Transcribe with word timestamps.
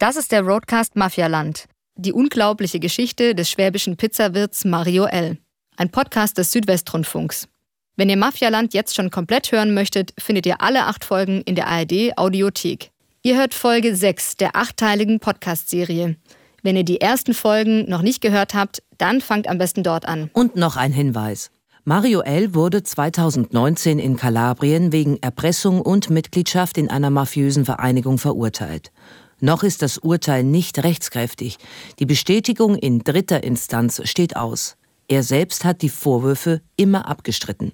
Das 0.00 0.14
ist 0.14 0.30
der 0.30 0.42
Roadcast 0.42 0.94
Mafialand. 0.94 1.64
Die 1.96 2.12
unglaubliche 2.12 2.78
Geschichte 2.78 3.34
des 3.34 3.50
schwäbischen 3.50 3.96
Pizzawirts 3.96 4.64
Mario 4.64 5.06
L. 5.06 5.38
Ein 5.76 5.90
Podcast 5.90 6.38
des 6.38 6.52
Südwestrundfunks. 6.52 7.48
Wenn 7.96 8.08
ihr 8.08 8.16
Mafialand 8.16 8.74
jetzt 8.74 8.94
schon 8.94 9.10
komplett 9.10 9.50
hören 9.50 9.74
möchtet, 9.74 10.14
findet 10.16 10.46
ihr 10.46 10.62
alle 10.62 10.84
acht 10.84 11.04
Folgen 11.04 11.42
in 11.42 11.56
der 11.56 11.66
ARD 11.66 12.16
Audiothek. 12.16 12.92
Ihr 13.24 13.36
hört 13.36 13.54
Folge 13.54 13.96
6 13.96 14.36
der 14.36 14.54
achtteiligen 14.54 15.18
Podcast-Serie. 15.18 16.14
Wenn 16.62 16.76
ihr 16.76 16.84
die 16.84 17.00
ersten 17.00 17.34
Folgen 17.34 17.90
noch 17.90 18.02
nicht 18.02 18.20
gehört 18.20 18.54
habt, 18.54 18.84
dann 18.98 19.20
fangt 19.20 19.48
am 19.48 19.58
besten 19.58 19.82
dort 19.82 20.06
an. 20.06 20.30
Und 20.32 20.54
noch 20.54 20.76
ein 20.76 20.92
Hinweis. 20.92 21.50
Mario 21.82 22.20
L. 22.20 22.54
wurde 22.54 22.82
2019 22.82 23.98
in 23.98 24.16
Kalabrien 24.16 24.92
wegen 24.92 25.16
Erpressung 25.22 25.80
und 25.80 26.10
Mitgliedschaft 26.10 26.78
in 26.78 26.88
einer 26.88 27.10
mafiösen 27.10 27.64
Vereinigung 27.64 28.18
verurteilt. 28.18 28.92
Noch 29.40 29.62
ist 29.62 29.82
das 29.82 29.98
Urteil 29.98 30.42
nicht 30.42 30.82
rechtskräftig. 30.82 31.58
Die 31.98 32.06
Bestätigung 32.06 32.76
in 32.76 33.00
dritter 33.00 33.44
Instanz 33.44 34.00
steht 34.04 34.36
aus. 34.36 34.76
Er 35.06 35.22
selbst 35.22 35.64
hat 35.64 35.82
die 35.82 35.88
Vorwürfe 35.88 36.60
immer 36.76 37.06
abgestritten. 37.06 37.72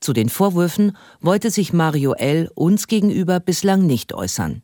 Zu 0.00 0.12
den 0.12 0.28
Vorwürfen 0.28 0.96
wollte 1.20 1.50
sich 1.50 1.72
Mario 1.72 2.12
L. 2.12 2.50
uns 2.54 2.86
gegenüber 2.86 3.40
bislang 3.40 3.86
nicht 3.86 4.14
äußern. 4.14 4.62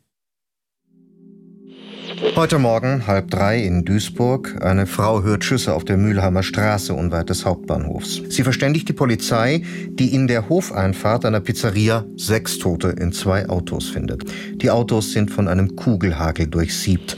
Heute 2.35 2.59
Morgen, 2.59 3.07
halb 3.07 3.29
drei 3.29 3.61
in 3.61 3.83
Duisburg. 3.83 4.61
Eine 4.61 4.85
Frau 4.85 5.23
hört 5.23 5.43
Schüsse 5.43 5.73
auf 5.73 5.83
der 5.83 5.97
Mühlheimer 5.97 6.43
Straße 6.43 6.93
unweit 6.93 7.29
des 7.29 7.45
Hauptbahnhofs. 7.45 8.21
Sie 8.29 8.43
verständigt 8.43 8.87
die 8.87 8.93
Polizei, 8.93 9.63
die 9.89 10.13
in 10.13 10.27
der 10.27 10.47
Hofeinfahrt 10.47 11.25
einer 11.25 11.41
Pizzeria 11.41 12.05
sechs 12.15 12.57
Tote 12.57 12.89
in 12.89 13.11
zwei 13.11 13.49
Autos 13.49 13.89
findet. 13.89 14.23
Die 14.61 14.71
Autos 14.71 15.11
sind 15.11 15.29
von 15.29 15.47
einem 15.47 15.75
Kugelhagel 15.75 16.47
durchsiebt. 16.47 17.17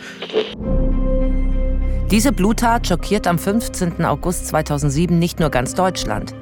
Diese 2.09 2.32
Bluttat 2.32 2.88
schockiert 2.88 3.28
am 3.28 3.38
15. 3.38 4.03
August 4.03 4.48
2007 4.48 5.20
nicht 5.20 5.40
nur 5.40 5.52
ganz 5.52 5.75
Deutschland. 5.75 6.34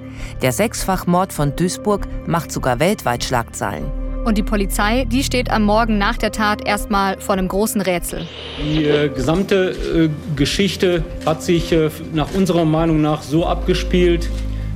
Der 0.41 0.53
Sechsfachmord 0.53 1.33
von 1.33 1.55
Duisburg 1.55 2.07
macht 2.27 2.51
sogar 2.51 2.79
weltweit 2.79 3.23
Schlagzeilen. 3.23 4.04
Und 4.25 4.39
die 4.39 4.43
Polizei, 4.43 5.05
die 5.05 5.23
steht 5.23 5.51
am 5.51 5.63
Morgen 5.63 5.99
nach 5.99 6.17
der 6.17 6.31
Tat 6.31 6.67
erstmal 6.67 7.19
vor 7.19 7.33
einem 7.33 7.47
großen 7.47 7.79
Rätsel. 7.79 8.25
Die 8.59 8.83
äh, 8.83 9.07
gesamte 9.07 9.69
äh, 9.69 10.09
Geschichte 10.35 11.03
hat 11.27 11.43
sich 11.43 11.71
äh, 11.71 11.91
nach 12.11 12.33
unserer 12.33 12.65
Meinung 12.65 13.01
nach 13.01 13.21
so 13.21 13.45
abgespielt, 13.45 14.27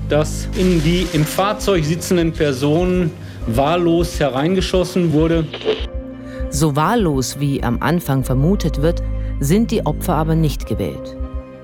dass 0.08 0.48
in 0.56 0.84
die 0.84 1.08
im 1.14 1.26
Fahrzeug 1.26 1.84
sitzenden 1.84 2.32
Personen 2.32 3.10
wahllos 3.48 4.20
hereingeschossen 4.20 5.14
wurde. 5.14 5.48
So 6.52 6.76
wahllos 6.76 7.40
wie 7.40 7.64
am 7.64 7.82
Anfang 7.82 8.24
vermutet 8.24 8.84
wird, 8.84 9.02
sind 9.40 9.72
die 9.72 9.84
Opfer 9.84 10.14
aber 10.14 10.36
nicht 10.36 10.68
gewählt. 10.68 11.18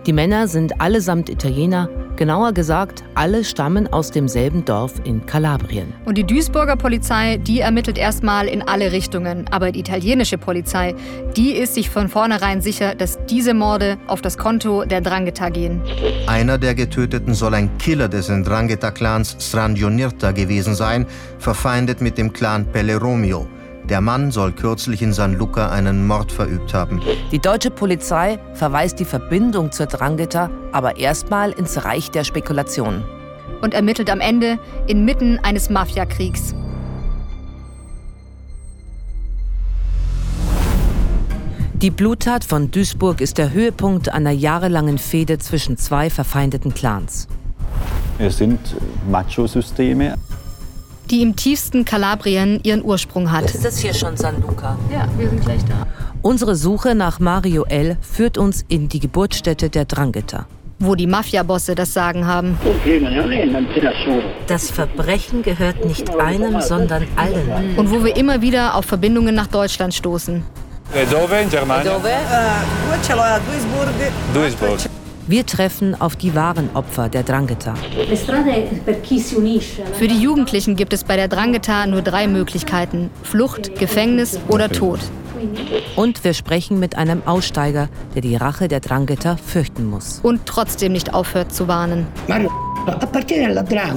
Die 0.07 0.13
Männer 0.13 0.47
sind 0.47 0.81
allesamt 0.81 1.29
Italiener, 1.29 1.89
genauer 2.17 2.53
gesagt, 2.53 3.03
alle 3.15 3.43
stammen 3.43 3.91
aus 3.91 4.11
demselben 4.11 4.65
Dorf 4.65 4.93
in 5.03 5.25
Kalabrien. 5.25 5.93
Und 6.05 6.17
die 6.17 6.23
Duisburger 6.23 6.75
Polizei, 6.75 7.37
die 7.37 7.59
ermittelt 7.59 7.97
erstmal 7.97 8.47
in 8.47 8.61
alle 8.61 8.91
Richtungen. 8.91 9.45
Aber 9.51 9.71
die 9.71 9.79
italienische 9.79 10.37
Polizei, 10.37 10.95
die 11.35 11.51
ist 11.51 11.75
sich 11.75 11.89
von 11.89 12.09
vornherein 12.09 12.61
sicher, 12.61 12.95
dass 12.95 13.17
diese 13.25 13.53
Morde 13.53 13.97
auf 14.07 14.21
das 14.21 14.37
Konto 14.37 14.85
der 14.85 15.01
Drangheta 15.01 15.49
gehen. 15.49 15.81
Einer 16.27 16.57
der 16.57 16.75
Getöteten 16.75 17.33
soll 17.33 17.53
ein 17.53 17.77
Killer 17.77 18.07
des 18.07 18.29
Ndrangheta-Clans 18.29 19.37
Strangionirta 19.39 20.31
gewesen 20.31 20.75
sein, 20.75 21.05
verfeindet 21.39 22.01
mit 22.01 22.17
dem 22.17 22.33
Clan 22.33 22.65
Pelle 22.65 22.97
Romeo. 22.97 23.47
Der 23.89 24.01
Mann 24.01 24.31
soll 24.31 24.51
kürzlich 24.51 25.03
in 25.03 25.13
San 25.13 25.35
Luca 25.35 25.69
einen 25.69 26.07
Mord 26.07 26.31
verübt 26.31 26.73
haben. 26.73 27.01
Die 27.31 27.37
deutsche 27.37 27.69
Polizei 27.69 28.39
verweist 28.55 28.99
die 28.99 29.05
Verbindung 29.05 29.71
zur 29.71 29.85
Drangheta 29.85 30.49
aber 30.71 30.97
erstmal 30.97 31.51
ins 31.51 31.85
Reich 31.85 32.09
der 32.09 32.23
Spekulationen. 32.23 33.03
Und 33.61 33.75
ermittelt 33.75 34.09
am 34.09 34.21
Ende 34.21 34.57
inmitten 34.87 35.39
eines 35.39 35.69
Mafiakriegs. 35.69 36.55
Die 41.75 41.91
Bluttat 41.91 42.43
von 42.43 42.71
Duisburg 42.71 43.21
ist 43.21 43.37
der 43.37 43.53
Höhepunkt 43.53 44.09
einer 44.09 44.31
jahrelangen 44.31 44.97
Fehde 44.97 45.37
zwischen 45.37 45.77
zwei 45.77 46.09
verfeindeten 46.09 46.73
Clans. 46.73 47.27
Es 48.17 48.37
sind 48.37 48.59
Macho-Systeme 49.11 50.15
die 51.11 51.21
im 51.21 51.35
tiefsten 51.35 51.85
Kalabrien 51.85 52.59
ihren 52.63 52.83
Ursprung 52.83 53.31
hat. 53.31 53.45
Ist 53.45 53.65
das 53.65 53.77
hier 53.77 53.93
schon 53.93 54.17
San 54.17 54.41
Luca? 54.41 54.77
Ja, 54.91 55.07
wir 55.17 55.29
sind 55.29 55.41
gleich 55.41 55.63
da. 55.65 55.87
Unsere 56.21 56.55
Suche 56.55 56.95
nach 56.95 57.19
Mario 57.19 57.65
L. 57.65 57.97
führt 58.01 58.37
uns 58.37 58.65
in 58.67 58.89
die 58.89 58.99
Geburtsstätte 58.99 59.69
der 59.69 59.85
Drangheta. 59.85 60.47
Wo 60.79 60.95
die 60.95 61.07
Mafiabosse 61.07 61.75
das 61.75 61.93
Sagen 61.93 62.27
haben. 62.27 62.57
Das 64.47 64.71
Verbrechen 64.71 65.43
gehört 65.43 65.85
nicht 65.85 66.09
einem, 66.19 66.59
sondern 66.61 67.07
allen. 67.15 67.77
Und 67.77 67.91
wo 67.91 68.03
wir 68.03 68.17
immer 68.17 68.41
wieder 68.41 68.75
auf 68.75 68.85
Verbindungen 68.85 69.35
nach 69.35 69.47
Deutschland 69.47 69.93
stoßen. 69.93 70.43
Dove 71.11 71.41
in 71.41 71.49
Germania? 71.49 71.93
Dove? 71.93 72.07
Uh, 72.07 72.99
Duisburg. 74.33 74.79
Wir 75.27 75.43
treffen 75.45 75.99
auf 75.99 76.15
die 76.15 76.35
wahren 76.35 76.69
Opfer 76.75 77.09
der 77.09 77.23
Drangheta. 77.23 77.73
Für 79.97 80.07
die 80.07 80.19
Jugendlichen 80.19 80.75
gibt 80.75 80.93
es 80.93 81.03
bei 81.03 81.15
der 81.15 81.27
Drangheta 81.27 81.87
nur 81.87 82.03
drei 82.03 82.27
Möglichkeiten: 82.27 83.09
Flucht, 83.23 83.79
Gefängnis 83.79 84.39
oder 84.47 84.69
Tod. 84.69 84.99
Und 85.95 86.23
wir 86.23 86.33
sprechen 86.33 86.79
mit 86.79 86.95
einem 86.95 87.23
Aussteiger, 87.25 87.89
der 88.13 88.21
die 88.21 88.35
Rache 88.35 88.67
der 88.67 88.81
Drangheta 88.81 89.37
fürchten 89.37 89.85
muss. 89.85 90.19
Und 90.21 90.45
trotzdem 90.45 90.91
nicht 90.91 91.13
aufhört 91.13 91.53
zu 91.53 91.67
warnen. 91.67 92.05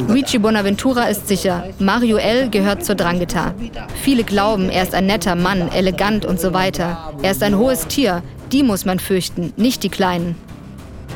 Luigi 0.08 0.38
Bonaventura 0.38 1.04
ist 1.04 1.28
sicher, 1.28 1.64
Mario 1.78 2.16
L. 2.16 2.48
gehört 2.48 2.86
zur 2.86 2.94
Drangheta. 2.94 3.54
Viele 4.02 4.24
glauben, 4.24 4.70
er 4.70 4.82
ist 4.82 4.94
ein 4.94 5.04
netter 5.04 5.34
Mann, 5.34 5.70
elegant 5.72 6.24
und 6.24 6.40
so 6.40 6.54
weiter. 6.54 7.12
Er 7.22 7.32
ist 7.32 7.42
ein 7.42 7.58
hohes 7.58 7.86
Tier, 7.86 8.22
die 8.50 8.62
muss 8.62 8.86
man 8.86 8.98
fürchten, 8.98 9.52
nicht 9.56 9.82
die 9.82 9.90
Kleinen. 9.90 10.47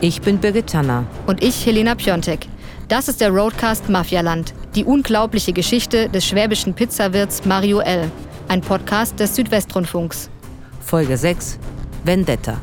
Ich 0.05 0.21
bin 0.21 0.39
Birgit 0.39 0.69
Tanner. 0.69 1.07
Und 1.29 1.45
ich 1.45 1.65
Helena 1.65 1.95
Piontek. 1.95 2.49
Das 2.89 3.07
ist 3.07 3.21
der 3.21 3.31
Roadcast 3.31 3.89
Mafialand, 3.89 4.53
die 4.75 4.85
unglaubliche 4.85 5.53
Geschichte 5.53 6.09
des 6.09 6.27
schwäbischen 6.27 6.75
Pizzawirts 6.75 7.45
Mario 7.45 7.79
L., 7.79 8.11
ein 8.49 8.61
Podcast 8.63 9.21
des 9.21 9.37
Südwestrundfunks. 9.37 10.29
Folge 10.81 11.17
6 11.17 11.57
Vendetta. 12.03 12.61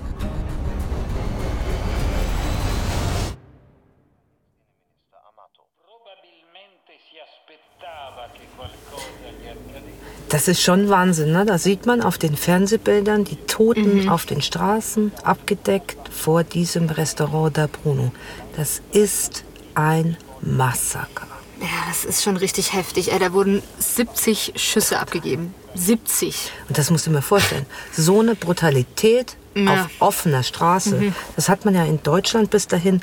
Das 10.30 10.48
ist 10.48 10.62
schon 10.62 10.90
Wahnsinn, 10.90 11.32
ne? 11.32 11.44
Da 11.44 11.58
sieht 11.58 11.88
man 11.88 12.02
auf 12.02 12.20
den 12.20 12.38
Fernsehbildern 12.38 13.26
die 13.26 13.38
Toten 13.48 14.04
mhm. 14.04 14.10
auf 14.10 14.28
den 14.28 14.42
Straßen, 14.44 15.12
abgedeckt 15.24 15.98
vor 16.10 16.44
diesem 16.44 16.88
Restaurant 16.88 17.58
da 17.58 17.68
Bruno. 17.68 18.12
Das 18.56 18.82
ist 18.92 19.44
ein 19.74 20.18
Massaker. 20.42 21.28
Ja, 21.60 21.68
das 21.90 22.06
ist 22.06 22.24
schon 22.24 22.38
richtig 22.38 22.74
heftig. 22.74 23.12
Da 23.20 23.34
wurden 23.34 23.64
70 23.80 24.54
Schüsse 24.56 25.00
abgegeben. 25.00 25.54
70. 25.74 26.52
Und 26.68 26.78
das 26.78 26.92
musst 26.92 27.08
du 27.08 27.12
mir 27.12 27.24
vorstellen. 27.24 27.66
So 27.92 28.20
eine 28.20 28.36
Brutalität 28.36 29.36
ja. 29.56 29.74
auf 29.74 29.90
offener 30.00 30.44
Straße, 30.44 30.96
mhm. 30.96 31.16
das 31.36 31.50
hat 31.50 31.66
man 31.66 31.74
ja 31.74 31.86
in 31.86 32.02
Deutschland 32.04 32.52
bis 32.52 32.68
dahin 32.68 33.02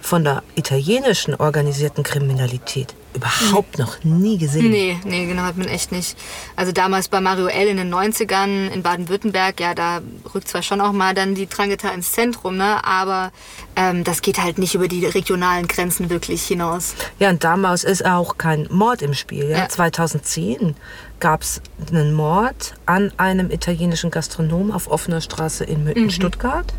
von 0.00 0.22
der 0.22 0.44
italienischen 0.54 1.34
organisierten 1.34 2.04
Kriminalität 2.04 2.94
überhaupt 3.14 3.78
noch 3.78 4.04
nie 4.04 4.38
gesehen. 4.38 4.70
Nee, 4.70 4.98
nee, 5.04 5.26
genau, 5.26 5.42
hat 5.42 5.56
man 5.56 5.68
echt 5.68 5.92
nicht. 5.92 6.16
Also 6.56 6.72
damals 6.72 7.08
bei 7.08 7.20
Mario 7.20 7.46
L. 7.46 7.68
in 7.68 7.76
den 7.78 7.92
90ern 7.92 8.68
in 8.70 8.82
Baden-Württemberg, 8.82 9.60
ja, 9.60 9.74
da 9.74 10.00
rückt 10.34 10.48
zwar 10.48 10.62
schon 10.62 10.80
auch 10.80 10.92
mal 10.92 11.14
dann 11.14 11.34
die 11.34 11.48
Drangheta 11.48 11.88
ins 11.88 12.12
Zentrum, 12.12 12.56
ne, 12.56 12.84
aber 12.84 13.32
ähm, 13.76 14.04
das 14.04 14.22
geht 14.22 14.42
halt 14.42 14.58
nicht 14.58 14.74
über 14.74 14.88
die 14.88 15.06
regionalen 15.06 15.66
Grenzen 15.68 16.10
wirklich 16.10 16.46
hinaus. 16.46 16.94
Ja, 17.18 17.30
und 17.30 17.44
damals 17.44 17.84
ist 17.84 18.04
auch 18.04 18.38
kein 18.38 18.68
Mord 18.70 19.02
im 19.02 19.14
Spiel. 19.14 19.48
Ja? 19.48 19.58
ja. 19.58 19.68
2010 19.68 20.76
gab 21.20 21.42
es 21.42 21.60
einen 21.90 22.12
Mord 22.12 22.74
an 22.86 23.12
einem 23.16 23.50
italienischen 23.50 24.10
Gastronom 24.10 24.70
auf 24.70 24.88
offener 24.88 25.20
Straße 25.20 25.64
in, 25.64 25.84
mhm. 25.84 26.10
Stuttgart. 26.10 26.72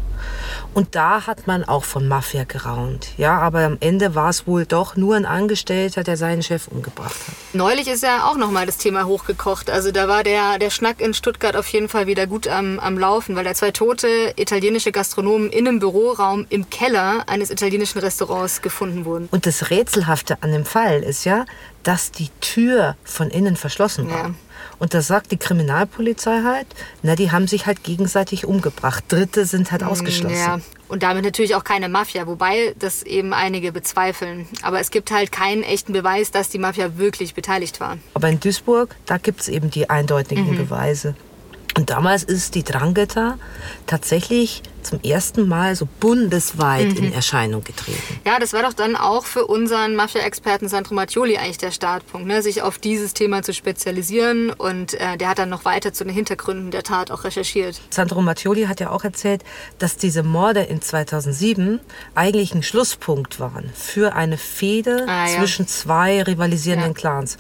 Und 0.74 0.96
da 0.96 1.28
hat 1.28 1.48
man 1.48 1.64
auch 1.64 1.84
von 1.84 2.08
Mafia 2.08 2.44
geraunt. 2.44 3.10
Ja, 3.18 3.40
aber 3.40 3.64
am 3.64 3.78
Ende 3.80 4.16
war 4.16 4.30
es 4.30 4.48
wohl 4.48 4.66
doch 4.66 4.96
nur 4.96 5.16
ein 5.16 5.26
Angestellter, 5.26 6.04
der 6.04 6.18
seinen 6.18 6.44
Chef 6.44 6.68
umgebracht 6.68 7.16
hat. 7.28 7.36
Neulich 7.54 7.88
ist 7.88 8.04
ja 8.04 8.26
auch 8.26 8.38
noch 8.38 8.52
mal 8.52 8.66
das 8.66 8.78
Thema 8.78 9.06
hochgekocht. 9.06 9.70
Also 9.70 9.92
da 9.92 10.08
war 10.08 10.24
der, 10.24 10.60
der 10.60 10.70
Schnack 10.70 11.02
in 11.02 11.14
Stuttgart 11.14 11.56
auf 11.56 11.68
jeden 11.70 11.90
Fall 11.90 12.08
wieder 12.08 12.28
gut 12.28 12.48
am, 12.48 12.80
am 12.80 12.98
Laufen, 12.98 13.36
weil 13.36 13.44
da 13.44 13.54
zwei 13.54 13.72
tote 13.72 14.34
italienische 14.36 14.92
Gastronomen 14.92 15.50
in 15.50 15.68
einem 15.68 15.80
Büroraum 15.80 16.46
im 16.50 16.70
Keller 16.70 17.24
eines 17.28 17.50
italienischen 17.50 18.00
Restaurants 18.00 18.62
gefunden 18.62 19.06
wurden. 19.06 19.28
Und 19.32 19.46
das 19.46 19.70
Rätselhafte 19.70 20.38
an 20.42 20.52
dem 20.52 20.66
Fall 20.66 21.02
ist 21.02 21.26
ja, 21.26 21.46
dass 21.84 22.12
die 22.12 22.30
Tür 22.42 22.96
von 23.04 23.30
innen 23.30 23.56
verschlossen 23.56 24.10
war. 24.10 24.28
Ja. 24.30 24.34
Und 24.80 24.94
da 24.94 25.02
sagt 25.02 25.32
die 25.32 25.38
Kriminalpolizei 25.38 26.42
halt, 26.44 26.68
na, 27.04 27.16
die 27.16 27.32
haben 27.32 27.48
sich 27.48 27.66
halt 27.66 27.84
gegenseitig 27.84 28.46
umgebracht. 28.46 29.04
Dritte 29.10 29.46
sind 29.46 29.72
halt 29.72 29.84
ausgeschlossen. 29.84 30.38
Ja, 30.38 30.60
und 30.88 31.04
damit 31.04 31.24
natürlich 31.24 31.56
auch 31.56 31.64
keine 31.64 31.90
Mafia, 31.90 32.28
wobei 32.28 32.74
das 32.80 33.04
eben 33.04 33.34
einige 33.34 33.72
bezweifeln. 33.72 34.48
Aber 34.62 34.80
es 34.80 34.92
gibt 34.92 35.12
halt 35.12 35.32
keinen 35.32 35.64
echten 35.64 35.94
Beweis, 35.94 36.32
dass 36.32 36.50
die 36.50 36.60
Mafia 36.60 36.98
wirklich 36.98 37.34
beteiligt 37.34 37.80
war. 37.80 37.98
Aber 38.14 38.30
in 38.30 38.40
Duisburg, 38.40 38.96
da 39.06 39.18
gibt 39.18 39.42
es 39.42 39.50
eben 39.50 39.70
die 39.70 39.90
eindeutigen 39.90 40.56
Beweise. 40.56 41.16
Und 41.80 41.90
damals 41.92 42.24
ist 42.24 42.56
die 42.56 42.64
Drangheta 42.64 43.38
tatsächlich 43.88 44.62
zum 44.84 45.00
ersten 45.02 45.48
Mal 45.48 45.78
so 45.78 45.88
bundesweit 46.02 46.92
in 46.98 47.14
Erscheinung 47.14 47.64
getreten. 47.64 48.20
Ja, 48.26 48.38
das 48.38 48.52
war 48.52 48.64
doch 48.64 48.74
dann 48.74 48.98
auch 48.98 49.26
für 49.26 49.46
unseren 49.48 49.96
Mafia-Experten 49.96 50.68
Sandro 50.68 50.94
Mattioli 50.94 51.38
eigentlich 51.38 51.58
der 51.58 51.72
Startpunkt, 51.72 52.28
ne? 52.28 52.42
sich 52.42 52.64
auf 52.64 52.80
dieses 52.80 53.14
Thema 53.14 53.44
zu 53.44 53.54
spezialisieren. 53.54 54.50
Und 54.52 54.94
äh, 54.96 55.16
der 55.16 55.30
hat 55.30 55.40
dann 55.40 55.48
noch 55.48 55.64
weiter 55.64 55.94
zu 55.94 56.04
den 56.04 56.14
Hintergründen 56.14 56.70
der 56.70 56.84
Tat 56.84 57.12
auch 57.12 57.24
recherchiert. 57.24 57.80
Sandro 57.92 58.22
Mattioli 58.22 58.66
hat 58.66 58.82
ja 58.82 58.90
auch 58.90 59.06
erzählt, 59.06 59.46
dass 59.78 59.96
diese 59.96 60.22
Morde 60.22 60.64
in 60.64 60.82
2007 60.82 61.80
eigentlich 62.14 62.54
ein 62.54 62.62
Schlusspunkt 62.64 63.40
waren 63.40 63.70
für 63.74 64.16
eine 64.16 64.38
Fehde 64.38 65.06
Ah, 65.08 65.30
ja. 65.30 65.38
zwischen 65.40 65.66
zwei 65.66 66.24
rivalisierenden 66.24 66.92
Ja. 66.92 66.98
Clans. 66.98 67.38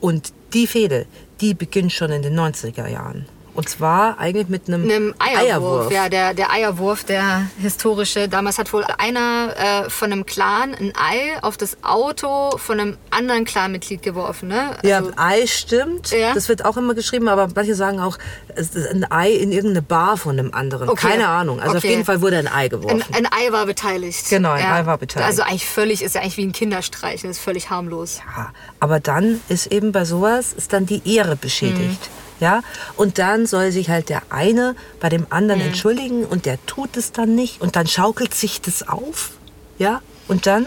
Und 0.00 0.32
die 0.54 0.66
Fehde, 0.66 1.04
die 1.42 1.52
beginnt 1.52 1.92
schon 1.92 2.10
in 2.10 2.22
den 2.22 2.38
90er 2.40 2.86
Jahren. 2.88 3.26
Und 3.54 3.68
zwar 3.68 4.18
eigentlich 4.18 4.48
mit 4.48 4.66
einem, 4.68 4.84
einem 4.90 5.14
Eierwurf. 5.18 5.92
Ja, 5.92 6.08
der, 6.08 6.32
der 6.32 6.50
Eierwurf, 6.50 7.04
der 7.04 7.46
historische. 7.58 8.26
Damals 8.28 8.56
hat 8.58 8.72
wohl 8.72 8.82
einer 8.96 9.54
äh, 9.86 9.90
von 9.90 10.10
einem 10.10 10.24
Clan 10.24 10.74
ein 10.74 10.92
Ei 10.96 11.36
auf 11.42 11.58
das 11.58 11.76
Auto 11.82 12.56
von 12.56 12.80
einem 12.80 12.96
anderen 13.10 13.44
Clanmitglied 13.44 14.02
geworfen. 14.02 14.48
Ne? 14.48 14.76
Ja, 14.82 14.98
Also- 14.98 15.12
Ei 15.16 15.46
stimmt. 15.46 16.12
Ja. 16.12 16.32
Das 16.32 16.48
wird 16.48 16.64
auch 16.64 16.78
immer 16.78 16.94
geschrieben, 16.94 17.28
aber 17.28 17.48
manche 17.54 17.74
sagen 17.74 18.00
auch, 18.00 18.16
es 18.54 18.70
ist 18.74 18.86
ein 18.88 19.10
Ei 19.10 19.30
in 19.32 19.52
irgendeine 19.52 19.82
Bar 19.82 20.16
von 20.16 20.38
einem 20.38 20.54
anderen. 20.54 20.88
Okay. 20.88 21.08
Keine 21.10 21.28
Ahnung. 21.28 21.60
Also 21.60 21.72
auf 21.76 21.84
Okay. 21.84 21.90
jeden 21.90 22.04
Fall 22.06 22.22
wurde 22.22 22.38
ein 22.38 22.48
Ei 22.48 22.68
geworfen. 22.68 23.02
Ein, 23.12 23.26
ein 23.26 23.32
Ei 23.32 23.52
war 23.52 23.66
beteiligt. 23.66 24.30
Genau, 24.30 24.52
ein 24.52 24.64
Ei 24.64 24.86
war 24.86 24.96
beteiligt. 24.96 25.28
Also 25.28 25.42
eigentlich 25.42 25.66
völlig, 25.66 26.00
ist 26.02 26.14
ja 26.14 26.22
eigentlich 26.22 26.38
wie 26.38 26.46
ein 26.46 26.52
Kinderstreichen, 26.52 27.28
ist 27.28 27.38
völlig 27.38 27.68
harmlos. 27.68 28.20
Ja, 28.36 28.52
aber 28.80 28.98
dann 28.98 29.42
ist 29.50 29.66
eben 29.66 29.92
bei 29.92 30.06
sowas 30.06 30.54
ist 30.54 30.72
dann 30.72 30.86
die 30.86 31.02
Ehre 31.14 31.36
beschädigt. 31.36 32.08
Ja, 32.40 32.62
und 32.96 33.18
dann 33.18 33.46
soll 33.46 33.70
sich 33.70 33.88
halt 33.88 34.08
der 34.08 34.22
eine 34.30 34.74
bei 35.00 35.08
dem 35.08 35.26
anderen 35.30 35.60
entschuldigen 35.60 36.24
und 36.24 36.44
der 36.46 36.58
tut 36.66 36.96
es 36.96 37.12
dann 37.12 37.34
nicht 37.34 37.60
und 37.60 37.76
dann 37.76 37.86
schaukelt 37.86 38.34
sich 38.34 38.60
das 38.60 38.88
auf. 38.88 39.32
Ja, 39.78 40.00
und 40.28 40.46
dann 40.46 40.66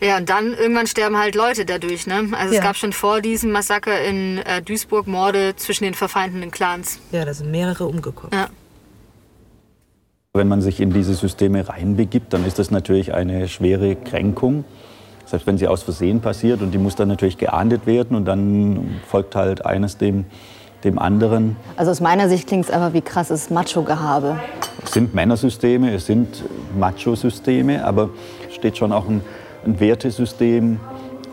Ja, 0.00 0.16
und 0.16 0.30
dann 0.30 0.54
irgendwann 0.54 0.86
sterben 0.86 1.18
halt 1.18 1.34
Leute 1.34 1.64
dadurch. 1.66 2.06
Ne? 2.06 2.28
Also 2.32 2.54
Ja. 2.54 2.60
es 2.60 2.64
gab 2.64 2.76
schon 2.76 2.92
vor 2.92 3.20
diesem 3.20 3.50
Massaker 3.52 4.00
in 4.02 4.38
äh, 4.38 4.62
Duisburg 4.62 5.06
Morde 5.06 5.54
zwischen 5.56 5.84
den 5.84 5.94
verfeindeten 5.94 6.50
Clans. 6.50 6.98
ja, 7.12 7.24
da 7.24 7.34
sind 7.34 7.50
mehrere 7.50 7.84
umgekommen. 7.86 8.32
Ja. 8.32 8.48
Wenn 10.32 10.46
man 10.48 10.62
sich 10.62 10.80
in 10.80 10.92
diese 10.92 11.14
Systeme 11.14 11.68
reinbegibt, 11.68 12.32
dann 12.32 12.46
ist 12.46 12.58
das 12.60 12.70
natürlich 12.70 13.12
eine 13.12 13.48
schwere 13.48 13.96
Kränkung. 13.96 14.64
Selbst 15.26 15.46
wenn 15.46 15.58
sie 15.58 15.66
aus 15.68 15.82
Versehen 15.82 16.20
passiert 16.20 16.62
und 16.62 16.70
die 16.72 16.78
muss 16.78 16.94
dann 16.96 17.08
natürlich 17.08 17.36
geahndet 17.36 17.84
werden 17.86 18.16
und 18.16 18.24
dann 18.24 19.00
folgt 19.08 19.34
halt 19.36 19.64
eines 19.66 19.96
dem, 19.96 20.24
dem 20.84 20.98
anderen. 20.98 21.56
Also 21.76 21.90
aus 21.90 22.00
meiner 22.00 22.28
Sicht 22.28 22.46
klingt 22.46 22.64
es 22.64 22.70
einfach 22.70 22.92
wie 22.92 23.00
krasses 23.02 23.50
Macho-Gehabe. 23.50 24.38
Es 24.84 24.92
sind 24.92 25.14
Männersysteme, 25.14 25.92
es 25.94 26.06
sind 26.06 26.44
Macho-Systeme, 26.78 27.84
aber 27.84 28.10
es 28.48 28.54
steht 28.54 28.78
schon 28.78 28.92
auch 28.92 29.08
ein, 29.08 29.20
ein 29.64 29.78
Wertesystem 29.78 30.80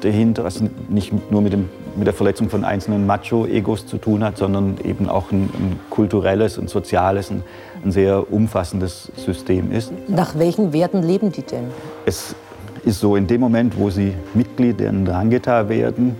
dahinter, 0.02 0.44
was 0.44 0.62
nicht 0.90 1.32
nur 1.32 1.42
mit, 1.42 1.54
dem, 1.54 1.70
mit 1.96 2.06
der 2.06 2.14
Verletzung 2.14 2.50
von 2.50 2.64
einzelnen 2.64 3.06
Macho-Egos 3.06 3.88
zu 3.88 3.98
tun 3.98 4.24
hat, 4.24 4.38
sondern 4.38 4.78
eben 4.84 5.10
auch 5.10 5.32
ein, 5.32 5.44
ein 5.44 5.80
kulturelles, 5.90 6.58
ein 6.58 6.68
soziales, 6.68 7.32
ein, 7.32 7.44
ein 7.84 7.92
sehr 7.92 8.32
umfassendes 8.32 9.12
System 9.16 9.72
ist. 9.72 9.92
Nach 10.08 10.38
welchen 10.38 10.74
Werten 10.74 11.02
leben 11.02 11.32
die 11.32 11.42
denn? 11.42 11.66
Es 12.06 12.36
ist 12.84 13.00
so, 13.00 13.16
in 13.16 13.28
dem 13.28 13.42
Moment, 13.42 13.78
wo 13.78 13.90
sie 13.90 14.14
Mitglied 14.34 14.80
der 14.80 14.92
Ndrangheta 14.92 15.68
werden, 15.70 16.16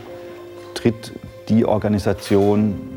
tritt 0.74 1.14
die 1.50 1.66
Organisation 1.66 2.97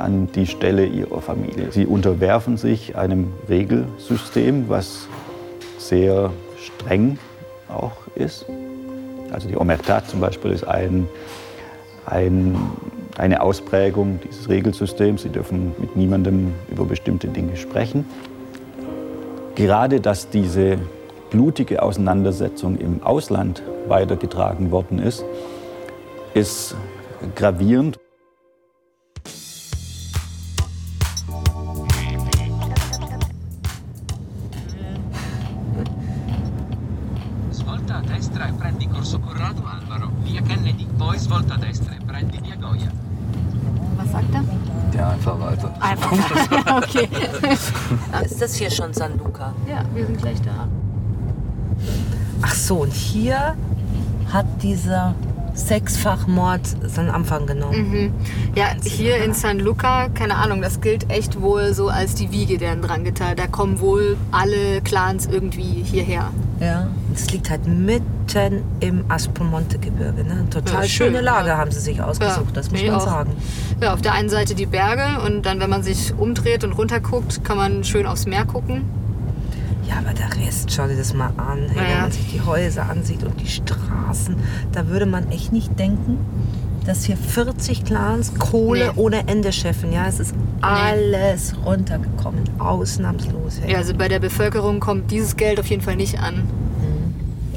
an 0.00 0.28
die 0.32 0.46
Stelle 0.46 0.86
ihrer 0.86 1.20
Familie. 1.20 1.70
Sie 1.72 1.86
unterwerfen 1.86 2.56
sich 2.56 2.96
einem 2.96 3.32
Regelsystem, 3.48 4.68
was 4.68 5.08
sehr 5.78 6.30
streng 6.58 7.18
auch 7.68 7.92
ist. 8.14 8.46
Also 9.32 9.48
die 9.48 9.56
Omerta 9.56 10.04
zum 10.04 10.20
Beispiel 10.20 10.52
ist 10.52 10.64
ein, 10.64 11.06
ein, 12.06 12.56
eine 13.16 13.42
Ausprägung 13.42 14.20
dieses 14.26 14.48
Regelsystems. 14.48 15.22
Sie 15.22 15.28
dürfen 15.28 15.74
mit 15.78 15.96
niemandem 15.96 16.54
über 16.70 16.84
bestimmte 16.84 17.28
Dinge 17.28 17.56
sprechen. 17.56 18.06
Gerade 19.54 20.00
dass 20.00 20.30
diese 20.30 20.78
blutige 21.30 21.82
Auseinandersetzung 21.82 22.78
im 22.78 23.02
Ausland 23.02 23.62
weitergetragen 23.86 24.70
worden 24.70 24.98
ist, 24.98 25.24
ist 26.34 26.74
gravierend. 27.34 27.98
San 48.98 49.16
Luca? 49.18 49.54
Ja, 49.68 49.84
wir 49.94 50.06
sind 50.06 50.18
gleich 50.18 50.42
da. 50.42 50.66
Ach 52.42 52.54
so, 52.54 52.82
und 52.82 52.92
hier 52.92 53.54
hat 54.32 54.46
dieser 54.62 55.14
Sechsfachmord 55.54 56.60
seinen 56.82 57.10
Anfang 57.10 57.46
genommen. 57.46 58.12
Ja, 58.54 58.66
hier 58.82 59.22
in 59.24 59.34
San 59.34 59.58
Luca, 59.60 60.08
keine 60.08 60.36
Ahnung, 60.36 60.62
das 60.62 60.80
gilt 60.80 61.10
echt 61.10 61.40
wohl 61.40 61.74
so 61.74 61.88
als 61.88 62.14
die 62.14 62.30
Wiege 62.32 62.58
der 62.58 62.74
Ndrangheta. 62.74 63.34
Da 63.34 63.46
kommen 63.46 63.80
wohl 63.80 64.16
alle 64.30 64.80
Clans 64.82 65.26
irgendwie 65.26 65.82
hierher. 65.84 66.30
Ja. 66.60 66.88
Es 67.14 67.30
liegt 67.30 67.50
halt 67.50 67.66
mitten 67.66 68.17
im 68.80 69.04
Aspromonte-Gebirge. 69.10 70.24
Ne? 70.24 70.46
Total 70.50 70.82
Ja, 70.82 70.88
schön, 70.88 71.06
schöne 71.08 71.20
Lage 71.20 71.48
ja. 71.48 71.58
haben 71.58 71.70
sie 71.70 71.80
sich 71.80 72.00
ausgesucht, 72.02 72.54
das 72.56 72.70
muss 72.70 72.82
man 72.84 73.00
sagen. 73.00 73.32
Ja, 73.80 73.94
auf 73.94 74.02
der 74.02 74.12
einen 74.12 74.28
Seite 74.28 74.54
die 74.54 74.66
Berge 74.66 75.22
und 75.24 75.46
dann, 75.46 75.60
wenn 75.60 75.70
man 75.70 75.82
sich 75.82 76.12
umdreht 76.16 76.64
und 76.64 76.72
runterguckt, 76.72 77.44
kann 77.44 77.56
man 77.56 77.84
schön 77.84 78.06
aufs 78.06 78.26
Meer 78.26 78.44
gucken. 78.44 78.82
Ja, 79.88 79.96
aber 80.04 80.12
der 80.12 80.28
Rest, 80.46 80.70
schau 80.70 80.86
dir 80.86 80.96
das 80.96 81.14
mal 81.14 81.30
an. 81.38 81.60
Hey, 81.68 81.76
Ja, 81.76 81.82
Wenn 81.82 81.90
ja. 81.90 82.00
man 82.02 82.12
sich 82.12 82.30
die 82.32 82.40
Häuser 82.42 82.88
ansieht 82.90 83.22
und 83.24 83.40
die 83.40 83.48
Straßen, 83.48 84.36
da 84.72 84.86
würde 84.88 85.06
man 85.06 85.30
echt 85.30 85.52
nicht 85.52 85.78
denken, 85.78 86.18
dass 86.84 87.04
hier 87.04 87.16
40 87.16 87.84
Clans 87.84 88.34
Kohle 88.38 88.86
Nee. 88.94 89.00
ohne 89.00 89.26
Ende 89.28 89.52
scheffeln. 89.52 89.92
Ja, 89.92 90.06
es 90.06 90.20
ist 90.20 90.34
alles 90.60 91.54
runtergekommen, 91.64 92.44
ausnahmslos. 92.58 93.60
Hey. 93.62 93.72
Ja, 93.72 93.78
also 93.78 93.94
bei 93.94 94.08
der 94.08 94.18
Bevölkerung 94.20 94.80
kommt 94.80 95.10
dieses 95.10 95.36
Geld 95.36 95.58
auf 95.60 95.66
jeden 95.66 95.82
Fall 95.82 95.96
nicht 95.96 96.18
an. 96.20 96.42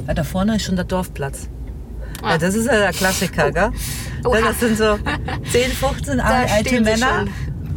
Ja, 0.06 0.14
da 0.14 0.24
vorne 0.24 0.56
ist 0.56 0.64
schon 0.64 0.76
der 0.76 0.84
Dorfplatz. 0.84 1.48
Ah. 2.22 2.32
Ja, 2.32 2.38
das 2.38 2.54
ist 2.54 2.66
ja 2.66 2.76
der 2.78 2.92
Klassiker, 2.92 3.50
gell? 3.50 3.70
Oha. 4.24 4.38
Das 4.40 4.60
sind 4.60 4.76
so 4.78 4.98
10, 5.52 5.70
15 5.70 6.20
alte 6.20 6.80
Männer, 6.80 7.18
schon. 7.18 7.30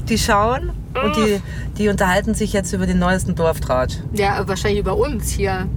die 0.08 0.17
schauen 0.17 0.72
und 1.03 1.15
die, 1.15 1.41
die 1.77 1.89
unterhalten 1.89 2.34
sich 2.34 2.53
jetzt 2.53 2.72
über 2.74 2.86
den 2.86 3.00
neuesten 3.00 3.36
Dorftratsch. 3.36 3.98
Ja, 4.13 4.48
wahrscheinlich 4.48 4.79
über 4.79 4.96
uns 4.98 5.32
hier. 5.32 5.67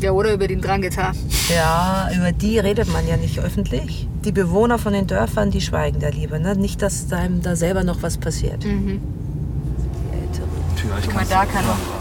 Ja, 0.00 0.12
oder 0.12 0.32
über 0.32 0.46
den 0.46 0.60
Drangheta. 0.60 1.12
Ja, 1.52 2.08
über 2.16 2.30
die 2.30 2.58
redet 2.58 2.92
man 2.92 3.08
ja 3.08 3.16
nicht 3.16 3.40
öffentlich. 3.40 4.06
Die 4.24 4.30
Bewohner 4.30 4.78
von 4.78 4.92
den 4.92 5.08
Dörfern, 5.08 5.50
die 5.50 5.60
schweigen 5.60 5.98
da 5.98 6.08
lieber. 6.08 6.38
Ne? 6.38 6.54
Nicht, 6.54 6.82
dass 6.82 7.12
einem 7.12 7.42
da 7.42 7.56
selber 7.56 7.82
noch 7.82 8.02
was 8.02 8.16
passiert. 8.16 8.64
Mhm. 8.64 9.00
Tja, 10.76 10.88
ich 11.00 11.06
Guck 11.06 11.14
mal, 11.14 11.24
da 11.28 11.44
kann 11.44 11.66
machen. 11.66 11.97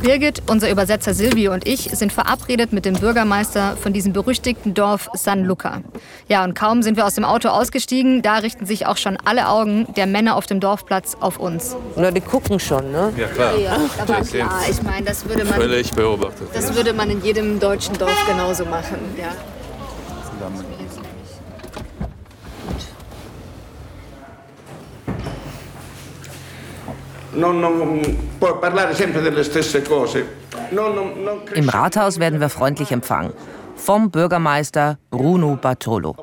Birgit, 0.00 0.42
unser 0.48 0.70
Übersetzer 0.70 1.12
Silvio 1.14 1.52
und 1.52 1.66
ich 1.68 1.90
sind 1.92 2.12
verabredet 2.12 2.72
mit 2.72 2.84
dem 2.84 2.94
Bürgermeister 2.94 3.76
von 3.76 3.92
diesem 3.92 4.12
berüchtigten 4.12 4.72
Dorf 4.74 5.08
San 5.14 5.44
Luca. 5.44 5.82
Ja, 6.28 6.42
und 6.44 6.54
kaum 6.54 6.82
sind 6.82 6.96
wir 6.96 7.06
aus 7.06 7.14
dem 7.14 7.24
Auto 7.24 7.48
ausgestiegen, 7.48 8.22
da 8.22 8.36
richten 8.36 8.64
sich 8.66 8.86
auch 8.86 8.96
schon 8.96 9.18
alle 9.24 9.48
Augen 9.48 9.86
der 9.96 10.06
Männer 10.06 10.36
auf 10.36 10.46
dem 10.46 10.58
Dorfplatz 10.60 11.16
auf 11.20 11.38
uns. 11.38 11.76
Oder 11.96 12.12
die 12.12 12.20
gucken 12.22 12.58
schon, 12.58 12.90
ne? 12.92 13.12
Ja, 13.16 13.26
klar. 13.28 13.56
Ja, 13.58 13.76
aber 14.00 14.20
klar, 14.22 14.60
ich 14.70 14.82
meine, 14.82 15.04
das 15.06 15.28
würde 15.28 15.44
man, 15.44 15.54
Völlig 15.54 15.90
beobachtet. 15.92 16.48
das 16.54 16.74
würde 16.74 16.92
man 16.94 17.10
in 17.10 17.22
jedem 17.22 17.60
deutschen 17.60 17.96
Dorf 17.98 18.26
genauso 18.26 18.64
machen. 18.64 18.96
Ja. 19.18 19.28
Non, 27.34 27.60
non 30.94 31.24
non 31.24 31.42
Im 31.54 31.68
Rathaus 31.68 32.18
werden 32.18 32.40
wir 32.40 32.48
freundlich 32.48 32.90
empfangen. 32.92 33.32
vom 33.80 34.10
Bürgermeister 34.10 34.98
Bruno 35.10 35.56
Bartolo. 35.56 36.14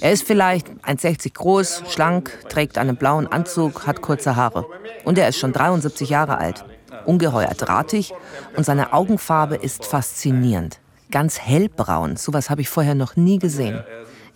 Er 0.00 0.12
ist 0.12 0.26
vielleicht 0.26 0.68
1,60 0.84 1.34
groß, 1.34 1.82
schlank, 1.88 2.32
trägt 2.48 2.78
einen 2.78 2.96
blauen 2.96 3.26
Anzug, 3.26 3.86
hat 3.86 4.00
kurze 4.00 4.36
Haare. 4.36 4.66
Und 5.04 5.18
er 5.18 5.28
ist 5.28 5.38
schon 5.38 5.52
73 5.52 6.08
Jahre 6.08 6.38
alt. 6.38 6.64
Ungeheuer 7.04 7.54
drahtig 7.56 8.12
und 8.56 8.64
seine 8.64 8.92
Augenfarbe 8.92 9.56
ist 9.56 9.84
faszinierend. 9.84 10.80
Ganz 11.10 11.38
hellbraun, 11.38 12.16
sowas 12.16 12.50
habe 12.50 12.60
ich 12.60 12.68
vorher 12.68 12.94
noch 12.94 13.16
nie 13.16 13.38
gesehen. 13.38 13.80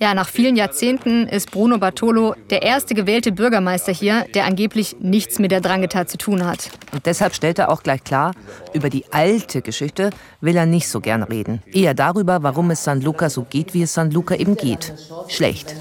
Ja, 0.02 0.14
nach 0.14 0.28
vielen 0.28 0.56
Jahrzehnten 0.56 1.28
ist 1.28 1.52
Bruno 1.52 1.78
Bartolo 1.78 2.34
der 2.50 2.62
erste 2.62 2.92
gewählte 2.92 3.30
Bürgermeister 3.30 3.92
hier, 3.92 4.26
der 4.34 4.46
angeblich 4.46 4.96
nichts 4.98 5.38
mit 5.38 5.52
der 5.52 5.60
Drangheta 5.60 6.08
zu 6.08 6.18
tun 6.18 6.44
hat. 6.44 6.70
Und 6.92 7.06
deshalb 7.06 7.36
stellt 7.36 7.60
er 7.60 7.70
auch 7.70 7.84
gleich 7.84 8.02
klar, 8.02 8.32
über 8.72 8.90
die 8.90 9.04
alte 9.12 9.62
Geschichte 9.62 10.10
will 10.40 10.56
er 10.56 10.66
nicht 10.66 10.88
so 10.88 11.00
gern 11.00 11.22
reden. 11.22 11.62
Eher 11.72 11.94
darüber, 11.94 12.42
warum 12.42 12.72
es 12.72 12.82
San 12.82 13.00
Luca 13.00 13.30
so 13.30 13.46
geht, 13.48 13.74
wie 13.74 13.82
es 13.82 13.94
San 13.94 14.10
Luca 14.10 14.34
eben 14.34 14.56
geht. 14.56 14.92
Schlecht. 15.28 15.76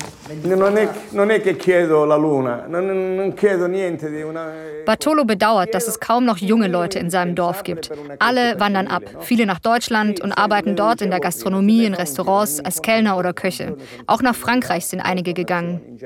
Bartolo 4.86 5.26
bedauert, 5.26 5.74
dass 5.74 5.88
es 5.88 6.00
kaum 6.00 6.26
noch 6.26 6.38
junge 6.38 6.68
Leute 6.68 7.00
in 7.00 7.10
seinem 7.10 7.36
Dorf 7.36 7.64
gibt. 7.64 7.92
Alle 8.20 8.60
wandern 8.60 8.88
ab, 8.88 9.04
viele 9.20 9.46
nach 9.46 9.60
Deutschland 9.60 10.22
und 10.22 10.32
arbeiten 10.32 10.76
dort 10.76 11.02
in 11.02 11.10
der 11.10 11.20
Gastronomie, 11.20 11.86
in 11.86 11.94
Restaurants, 11.94 12.60
als 12.62 12.82
Kellner 12.82 13.18
oder 13.18 13.34
Köche. 13.34 13.76
Auch 14.12 14.22
nach 14.22 14.36
Frankreich 14.36 14.88
sind 14.88 15.00
einige 15.00 15.34
gegangen. 15.34 15.98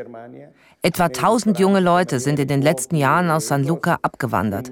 Etwa 0.84 1.06
1000 1.06 1.58
junge 1.58 1.80
Leute 1.80 2.20
sind 2.20 2.38
in 2.38 2.48
den 2.48 2.62
letzten 2.62 2.98
Jahren 2.98 3.32
aus 3.32 3.48
San 3.48 3.64
Luca 3.64 3.98
abgewandert. 4.04 4.72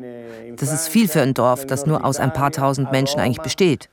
Das 0.58 0.72
ist 0.72 0.88
viel 0.88 1.08
für 1.08 1.22
ein 1.22 1.34
Dorf, 1.34 1.66
das 1.66 1.88
nur 1.88 2.06
aus 2.06 2.20
ein 2.20 2.32
paar 2.32 2.52
tausend 2.52 2.92
Menschen 2.92 3.20
eigentlich 3.20 3.42
besteht. 3.42 3.90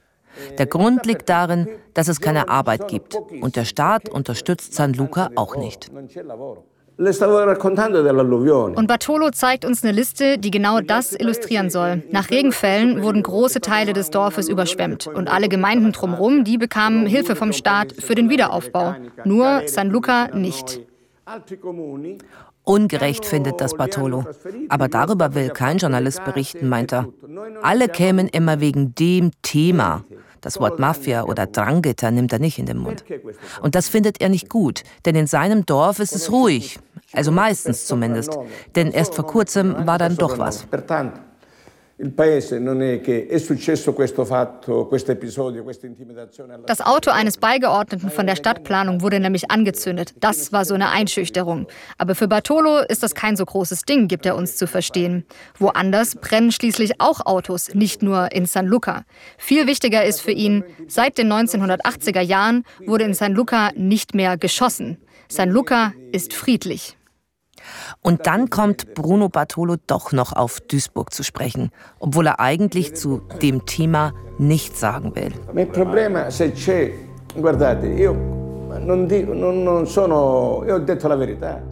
Der 0.59 0.67
Grund 0.67 1.07
liegt 1.07 1.31
darin, 1.31 1.69
dass 1.95 2.09
es 2.09 2.21
keine 2.21 2.51
Arbeit 2.51 2.87
gibt. 2.89 3.17
Und 3.41 3.57
der 3.57 3.65
Staat 3.65 4.11
unterstützt 4.11 4.75
San 4.75 4.93
Luca 4.93 5.31
auch 5.37 5.57
nicht. 5.57 5.91
Und 7.01 8.87
Bartolo 8.87 9.31
zeigt 9.31 9.65
uns 9.65 9.83
eine 9.83 9.93
Liste, 9.93 10.37
die 10.37 10.51
genau 10.51 10.81
das 10.81 11.15
illustrieren 11.15 11.71
soll. 11.71 12.03
Nach 12.11 12.31
Regenfällen 12.31 13.03
wurden 13.03 13.23
große 13.23 13.63
Teile 13.63 13.95
des 13.95 14.11
Dorfes 14.11 14.51
überschwemmt 14.51 15.07
und 15.07 15.29
alle 15.29 15.49
Gemeinden 15.49 15.93
drumherum, 15.93 16.45
die 16.45 16.59
bekamen 16.59 17.07
Hilfe 17.07 17.37
vom 17.37 17.55
Staat 17.55 17.95
für 17.99 18.15
den 18.15 18.29
Wiederaufbau. 18.29 18.97
Nur 19.25 19.63
San 19.67 19.89
Luca 19.89 20.29
nicht. 20.35 20.81
Ungerecht 22.65 23.25
findet 23.25 23.63
das 23.63 23.75
Bartolo. 23.75 24.27
Aber 24.69 24.89
darüber 24.89 25.35
will 25.35 25.49
kein 25.49 25.79
Journalist 25.79 26.23
berichten, 26.27 26.69
meint 26.69 26.93
er. 26.93 27.09
Alle 27.63 27.89
kämen 27.89 28.29
immer 28.29 28.61
wegen 28.61 28.95
dem 28.95 29.31
Thema. 29.41 30.05
Das 30.41 30.59
Wort 30.61 30.79
Mafia 30.79 31.25
oder 31.25 31.47
Drangheta 31.47 32.11
nimmt 32.11 32.33
er 32.33 32.39
nicht 32.39 32.59
in 32.59 32.67
den 32.67 32.79
Mund. 32.79 33.05
Und 33.63 33.75
das 33.75 33.89
findet 33.89 34.21
er 34.21 34.29
nicht 34.29 34.49
gut, 34.49 34.83
denn 35.05 35.15
in 35.15 35.27
seinem 35.27 35.67
Dorf 35.67 35.99
ist 35.99 36.13
es 36.13 36.31
ruhig. 36.31 36.79
Also 37.13 37.31
meistens 37.31 37.87
zumindest. 37.87 38.39
Denn 38.77 38.93
erst 38.93 39.15
vor 39.15 39.27
kurzem 39.27 39.87
war 39.87 39.99
dann 39.99 40.17
doch 40.17 40.39
was. 40.39 40.67
Das 46.67 46.81
Auto 46.81 47.11
eines 47.11 47.37
Beigeordneten 47.37 48.11
von 48.11 48.27
der 48.27 48.37
Stadtplanung 48.37 49.03
wurde 49.03 49.21
nämlich 49.21 49.51
angezündet. 49.51 50.15
Das 50.19 50.51
war 50.51 50.65
so 50.65 50.75
eine 50.75 50.89
Einschüchterung. 50.89 51.67
Aber 51.99 52.15
für 52.15 52.27
Bartolo 52.27 52.79
ist 52.89 53.03
das 53.03 53.15
kein 53.15 53.37
so 53.37 53.45
großes 53.45 53.83
Ding, 53.83 54.09
gibt 54.09 54.25
er 54.25 54.37
uns 54.37 54.57
zu 54.57 54.67
verstehen. 54.67 55.27
Woanders 55.59 56.15
brennen 56.15 56.53
schließlich 56.53 57.01
auch 57.01 57.27
Autos, 57.27 57.75
nicht 57.75 58.03
nur 58.03 58.33
in 58.33 58.47
San 58.47 58.67
Luca. 58.67 59.05
Viel 59.37 59.67
wichtiger 59.67 60.05
ist 60.05 60.23
für 60.23 60.33
ihn, 60.33 60.65
seit 60.89 61.19
den 61.19 61.31
1980er 61.31 62.23
Jahren 62.23 62.65
wurde 62.87 63.05
in 63.05 63.13
San 63.13 63.35
Luca 63.35 63.73
nicht 63.77 64.15
mehr 64.15 64.39
geschossen. 64.39 64.97
San 65.29 65.51
Luca 65.51 65.93
ist 66.13 66.33
friedlich. 66.33 66.97
Und 68.03 68.27
dann 68.27 68.51
kommt 68.51 68.95
Bruno 68.95 69.29
Bartolo 69.29 69.77
doch 69.87 70.13
noch 70.13 70.33
auf 70.33 70.61
Duisburg 70.61 71.13
zu 71.13 71.23
sprechen, 71.23 71.71
obwohl 71.99 72.27
er 72.27 72.41
eigentlich 72.41 72.95
zu 72.95 73.23
dem 73.43 73.67
Thema 73.67 74.13
nichts 74.39 74.81
sagen 74.81 75.15
will. 75.15 75.33
Il 75.55 75.67
problema 75.67 76.31
se 76.31 76.53
c'è, 76.53 76.93
guardate, 77.35 77.87
io 77.87 78.13
non 78.13 79.07
dico, 79.07 79.35
non 79.35 79.87
sono, 79.87 80.63
io 80.67 80.77
ho 80.77 80.79
detto 80.79 81.09
la 81.09 81.17
verità. 81.17 81.70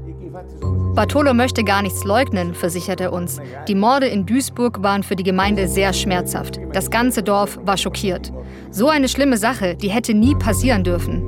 Bartolo 0.98 1.32
möchte 1.32 1.62
gar 1.62 1.82
nichts 1.82 2.02
leugnen, 2.02 2.54
versichert 2.54 3.00
er 3.00 3.12
uns. 3.12 3.40
Die 3.68 3.76
Morde 3.76 4.08
in 4.08 4.26
Duisburg 4.26 4.82
waren 4.82 5.04
für 5.04 5.14
die 5.14 5.22
Gemeinde 5.22 5.68
sehr 5.68 5.92
schmerzhaft. 5.92 6.58
Das 6.72 6.90
ganze 6.90 7.22
Dorf 7.22 7.56
war 7.62 7.76
schockiert. 7.76 8.32
So 8.72 8.88
eine 8.88 9.08
schlimme 9.08 9.36
Sache, 9.36 9.76
die 9.76 9.90
hätte 9.90 10.12
nie 10.12 10.34
passieren 10.34 10.82
dürfen. 10.82 11.22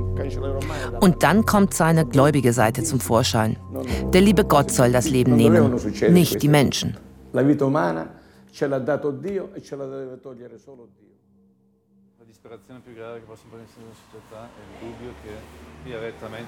Und 0.99 1.23
dann 1.23 1.45
kommt 1.45 1.73
seine 1.73 2.05
gläubige 2.05 2.51
Seite 2.51 2.83
zum 2.83 2.99
Vorschein. 2.99 3.55
Der 4.13 4.19
liebe 4.19 4.43
Gott 4.43 4.71
soll 4.71 4.91
das 4.91 5.09
Leben 5.09 5.37
nehmen, 5.37 5.75
nicht 6.09 6.43
die 6.43 6.49
Menschen. 6.49 6.97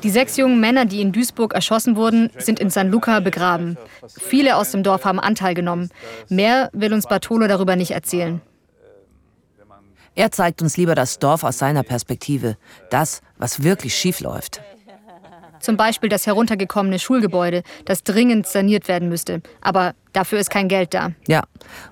Die 0.04 0.10
sechs 0.10 0.38
jungen 0.38 0.60
Männer, 0.60 0.86
die 0.86 1.02
in 1.02 1.12
Duisburg 1.12 1.54
erschossen 1.54 1.96
wurden, 1.96 2.32
sind 2.38 2.60
in 2.60 2.70
San 2.70 2.90
Luca 2.90 3.20
begraben. 3.20 3.78
Viele 4.08 4.56
aus 4.56 4.72
dem 4.72 4.84
Dorf 4.84 5.06
haben 5.06 5.20
Anteil 5.20 5.54
genommen. 5.54 5.90
Mehr 6.30 6.70
will 6.74 6.94
uns 6.94 7.08
Bartolo 7.08 7.48
darüber 7.48 7.76
nicht 7.76 7.92
erzählen. 7.92 8.42
Er 10.16 10.32
zeigt 10.32 10.62
uns 10.62 10.78
lieber 10.78 10.96
das 10.96 11.20
Dorf 11.20 11.44
aus 11.44 11.58
seiner 11.58 11.84
Perspektive, 11.84 12.58
das, 12.90 13.22
was 13.38 13.64
wirklich 13.64 13.96
schief 13.96 14.20
läuft. 14.20 14.62
Zum 15.63 15.77
Beispiel 15.77 16.10
das 16.10 16.27
heruntergekommene 16.27 17.00
Schulgebäude, 17.00 17.63
das 17.86 18.03
dringend 18.03 18.46
saniert 18.46 18.89
werden 18.89 19.08
müsste. 19.08 19.41
Aber 19.62 19.93
dafür 20.12 20.39
ist 20.39 20.50
kein 20.50 20.67
Geld 20.67 20.93
da. 20.93 21.12
Ja, 21.25 21.43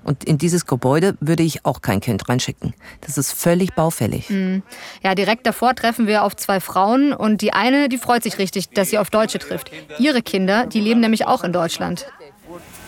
und 0.04 0.24
in 0.24 0.36
dieses 0.36 0.66
Gebäude 0.66 1.16
würde 1.20 1.42
ich 1.42 1.64
auch 1.64 1.80
kein 1.80 2.02
Kind 2.02 2.28
reinschicken. 2.28 2.74
Das 3.00 3.16
ist 3.16 3.32
völlig 3.32 3.74
baufällig. 3.74 4.28
Mhm. 4.28 4.62
Ja, 5.02 5.14
direkt 5.14 5.46
davor 5.46 5.74
treffen 5.74 6.06
wir 6.06 6.22
auf 6.22 6.36
zwei 6.36 6.60
Frauen 6.60 7.14
und 7.14 7.40
die 7.40 7.54
eine, 7.54 7.88
die 7.88 7.96
freut 7.96 8.22
sich 8.22 8.36
richtig, 8.36 8.68
dass 8.68 8.90
sie 8.90 8.98
auf 8.98 9.08
Deutsche 9.08 9.38
trifft. 9.38 9.70
Ihre 9.98 10.20
Kinder, 10.20 10.66
die 10.66 10.80
leben 10.80 11.00
nämlich 11.00 11.26
auch 11.26 11.42
in 11.42 11.54
Deutschland. 11.54 12.06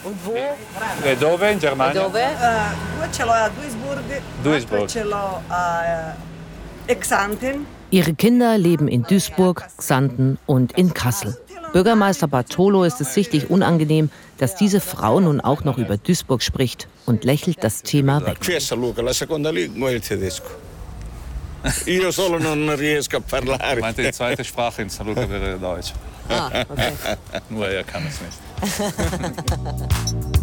Und 0.04 0.14
wo? 0.22 0.34
E 0.34 1.16
dove 1.18 1.50
in 1.50 1.58
Germania? 1.58 2.02
Dove? 2.02 2.18
Uh, 2.18 3.00
due 3.00 3.10
ce 3.10 3.22
l'ho 3.22 3.32
a 3.32 3.48
Duisburg, 3.48 3.98
Duisburg. 4.44 4.90
ce 4.90 5.02
l'ho 5.02 5.40
a 5.48 6.14
uh, 6.90 6.94
Xanten. 6.94 7.66
Ihre 7.94 8.12
Kinder 8.12 8.58
leben 8.58 8.88
in 8.88 9.04
Duisburg, 9.04 9.68
Xanten 9.76 10.36
und 10.46 10.76
in 10.76 10.92
Kassel. 10.92 11.38
Bürgermeister 11.72 12.26
Bartolo 12.26 12.82
ist 12.82 13.00
es 13.00 13.14
sichtlich 13.14 13.50
unangenehm, 13.50 14.10
dass 14.36 14.56
diese 14.56 14.80
Frau 14.80 15.20
nun 15.20 15.40
auch 15.40 15.62
noch 15.62 15.78
über 15.78 15.96
Duisburg 15.96 16.42
spricht 16.42 16.88
und 17.06 17.22
lächelt 17.22 17.62
das 17.62 17.84
Thema 17.84 18.26
weg. 18.26 18.38
Io 21.86 22.10
solo 22.10 22.38
non 22.38 22.68
riesco 22.68 23.16
a 23.16 23.20
parlare. 23.20 23.80
Meinte, 23.80 24.02
die 24.02 24.12
zweite 24.12 24.44
Sprache 24.44 24.82
in 24.82 24.90
San 24.90 25.06
Luca 25.06 25.26
wäre 25.30 25.58
Deutsch. 25.58 25.94
Ah, 26.28 26.50
okay. 26.68 26.92
Nur 27.48 27.68
er 27.68 27.84
kann 27.84 28.02
es 28.06 28.20
nicht. 28.20 28.38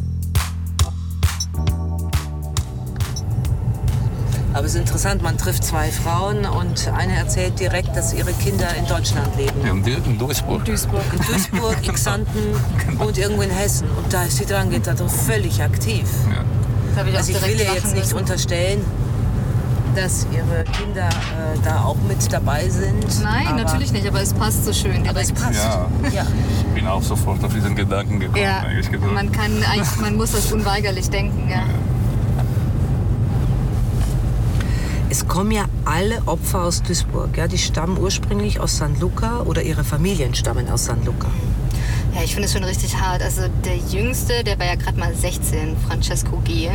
Aber 4.54 4.66
es 4.66 4.74
ist 4.76 4.80
interessant, 4.82 5.22
man 5.22 5.38
trifft 5.38 5.64
zwei 5.64 5.90
Frauen 5.92 6.46
und 6.46 6.92
eine 6.94 7.14
erzählt 7.16 7.58
direkt, 7.60 7.96
dass 7.96 8.14
ihre 8.14 8.34
Kinder 8.34 8.68
in 8.78 8.86
Deutschland 8.86 9.30
leben. 9.38 9.54
Ja, 9.66 9.72
in 9.72 9.84
Du- 9.84 9.92
in 10.10 10.18
Duisburg. 10.18 10.66
Duisburg. 10.66 11.04
In 11.14 11.20
Duisburg, 11.26 11.78
in 11.88 11.94
Xanten 11.94 12.40
und 13.00 13.18
irgendwo 13.18 13.44
in 13.44 13.50
Hessen. 13.50 13.88
Und 13.92 14.12
da 14.12 14.24
ist 14.24 14.40
die 14.42 14.46
Drangheta 14.46 14.94
doch 14.94 15.10
völlig 15.10 15.62
aktiv. 15.64 16.04
Da 16.96 17.06
ich 17.08 17.16
Also 17.18 17.32
ich 17.32 17.38
direkt 17.38 17.60
will 17.60 17.66
ihr 17.66 17.74
jetzt 17.74 17.86
nicht 17.94 17.96
müssen. 18.08 18.18
unterstellen, 18.18 18.82
dass 19.96 20.26
ihre 20.34 20.64
Kinder 20.66 21.08
äh, 21.08 21.58
da 21.64 21.84
auch 21.84 21.98
mit 22.08 22.32
dabei 22.32 22.68
sind. 22.70 23.06
Nein, 23.24 23.48
aber 23.48 23.58
natürlich 23.64 23.92
nicht, 23.94 24.08
aber 24.08 24.22
es 24.22 24.34
passt 24.34 24.66
so 24.66 24.74
schön. 24.74 25.08
Aber 25.08 25.22
es 25.22 25.28
direkt. 25.34 25.42
passt. 25.46 25.64
Ja, 25.64 25.88
Ja. 26.14 26.26
ich 26.68 26.74
bin 26.74 26.88
auch 26.88 27.04
sofort 27.04 27.44
auf 27.44 27.54
diesen 27.54 27.76
Gedanken 27.76 28.20
gekommen. 28.20 28.42
Ja, 28.44 28.64
man 29.14 29.32
kann 29.32 29.52
eigentlich, 29.70 29.96
man 30.02 30.16
muss 30.16 30.32
das 30.32 30.52
unweigerlich 30.52 31.10
denken, 31.10 31.50
ja. 31.50 31.64
Es 35.12 35.28
kommen 35.28 35.52
ja 35.52 35.66
alle 35.84 36.26
Opfer 36.26 36.64
aus 36.64 36.84
Duisburg. 36.84 37.36
Ja? 37.36 37.50
Die 37.50 37.58
stammen 37.58 37.98
ursprünglich 37.98 38.62
aus 38.62 38.78
San 38.78 38.98
Luca 38.98 39.42
oder 39.42 39.62
ihre 39.62 39.84
Familien 39.84 40.34
stammen 40.34 40.70
aus 40.70 40.86
San 40.86 41.04
Luca. 41.04 41.28
Ja, 42.16 42.24
ich 42.24 42.34
finde 42.34 42.46
es 42.46 42.54
schon 42.54 42.64
richtig 42.64 42.96
hart. 42.96 43.22
Also 43.22 43.42
der 43.66 43.76
Jüngste, 43.76 44.42
der 44.46 44.58
war 44.58 44.68
ja 44.68 44.76
gerade 44.76 44.98
mal 44.98 45.14
16, 45.14 45.76
Francesco 45.86 46.38
G. 46.46 46.70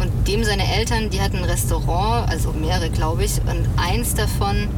Und 0.00 0.28
dem 0.28 0.44
seine 0.44 0.62
Eltern, 0.76 1.10
die 1.10 1.20
hatten 1.20 1.38
ein 1.38 1.44
Restaurant, 1.44 2.30
also 2.30 2.52
mehrere, 2.52 2.88
glaube 2.88 3.24
ich. 3.24 3.40
Und 3.40 3.68
eins 3.76 4.14
davon, 4.14 4.68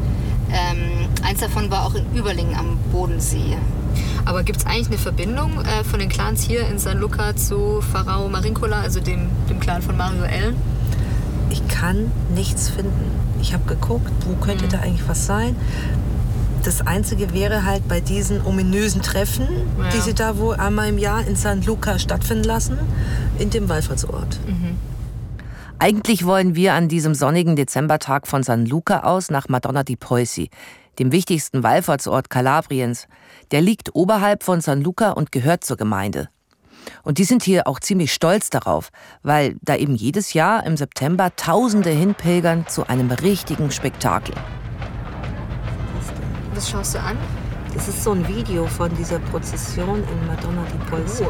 ähm, 0.51 1.07
eins 1.23 1.41
davon 1.41 1.71
war 1.71 1.85
auch 1.85 1.95
in 1.95 2.07
Überlingen 2.15 2.57
am 2.57 2.79
Bodensee. 2.91 3.59
Aber 4.25 4.45
gibt 4.45 4.61
es 4.61 4.65
eigentlich 4.65 4.87
eine 4.87 4.99
Verbindung 4.99 5.63
äh, 5.63 5.85
von 5.85 6.01
den 6.01 6.09
Clans 6.09 6.43
hier 6.43 6.67
in 6.69 6.79
San 6.79 6.97
Luca 6.97 7.37
zu 7.37 7.83
Pharao 7.93 8.31
Marincola, 8.31 8.81
also 8.81 9.01
dem, 9.01 9.29
dem 9.51 9.61
Clan 9.61 9.83
von 9.83 9.95
Mario 9.95 10.23
L? 10.23 10.55
Ich 11.51 11.67
kann 11.69 12.11
nichts 12.35 12.69
finden. 12.71 13.11
Ich 13.41 13.53
habe 13.53 13.65
geguckt, 13.65 14.13
wo 14.27 14.35
könnte 14.45 14.67
da 14.69 14.79
eigentlich 14.81 15.09
was 15.09 15.27
sein. 15.27 15.57
Das 16.65 16.87
Einzige 16.87 17.35
wäre 17.35 17.65
halt 17.67 17.87
bei 17.89 18.01
diesen 18.01 18.45
ominösen 18.45 19.03
Treffen, 19.03 19.47
Ja. 19.79 19.91
die 19.91 20.01
sie 20.01 20.15
da 20.15 20.39
wohl 20.39 20.57
einmal 20.57 20.89
im 20.89 20.97
Jahr 20.99 21.27
in 21.27 21.37
San 21.37 21.63
Luca 21.63 21.99
stattfinden 21.99 22.45
lassen, 22.45 22.79
in 23.39 23.51
dem 23.51 23.69
Wallfahrtsort. 23.69 24.39
Eigentlich 25.79 26.25
wollen 26.25 26.55
wir 26.55 26.73
an 26.75 26.89
diesem 26.89 27.15
sonnigen 27.15 27.57
Dezembertag 27.57 28.27
von 28.27 28.43
San 28.43 28.65
Luca 28.65 29.01
aus 29.01 29.31
nach 29.31 29.49
Madonna 29.49 29.83
di 29.83 29.97
Poisi, 29.97 30.49
dem 30.99 31.13
wichtigsten 31.13 31.63
Wallfahrtsort 31.63 32.31
Kalabriens. 32.31 33.09
Der 33.51 33.61
liegt 33.61 33.95
oberhalb 33.95 34.43
von 34.43 34.61
San 34.63 34.81
Luca 34.81 35.11
und 35.11 35.33
gehört 35.33 35.65
zur 35.65 35.77
Gemeinde. 35.77 36.29
Und 37.03 37.19
die 37.19 37.25
sind 37.25 37.43
hier 37.43 37.67
auch 37.67 37.81
ziemlich 37.81 38.13
stolz 38.13 38.51
darauf, 38.51 38.91
weil 39.23 39.57
da 39.63 39.77
eben 39.77 39.95
jedes 39.95 40.33
Jahr 40.33 40.65
im 40.65 40.77
September 40.77 41.35
Tausende 41.37 41.91
hinpilgern 41.91 42.67
zu 42.69 42.89
einem 42.89 43.11
richtigen 43.11 43.71
Spektakel. 43.71 44.35
Was 46.55 46.71
schaust 46.71 46.95
du 46.95 47.01
an? 47.01 47.19
Das 47.75 47.89
ist 47.89 48.05
so 48.05 48.13
ein 48.13 48.27
Video 48.29 48.67
von 48.67 48.95
dieser 48.97 49.19
Prozession 49.19 49.97
in 49.97 50.27
Madonna 50.29 50.65
di 50.73 50.91
Poisi. 50.91 51.25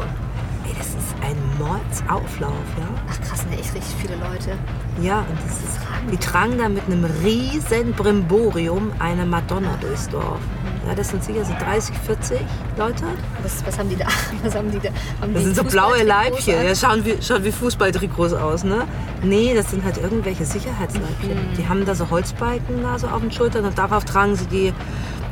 Ein 1.21 1.37
Mordsauflauf, 1.57 2.53
ja? 2.77 2.87
Ach 3.09 3.21
krass, 3.21 3.45
ne, 3.49 3.57
echt 3.57 3.73
richtig 3.73 3.95
viele 3.99 4.15
Leute. 4.15 4.57
Ja, 5.01 5.19
und 5.19 5.37
das 5.45 5.57
ist, 5.57 5.79
die 6.11 6.17
tragen 6.17 6.57
da 6.57 6.69
mit 6.69 6.85
einem 6.85 7.05
riesen 7.23 7.93
Brimborium 7.93 8.91
eine 8.99 9.25
Madonna 9.25 9.77
durchs 9.81 10.07
Dorf. 10.09 10.39
Ja, 10.87 10.93
das 10.93 11.09
sind 11.09 11.23
sicher 11.23 11.43
so 11.43 11.53
30, 11.53 11.95
40 11.97 12.39
Leute. 12.77 13.05
Was, 13.41 13.65
was 13.65 13.79
haben 13.79 13.89
die 13.89 13.95
da? 13.95 14.05
Was 14.43 14.53
haben 14.53 14.69
die 14.69 14.79
da? 14.79 14.89
Haben 15.19 15.33
Das 15.33 15.41
die 15.41 15.45
sind 15.47 15.55
so 15.55 15.63
blaue 15.63 16.03
Leibchen. 16.03 16.63
Ja, 16.63 16.75
schauen 16.75 17.03
wie, 17.03 17.15
schauen 17.21 17.43
wie 17.43 17.51
Fußballtrikots 17.51 18.33
aus, 18.33 18.63
ne? 18.63 18.83
Nee, 19.23 19.55
das 19.55 19.71
sind 19.71 19.83
halt 19.83 19.97
irgendwelche 19.97 20.45
Sicherheitsleibchen. 20.45 21.29
Mhm. 21.29 21.55
Die 21.57 21.67
haben 21.67 21.85
da 21.85 21.95
so 21.95 22.11
Holzbalken 22.11 22.83
da 22.83 22.99
so 22.99 23.07
auf 23.07 23.21
den 23.21 23.31
Schultern 23.31 23.65
und 23.65 23.75
darauf 23.77 24.05
tragen 24.05 24.35
sie 24.35 24.45
die 24.45 24.73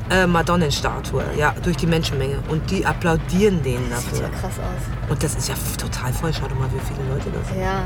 äh, 0.10 0.28
Madonnenstatue, 0.28 1.24
ja, 1.38 1.54
durch 1.64 1.78
die 1.78 1.88
Menschenmenge. 1.88 2.40
Und 2.50 2.70
die 2.72 2.86
applaudieren 2.86 3.62
denen 3.64 3.90
Das 3.90 4.02
sieht 4.04 4.14
dafür. 4.14 4.24
ja 4.26 4.30
krass 4.40 4.60
aus. 4.60 5.10
Und 5.10 5.24
das 5.24 5.36
ist 5.36 5.48
ja 5.50 5.56
total 5.78 6.12
voll. 6.14 6.32
Schau 6.34 6.48
doch 6.48 6.58
mal, 6.60 6.70
wie 6.74 6.80
viele 6.94 7.08
Leute 7.10 7.30
das 7.32 7.48
sind. 7.50 7.60
Ja. 7.60 7.84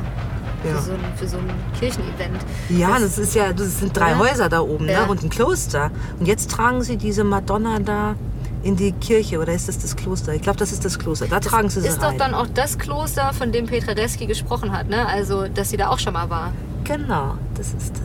Ja. 0.63 0.75
Für, 0.75 0.81
so 0.81 0.91
ein, 0.93 0.99
für 1.15 1.27
so 1.27 1.37
ein 1.37 1.49
Kirchenevent. 1.79 2.37
Ja, 2.69 2.97
das 2.99 3.19
ist 3.19 3.35
ja, 3.35 3.53
das 3.53 3.79
sind 3.79 3.95
drei 3.95 4.11
Ja. 4.11 4.17
Häuser 4.17 4.49
da 4.49 4.61
oben 4.61 4.89
Ja. 4.89 5.01
ne? 5.05 5.11
und 5.11 5.21
ein 5.23 5.29
Kloster. 5.29 5.91
Und 6.19 6.25
jetzt 6.27 6.49
tragen 6.49 6.81
sie 6.81 6.97
diese 6.97 7.23
Madonna 7.23 7.77
da 7.79 8.15
in 8.63 8.75
die 8.75 8.91
Kirche 8.93 9.39
oder 9.39 9.53
ist 9.53 9.67
das 9.67 9.77
das 9.77 9.95
Kloster? 9.95 10.33
Ich 10.33 10.41
glaube, 10.41 10.57
das 10.57 10.71
ist 10.71 10.83
das 10.83 10.97
Kloster. 10.97 11.27
Da 11.27 11.39
tragen 11.39 11.69
sie 11.69 11.81
sie 11.81 11.87
Ist 11.89 12.01
doch 12.01 12.09
rein. 12.09 12.17
dann 12.17 12.33
auch 12.33 12.47
das 12.51 12.79
Kloster, 12.79 13.31
von 13.33 13.51
dem 13.51 13.67
Petra 13.67 13.91
Reski 13.91 14.25
gesprochen 14.25 14.71
hat, 14.75 14.89
ne? 14.89 15.05
Also, 15.07 15.47
dass 15.47 15.69
sie 15.69 15.77
da 15.77 15.89
auch 15.89 15.99
schon 15.99 16.13
mal 16.13 16.27
war. 16.31 16.51
Genau, 16.83 17.35
das 17.55 17.67
ist 17.67 17.91
das. 17.91 18.01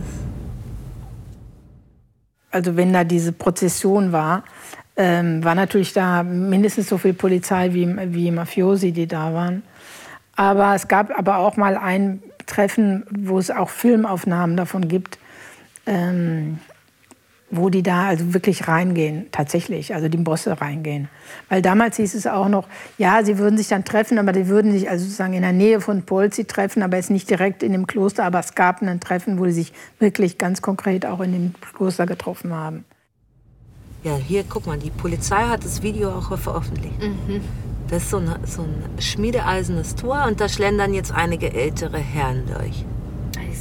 Also 2.53 2.77
wenn 2.77 2.93
da 2.93 3.05
diese 3.05 3.33
Prozession 3.33 4.13
war, 4.13 4.45
ähm, 4.97 5.43
war 5.43 5.55
natürlich 5.55 5.93
da 5.93 6.23
mindestens 6.23 6.89
so 6.89 6.99
viel 6.99 7.15
Polizei 7.15 7.73
wie, 7.73 7.89
wie 8.15 8.31
Mafiosi, 8.31 8.93
die 8.93 9.07
da 9.07 9.33
waren. 9.33 9.63
Aber 10.37 10.75
es 10.75 10.87
gab 10.87 11.17
aber 11.19 11.39
auch 11.39 11.57
mal 11.57 11.77
ein 11.77 12.23
Treffen, 12.47 13.05
wo 13.11 13.39
es 13.39 13.51
auch 13.51 13.71
Filmaufnahmen 13.71 14.57
davon 14.57 14.89
gibt, 14.89 15.19
ähm, 15.87 16.59
wo 17.53 17.69
die 17.69 17.83
da 17.83 18.07
also 18.07 18.33
wirklich 18.33 18.67
reingehen, 18.67 19.27
tatsächlich, 19.31 19.95
also 19.95 20.09
die 20.09 20.17
Bosse 20.17 20.61
reingehen. 20.61 21.09
Weil 21.51 21.61
damals 21.61 21.99
hieß 21.99 22.15
es 22.15 22.27
auch 22.27 22.49
noch, 22.49 22.67
ja, 22.97 23.23
sie 23.23 23.37
würden 23.37 23.59
sich 23.59 23.69
dann 23.69 23.85
treffen, 23.85 24.19
aber 24.19 24.33
die 24.33 24.49
würden 24.49 24.73
sich 24.73 24.89
also 24.89 25.05
sozusagen 25.05 25.35
in 25.35 25.43
der 25.43 25.53
Nähe 25.53 25.83
von 25.83 26.03
Polzi 26.03 26.47
treffen, 26.47 26.83
aber 26.83 26.97
jetzt 26.97 27.11
nicht 27.11 27.29
direkt 27.29 27.63
in 27.63 27.73
dem 27.73 27.87
Kloster, 27.87 28.25
aber 28.25 28.41
es 28.41 28.55
gab 28.55 28.81
ein 28.81 29.01
Treffen, 29.01 29.39
wo 29.39 29.45
die 29.45 29.53
sich 29.53 29.75
wirklich 29.99 30.39
ganz 30.39 30.63
konkret 30.63 31.05
auch 31.05 31.21
in 31.21 31.33
dem 31.33 31.55
Kloster 31.75 32.07
getroffen 32.07 32.55
haben. 32.55 32.87
Ja, 34.03 34.17
hier, 34.17 34.45
guck 34.49 34.67
mal, 34.67 34.79
die 34.79 34.91
Polizei 34.91 35.43
hat 35.45 35.63
das 35.63 35.83
Video 35.83 36.11
auch 36.11 36.37
veröffentlicht. 36.39 36.95
Das 37.89 38.05
ist 38.05 38.11
so 38.11 38.17
ein, 38.17 38.31
so 38.47 38.63
ein 38.63 38.83
schmiedeeisernes 38.99 39.95
Tor 39.95 40.25
und 40.27 40.41
da 40.41 40.49
schlendern 40.49 40.95
jetzt 40.95 41.13
einige 41.13 41.53
ältere 41.53 41.99
Herren 41.99 42.45
durch. 42.47 42.87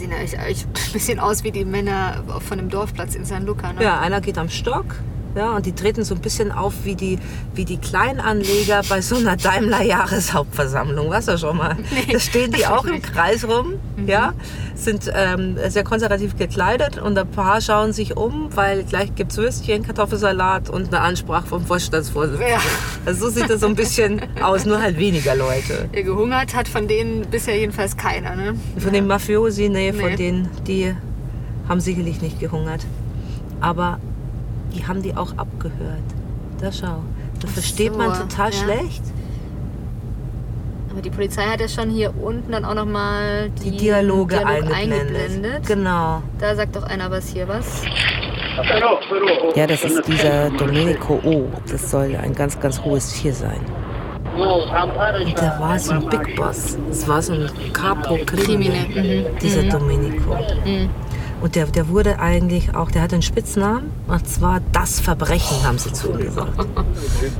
Sehen 0.01 0.09
ja 0.09 0.17
ein 0.17 0.55
bisschen 0.93 1.19
aus 1.19 1.43
wie 1.43 1.51
die 1.51 1.63
Männer 1.63 2.23
von 2.39 2.57
dem 2.57 2.69
Dorfplatz 2.69 3.13
in 3.13 3.23
San 3.23 3.45
Luca, 3.45 3.71
ne? 3.71 3.83
Ja, 3.83 3.99
einer 3.99 4.19
geht 4.19 4.39
am 4.39 4.49
Stock. 4.49 4.95
Ja, 5.35 5.55
und 5.55 5.65
die 5.65 5.71
treten 5.73 6.03
so 6.03 6.13
ein 6.15 6.21
bisschen 6.21 6.51
auf 6.51 6.73
wie 6.83 6.95
die, 6.95 7.17
wie 7.55 7.63
die 7.65 7.77
Kleinanleger 7.77 8.81
bei 8.89 9.01
so 9.01 9.15
einer 9.15 9.37
Daimler-Jahreshauptversammlung. 9.37 11.09
Weißt 11.09 11.29
du 11.29 11.37
schon 11.37 11.57
mal? 11.57 11.77
Da 12.11 12.19
stehen 12.19 12.51
die 12.51 12.65
auch 12.67 12.83
im 12.85 13.01
Kreis 13.01 13.47
rum, 13.47 13.75
ja, 14.05 14.33
sind 14.75 15.11
ähm, 15.15 15.57
sehr 15.69 15.83
konservativ 15.83 16.35
gekleidet 16.37 16.97
und 16.97 17.17
ein 17.17 17.27
paar 17.29 17.61
schauen 17.61 17.93
sich 17.93 18.17
um, 18.17 18.49
weil 18.55 18.83
gleich 18.83 19.15
gibt 19.15 19.31
es 19.31 19.37
Würstchen, 19.37 19.83
Kartoffelsalat 19.83 20.69
und 20.69 20.87
eine 20.87 20.99
Ansprache 21.01 21.47
vom 21.47 21.65
Vorstandsvorsitzenden. 21.65 22.51
Ja. 22.53 22.59
Also 23.05 23.29
so 23.29 23.31
sieht 23.39 23.49
das 23.49 23.61
so 23.61 23.67
ein 23.67 23.75
bisschen 23.75 24.21
aus, 24.41 24.65
nur 24.65 24.81
halt 24.81 24.97
weniger 24.97 25.35
Leute. 25.35 25.87
Ja, 25.95 26.01
gehungert 26.01 26.55
hat 26.55 26.67
von 26.67 26.87
denen 26.87 27.21
bisher 27.29 27.57
jedenfalls 27.57 27.95
keiner, 27.95 28.35
ne? 28.35 28.55
Von 28.77 28.91
den 28.91 29.07
Mafiosi, 29.07 29.69
nee, 29.69 29.93
von 29.93 30.09
Nee. 30.09 30.15
denen, 30.17 30.49
die 30.67 30.93
haben 31.69 31.79
sicherlich 31.79 32.21
nicht 32.21 32.39
gehungert. 32.39 32.85
Aber 33.61 33.99
die 34.73 34.85
haben 34.87 35.01
die 35.01 35.15
auch 35.15 35.37
abgehört. 35.37 36.03
Da 36.59 36.71
schau. 36.71 36.97
Da 37.39 37.47
versteht 37.47 37.93
so, 37.93 37.97
man 37.97 38.13
total 38.13 38.51
ja. 38.51 38.57
schlecht. 38.57 39.01
Aber 40.91 41.01
die 41.01 41.09
Polizei 41.09 41.43
hat 41.43 41.61
ja 41.61 41.67
schon 41.69 41.89
hier 41.89 42.13
unten 42.21 42.51
dann 42.51 42.65
auch 42.65 42.73
noch 42.73 42.85
mal 42.85 43.49
die, 43.63 43.71
Die 43.71 43.77
Dialoge 43.77 44.35
Dialog 44.35 44.51
eingeblendet. 44.51 45.15
eingeblendet. 45.17 45.67
Genau. 45.67 46.21
Da 46.39 46.55
sagt 46.55 46.75
doch 46.75 46.83
einer 46.83 47.09
was 47.09 47.29
hier 47.29 47.47
was. 47.47 47.83
Ja, 49.55 49.65
das 49.65 49.83
ist 49.83 50.05
dieser 50.07 50.49
Domenico 50.51 51.13
O. 51.23 51.47
Das 51.69 51.89
soll 51.89 52.15
ein 52.21 52.33
ganz, 52.35 52.59
ganz 52.59 52.81
hohes 52.83 53.13
Tier 53.13 53.33
sein. 53.33 53.61
Und 54.35 55.37
der 55.39 55.59
war 55.59 55.79
so 55.79 55.93
ein 55.93 56.09
Big 56.09 56.35
Boss. 56.35 56.77
Das 56.89 57.07
war 57.07 57.21
so 57.21 57.33
ein 57.33 57.49
Capo 57.73 58.17
Krimine, 58.25 58.85
Krimine, 58.91 59.29
mhm. 59.29 59.39
dieser 59.41 59.63
Mhm. 59.63 59.69
Domenico. 59.69 60.35
Mhm. 60.65 60.89
Und 61.41 61.55
der, 61.55 61.65
der 61.65 61.87
wurde 61.89 62.19
eigentlich 62.19 62.75
auch, 62.75 62.91
der 62.91 63.01
hatte 63.01 63.15
einen 63.15 63.23
Spitznamen. 63.23 63.91
Und 64.07 64.27
zwar 64.27 64.61
das 64.71 64.99
Verbrechen, 64.99 65.63
haben 65.65 65.79
sie 65.79 65.91
zu 65.91 66.11
ihm 66.11 66.19
gesagt. 66.19 66.53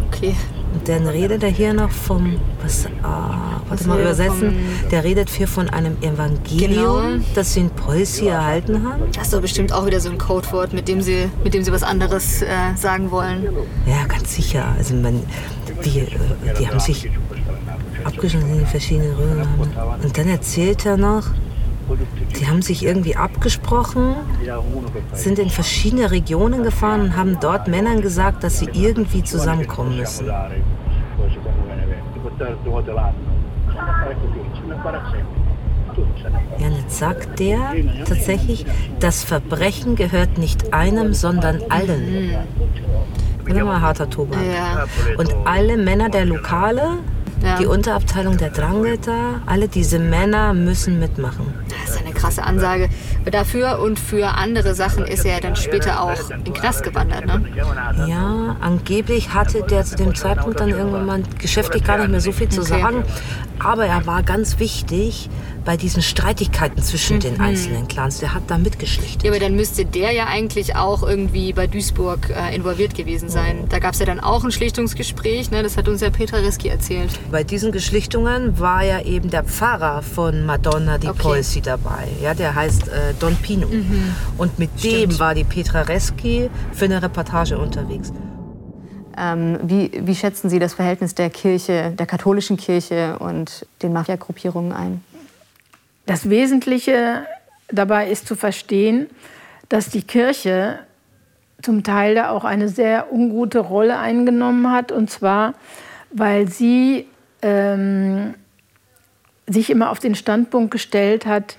Okay. 0.08 0.36
Und 0.74 0.88
dann 0.88 1.06
redet 1.06 1.44
er 1.44 1.50
hier 1.50 1.74
noch 1.74 1.92
vom, 1.92 2.40
was, 2.64 2.86
ah, 3.04 3.60
warte 3.68 3.82
Was 3.82 3.86
mal 3.88 4.00
übersetzen, 4.00 4.56
der 4.90 5.04
redet 5.04 5.30
hier 5.30 5.48
von 5.48 5.70
einem 5.70 5.98
Evangelium, 6.02 7.02
Genau. 7.12 7.24
das 7.36 7.54
sie 7.54 7.60
in 7.62 7.70
Preußen 7.70 8.26
erhalten 8.28 8.84
haben. 8.88 9.04
Das 9.14 9.24
ist 9.24 9.34
doch 9.34 9.42
bestimmt 9.42 9.74
auch 9.74 9.86
wieder 9.86 10.00
so 10.00 10.10
ein 10.10 10.18
Codewort, 10.18 10.72
mit 10.74 10.88
dem 10.88 11.02
sie, 11.02 11.30
mit 11.44 11.54
dem 11.54 11.64
sie 11.64 11.72
was 11.74 11.84
anderes 11.84 12.42
äh, 12.42 12.48
sagen 12.76 13.12
wollen. 13.12 13.50
Ja, 13.86 14.06
ganz 14.08 14.34
sicher. 14.34 14.66
Also 14.78 14.96
man, 14.96 15.22
die, 15.84 16.00
äh, 16.00 16.08
die 16.58 16.68
haben 16.68 16.80
sich 16.80 17.10
abgeschlossen 18.06 18.58
in 18.60 18.66
verschiedene 18.66 19.16
Röhren. 19.18 19.48
Und 20.02 20.18
dann 20.18 20.28
erzählt 20.30 20.86
er 20.86 20.96
noch, 20.98 21.26
die 22.40 22.48
haben 22.48 22.62
sich 22.62 22.84
irgendwie 22.86 23.16
abgesprochen, 23.16 24.16
sind 25.14 25.40
in 25.40 25.50
verschiedene 25.50 26.12
Regionen 26.12 26.64
gefahren 26.64 27.02
und 27.02 27.18
haben 27.18 27.38
dort 27.40 27.68
Männern 27.68 28.02
gesagt, 28.02 28.44
dass 28.44 28.60
sie 28.60 28.70
irgendwie 28.74 29.24
zusammenkommen 29.24 29.98
müssen. 29.98 30.28
Ja, 36.60 36.68
jetzt 36.70 36.98
sagt 37.00 37.40
der 37.40 37.74
tatsächlich, 38.06 38.66
das 39.00 39.24
Verbrechen 39.24 39.96
gehört 39.96 40.38
nicht 40.38 40.74
einem, 40.74 41.14
sondern 41.14 41.62
allen. 41.70 42.36
Immer 43.46 43.66
mal 43.66 43.82
harter 43.82 44.10
Tobak. 44.10 44.40
Ja. 44.40 44.86
Und 45.18 45.34
alle 45.46 45.78
Männer 45.78 46.10
der 46.10 46.26
Lokale, 46.26 47.00
Ja. 47.44 47.58
die 47.58 47.66
Unterabteilung 47.66 48.38
der 48.38 48.50
Drangheta, 48.50 49.42
alle 49.46 49.68
diese 49.68 49.98
Männer 50.00 50.54
müssen 50.54 51.00
mitmachen. 51.00 51.54
Das 51.70 51.96
ist 51.96 52.02
eine 52.06 52.14
krasse 52.14 52.44
Ansage. 52.44 52.90
Dafür 53.32 53.80
und 53.80 54.00
für 54.00 54.28
andere 54.30 54.76
Sachen 54.76 55.06
ist 55.06 55.26
er 55.26 55.40
dann 55.40 55.56
später 55.56 56.02
auch 56.02 56.30
in 56.30 56.44
den 56.44 56.54
Knast 56.54 56.84
gewandert, 56.84 57.26
ne? 57.26 57.44
Ja, 58.08 58.56
angeblich 58.62 59.34
hatte 59.34 59.64
der 59.64 59.86
zu 59.86 59.96
dem 59.96 60.14
Zeitpunkt 60.16 60.60
dann 60.60 60.70
irgendwann 60.70 61.06
mal 61.06 61.24
geschäftlich 61.40 61.84
gar 61.84 61.98
nicht 61.98 62.10
mehr 62.10 62.22
so 62.22 62.32
viel 62.32 62.50
zu 62.50 62.62
sagen. 62.62 63.04
Aber 63.64 63.86
er 63.86 64.06
war 64.06 64.24
ganz 64.24 64.60
wichtig 64.60 65.30
bei 65.64 65.78
diesen 65.78 66.02
Streitigkeiten 66.02 66.82
zwischen 66.82 67.20
den 67.20 67.36
Mhm. 67.36 67.42
einzelnen 67.42 67.88
Clans. 67.88 68.20
Der 68.20 68.34
hat 68.34 68.44
da 68.48 68.58
mitgeschlichtet. 68.58 69.24
Ja, 69.24 69.30
aber 69.32 69.40
dann 69.40 69.56
müsste 69.56 69.86
der 69.86 70.12
ja 70.12 70.26
eigentlich 70.26 70.76
auch 70.76 71.04
irgendwie 71.04 71.54
bei 71.54 71.68
Duisburg 71.68 72.30
äh, 72.32 72.56
involviert 72.56 72.96
gewesen 72.96 73.30
sein. 73.30 73.66
Da 73.70 73.78
gab 73.78 73.94
es 73.94 74.00
ja 74.00 74.08
dann 74.08 74.20
auch 74.20 74.44
ein 74.44 74.52
Schlichtungsgespräch, 74.52 75.52
ne? 75.52 75.62
das 75.62 75.78
hat 75.78 75.88
uns 75.88 76.02
ja 76.02 76.10
Petra 76.10 76.38
Reski 76.38 76.70
erzählt. 76.70 77.12
Bei 77.32 77.44
diesen 77.44 77.72
Geschlichtungen 77.72 78.60
war 78.60 78.84
ja 78.84 79.02
eben 79.02 79.30
der 79.30 79.44
Pfarrer 79.44 80.02
von 80.02 80.46
Madonna 80.46 80.98
di 80.98 81.08
Okay. 81.10 81.20
Polsi 81.22 81.62
dabei. 81.62 82.08
Ja, 82.24 82.34
der 82.34 82.56
heißt 82.56 82.88
äh, 82.88 83.14
Don 83.20 83.36
Pino. 83.36 83.68
Mhm. 83.68 84.16
Und 84.38 84.58
mit 84.58 84.84
dem 84.84 85.20
war 85.20 85.36
die 85.36 85.44
Petra 85.44 85.82
Reski 85.82 86.50
für 86.74 86.86
eine 86.86 87.02
Reportage 87.04 87.58
unterwegs. 87.60 88.12
Ähm, 89.18 89.60
wie, 89.64 89.92
wie 89.94 90.16
schätzen 90.16 90.50
Sie 90.50 90.60
das 90.60 90.74
Verhältnis 90.74 91.16
der 91.16 91.30
Kirche, 91.30 91.92
der 91.92 92.06
katholischen 92.06 92.58
Kirche 92.58 93.18
und 93.20 93.66
den 93.82 93.94
Mafia-Gruppierungen 93.94 94.74
ein? 94.74 95.04
Das 96.06 96.30
Wesentliche 96.30 97.26
dabei 97.68 98.10
ist 98.10 98.28
zu 98.28 98.36
verstehen, 98.36 99.08
dass 99.70 99.90
die 99.90 100.02
Kirche 100.02 100.80
zum 101.62 101.84
Teil 101.84 102.16
da 102.16 102.32
auch 102.32 102.44
eine 102.44 102.70
sehr 102.70 103.12
ungute 103.14 103.60
Rolle 103.60 103.98
eingenommen 104.00 104.72
hat. 104.72 104.92
Und 104.92 105.10
zwar, 105.10 105.54
weil 106.12 106.48
sie 106.48 107.08
ähm, 107.42 108.34
sich 109.48 109.70
immer 109.70 109.92
auf 109.92 110.00
den 110.00 110.16
Standpunkt 110.16 110.72
gestellt 110.72 111.26
hat, 111.26 111.58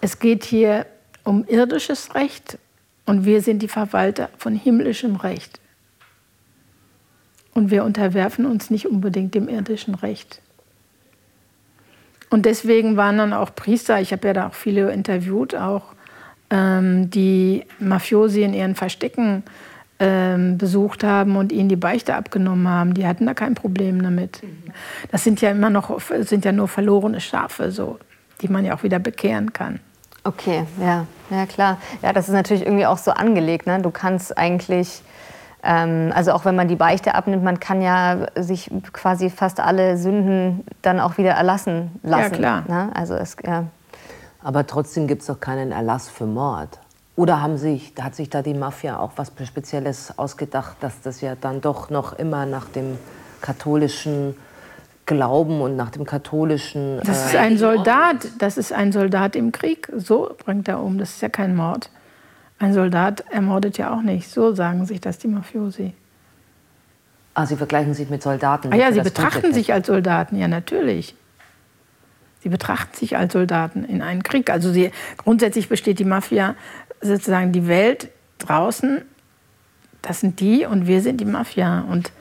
es 0.00 0.18
geht 0.18 0.44
hier 0.44 0.86
um 1.24 1.44
irdisches 1.46 2.14
Recht 2.14 2.58
und 3.06 3.24
wir 3.24 3.42
sind 3.42 3.60
die 3.60 3.68
Verwalter 3.68 4.28
von 4.38 4.54
himmlischem 4.54 5.16
Recht. 5.16 5.60
Und 7.58 7.72
wir 7.72 7.82
unterwerfen 7.82 8.46
uns 8.46 8.70
nicht 8.70 8.86
unbedingt 8.86 9.34
dem 9.34 9.48
irdischen 9.48 9.96
Recht. 9.96 10.40
Und 12.30 12.46
deswegen 12.46 12.96
waren 12.96 13.18
dann 13.18 13.32
auch 13.32 13.52
Priester, 13.52 14.00
ich 14.00 14.12
habe 14.12 14.28
ja 14.28 14.32
da 14.32 14.46
auch 14.46 14.54
viele 14.54 14.92
interviewt, 14.92 15.56
auch 15.56 15.86
ähm, 16.50 17.10
die 17.10 17.64
Mafiosi 17.80 18.44
in 18.44 18.54
ihren 18.54 18.76
Verstecken 18.76 19.42
ähm, 19.98 20.56
besucht 20.56 21.02
haben 21.02 21.34
und 21.34 21.50
ihnen 21.50 21.68
die 21.68 21.74
Beichte 21.74 22.14
abgenommen 22.14 22.68
haben. 22.68 22.94
Die 22.94 23.08
hatten 23.08 23.26
da 23.26 23.34
kein 23.34 23.56
Problem 23.56 24.04
damit. 24.04 24.40
Das 25.10 25.24
sind 25.24 25.40
ja 25.40 25.50
immer 25.50 25.68
noch 25.68 26.00
sind 26.20 26.44
ja 26.44 26.52
nur 26.52 26.68
verlorene 26.68 27.20
Schafe, 27.20 27.72
so, 27.72 27.98
die 28.40 28.46
man 28.46 28.64
ja 28.64 28.76
auch 28.76 28.84
wieder 28.84 29.00
bekehren 29.00 29.52
kann. 29.52 29.80
Okay, 30.22 30.64
ja, 30.80 31.06
ja 31.30 31.46
klar. 31.46 31.80
Ja, 32.02 32.12
das 32.12 32.28
ist 32.28 32.34
natürlich 32.34 32.62
irgendwie 32.62 32.86
auch 32.86 32.98
so 32.98 33.10
angelegt. 33.10 33.66
Ne? 33.66 33.82
Du 33.82 33.90
kannst 33.90 34.38
eigentlich 34.38 35.02
also 35.62 36.32
auch 36.32 36.44
wenn 36.44 36.54
man 36.54 36.68
die 36.68 36.76
Beichte 36.76 37.14
abnimmt, 37.14 37.42
man 37.42 37.58
kann 37.58 37.82
ja 37.82 38.26
sich 38.36 38.70
quasi 38.92 39.28
fast 39.28 39.60
alle 39.60 39.96
Sünden 39.96 40.64
dann 40.82 41.00
auch 41.00 41.18
wieder 41.18 41.32
erlassen 41.32 41.98
lassen. 42.02 42.34
Ja, 42.34 42.38
klar. 42.38 42.64
Ne? 42.68 42.90
Also 42.94 43.14
es, 43.14 43.36
ja. 43.44 43.64
Aber 44.42 44.66
trotzdem 44.66 45.08
gibt 45.08 45.22
es 45.22 45.26
doch 45.26 45.40
keinen 45.40 45.72
Erlass 45.72 46.08
für 46.08 46.26
Mord. 46.26 46.78
Oder 47.16 47.42
haben 47.42 47.58
sich, 47.58 47.92
hat 48.00 48.14
sich 48.14 48.30
da 48.30 48.42
die 48.42 48.54
Mafia 48.54 49.00
auch 49.00 49.12
was 49.16 49.32
Spezielles 49.44 50.16
ausgedacht, 50.16 50.76
dass 50.80 51.00
das 51.00 51.20
ja 51.20 51.34
dann 51.34 51.60
doch 51.60 51.90
noch 51.90 52.12
immer 52.12 52.46
nach 52.46 52.66
dem 52.66 52.96
katholischen 53.40 54.36
Glauben 55.04 55.60
und 55.60 55.74
nach 55.74 55.90
dem 55.90 56.04
katholischen. 56.04 57.00
Das 57.04 57.26
ist 57.26 57.34
äh, 57.34 57.38
ein 57.38 57.58
Soldat, 57.58 58.28
das 58.38 58.58
ist 58.58 58.72
ein 58.72 58.92
Soldat 58.92 59.34
im 59.34 59.50
Krieg. 59.50 59.90
So 59.96 60.30
bringt 60.44 60.68
er 60.68 60.80
um. 60.80 60.98
Das 60.98 61.10
ist 61.10 61.22
ja 61.22 61.28
kein 61.28 61.56
Mord. 61.56 61.90
Ein 62.58 62.74
Soldat 62.74 63.24
ermordet 63.30 63.78
ja 63.78 63.92
auch 63.92 64.02
nicht. 64.02 64.28
So 64.28 64.54
sagen 64.54 64.84
sich 64.86 65.00
das 65.00 65.18
die 65.18 65.28
Mafiosi. 65.28 65.92
Ah, 67.34 67.46
Sie 67.46 67.56
vergleichen 67.56 67.94
sich 67.94 68.10
mit 68.10 68.22
Soldaten. 68.22 68.72
Ah 68.72 68.76
ja, 68.76 68.92
Sie 68.92 69.00
betrachten 69.00 69.54
sich 69.54 69.72
als 69.72 69.86
Soldaten, 69.86 70.36
ja 70.36 70.48
natürlich. 70.48 71.14
Sie 72.40 72.48
betrachten 72.48 72.96
sich 72.96 73.16
als 73.16 73.32
Soldaten 73.32 73.84
in 73.84 74.02
einem 74.02 74.22
Krieg. 74.22 74.50
Also 74.50 74.72
sie, 74.72 74.92
grundsätzlich 75.16 75.68
besteht 75.68 75.98
die 75.98 76.04
Mafia 76.04 76.54
sozusagen 77.00 77.52
die 77.52 77.68
Welt 77.68 78.08
draußen, 78.38 79.02
das 80.02 80.20
sind 80.20 80.40
die 80.40 80.64
und 80.64 80.86
wir 80.86 81.00
sind 81.00 81.20
die 81.20 81.24
Mafia. 81.24 81.84
Und 81.88 82.12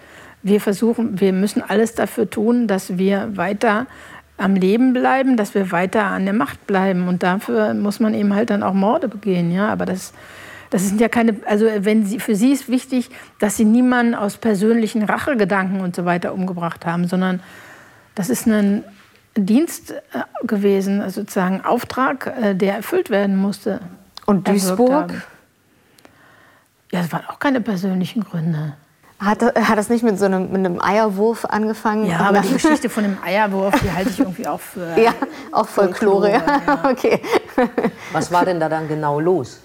wir 0.43 0.61
versuchen, 0.61 1.19
wir 1.19 1.33
müssen 1.33 1.61
alles 1.61 1.93
dafür 1.95 2.29
tun, 2.29 2.67
dass 2.67 2.97
wir 2.97 3.37
weiter 3.37 3.87
am 4.37 4.55
Leben 4.55 4.93
bleiben, 4.93 5.35
dass 5.35 5.55
wir 5.55 5.71
weiter 5.71 6.05
an 6.05 6.25
der 6.25 6.33
Macht 6.33 6.67
bleiben. 6.67 7.07
Und 7.07 7.23
dafür 7.23 7.73
muss 7.73 7.99
man 7.99 8.13
eben 8.13 8.33
halt 8.33 8.49
dann 8.49 8.63
auch 8.63 8.73
Morde 8.73 9.07
begehen. 9.07 9.51
Ja? 9.51 9.69
Aber 9.69 9.85
das, 9.85 10.13
das 10.69 10.87
sind 10.87 11.01
ja 11.01 11.09
keine, 11.09 11.35
also 11.45 11.65
wenn 11.79 12.05
sie, 12.05 12.19
für 12.19 12.35
sie 12.35 12.51
ist 12.51 12.69
wichtig, 12.69 13.09
dass 13.39 13.57
sie 13.57 13.65
niemanden 13.65 14.13
aus 14.13 14.37
persönlichen 14.37 15.03
Rachegedanken 15.03 15.81
und 15.81 15.95
so 15.95 16.05
weiter 16.05 16.33
umgebracht 16.33 16.85
haben, 16.85 17.07
sondern 17.07 17.41
das 18.15 18.29
ist 18.29 18.47
ein 18.47 18.83
Dienst 19.35 19.91
äh, 19.91 20.23
gewesen, 20.45 21.01
also 21.01 21.21
sozusagen 21.21 21.61
Auftrag, 21.61 22.33
äh, 22.41 22.55
der 22.55 22.75
erfüllt 22.75 23.09
werden 23.09 23.37
musste. 23.37 23.79
Und 24.25 24.47
Duisburg? 24.47 25.13
Ja, 26.91 27.01
das 27.01 27.11
waren 27.11 27.25
auch 27.27 27.39
keine 27.39 27.61
persönlichen 27.61 28.23
Gründe. 28.23 28.73
Hat, 29.19 29.41
hat 29.41 29.77
das 29.77 29.89
nicht 29.89 30.03
mit 30.03 30.19
so 30.19 30.25
einem, 30.25 30.51
mit 30.51 30.63
einem 30.63 30.79
Eierwurf 30.79 31.45
angefangen? 31.45 32.05
Ja, 32.05 32.19
aber 32.19 32.41
die 32.41 32.53
Geschichte 32.53 32.87
von 32.87 33.03
dem 33.03 33.17
Eierwurf, 33.23 33.79
die 33.81 33.91
halte 33.91 34.11
ich 34.11 34.19
irgendwie 34.19 34.47
auch 34.47 34.59
für. 34.59 34.99
Ja, 35.01 35.13
auch 35.51 35.67
Folklore. 35.67 36.39
Folklore 36.39 36.61
ja. 36.67 36.89
okay. 36.91 37.19
Was 38.11 38.31
war 38.31 38.45
denn 38.45 38.59
da 38.59 38.69
dann 38.69 38.87
genau 38.87 39.19
los? 39.19 39.61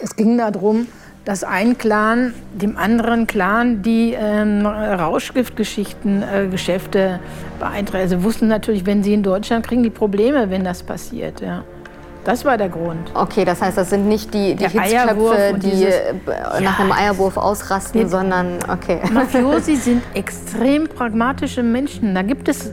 Es 0.00 0.14
ging 0.16 0.36
darum, 0.36 0.86
dass 1.24 1.44
ein 1.44 1.78
Clan 1.78 2.34
dem 2.52 2.76
anderen 2.76 3.26
Clan 3.26 3.80
die 3.82 4.12
ähm, 4.12 4.66
Rauschgiftgeschichten, 4.66 6.22
äh, 6.22 6.46
Geschäfte 6.50 7.20
beeinträchtigt. 7.58 8.12
Also 8.12 8.24
wussten 8.24 8.48
natürlich, 8.48 8.84
wenn 8.84 9.02
sie 9.02 9.14
in 9.14 9.22
Deutschland 9.22 9.66
kriegen, 9.66 9.82
die 9.82 9.88
Probleme, 9.90 10.50
wenn 10.50 10.64
das 10.64 10.82
passiert. 10.82 11.40
Ja. 11.40 11.64
Das 12.24 12.44
war 12.44 12.56
der 12.56 12.70
Grund. 12.70 13.10
Okay, 13.14 13.44
das 13.44 13.60
heißt, 13.60 13.76
das 13.76 13.90
sind 13.90 14.08
nicht 14.08 14.32
die, 14.32 14.54
die 14.54 14.68
Hitzköpfe, 14.68 15.54
die 15.54 15.70
dieses, 15.70 15.94
nach 16.60 16.80
einem 16.80 16.92
Eierwurf 16.92 17.36
ausrasten, 17.36 18.02
ja, 18.02 18.08
sondern 18.08 18.58
okay. 18.68 19.00
Mafiosi 19.12 19.76
sind 19.76 20.02
extrem 20.14 20.88
pragmatische 20.88 21.62
Menschen. 21.62 22.14
Da 22.14 22.22
gibt 22.22 22.48
es, 22.48 22.72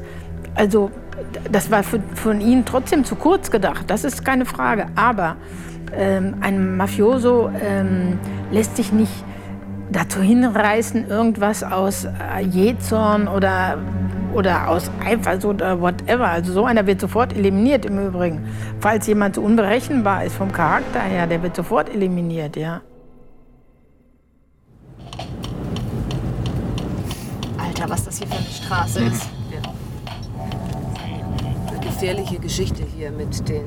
also 0.55 0.89
das 1.51 1.69
war 1.69 1.83
für, 1.83 1.99
von 2.15 2.39
ihnen 2.39 2.65
trotzdem 2.65 3.03
zu 3.03 3.15
kurz 3.15 3.51
gedacht, 3.51 3.85
das 3.87 4.05
ist 4.05 4.23
keine 4.23 4.45
Frage. 4.45 4.87
Aber 4.95 5.35
ähm, 5.93 6.35
ein 6.41 6.77
Mafioso 6.77 7.51
ähm, 7.61 8.19
lässt 8.51 8.77
sich 8.77 8.93
nicht 8.93 9.11
dazu 9.91 10.21
hinreißen, 10.21 11.09
irgendwas 11.09 11.63
aus 11.63 12.05
äh, 12.05 12.41
Jezorn 12.41 13.27
oder 13.27 13.77
oder 14.33 14.69
aus 14.69 14.89
Eifersucht 15.05 15.55
oder 15.55 15.79
whatever. 15.81 16.27
Also 16.27 16.53
so 16.53 16.65
einer 16.65 16.85
wird 16.87 17.01
sofort 17.01 17.33
eliminiert 17.33 17.85
im 17.85 18.07
Übrigen. 18.07 18.47
Falls 18.79 19.07
jemand 19.07 19.35
so 19.35 19.41
unberechenbar 19.41 20.23
ist 20.25 20.35
vom 20.35 20.51
Charakter 20.51 21.01
her, 21.01 21.27
der 21.27 21.41
wird 21.43 21.55
sofort 21.55 21.89
eliminiert, 21.89 22.55
ja. 22.55 22.81
Alter, 27.57 27.89
was 27.89 28.05
das 28.05 28.17
hier 28.17 28.27
für 28.27 28.35
eine 28.35 28.45
Straße 28.45 29.03
ist. 29.03 29.29
Ja. 29.51 29.61
Eine 31.69 31.79
gefährliche 31.79 32.39
Geschichte 32.39 32.83
hier 32.83 33.11
mit 33.11 33.47
den 33.47 33.65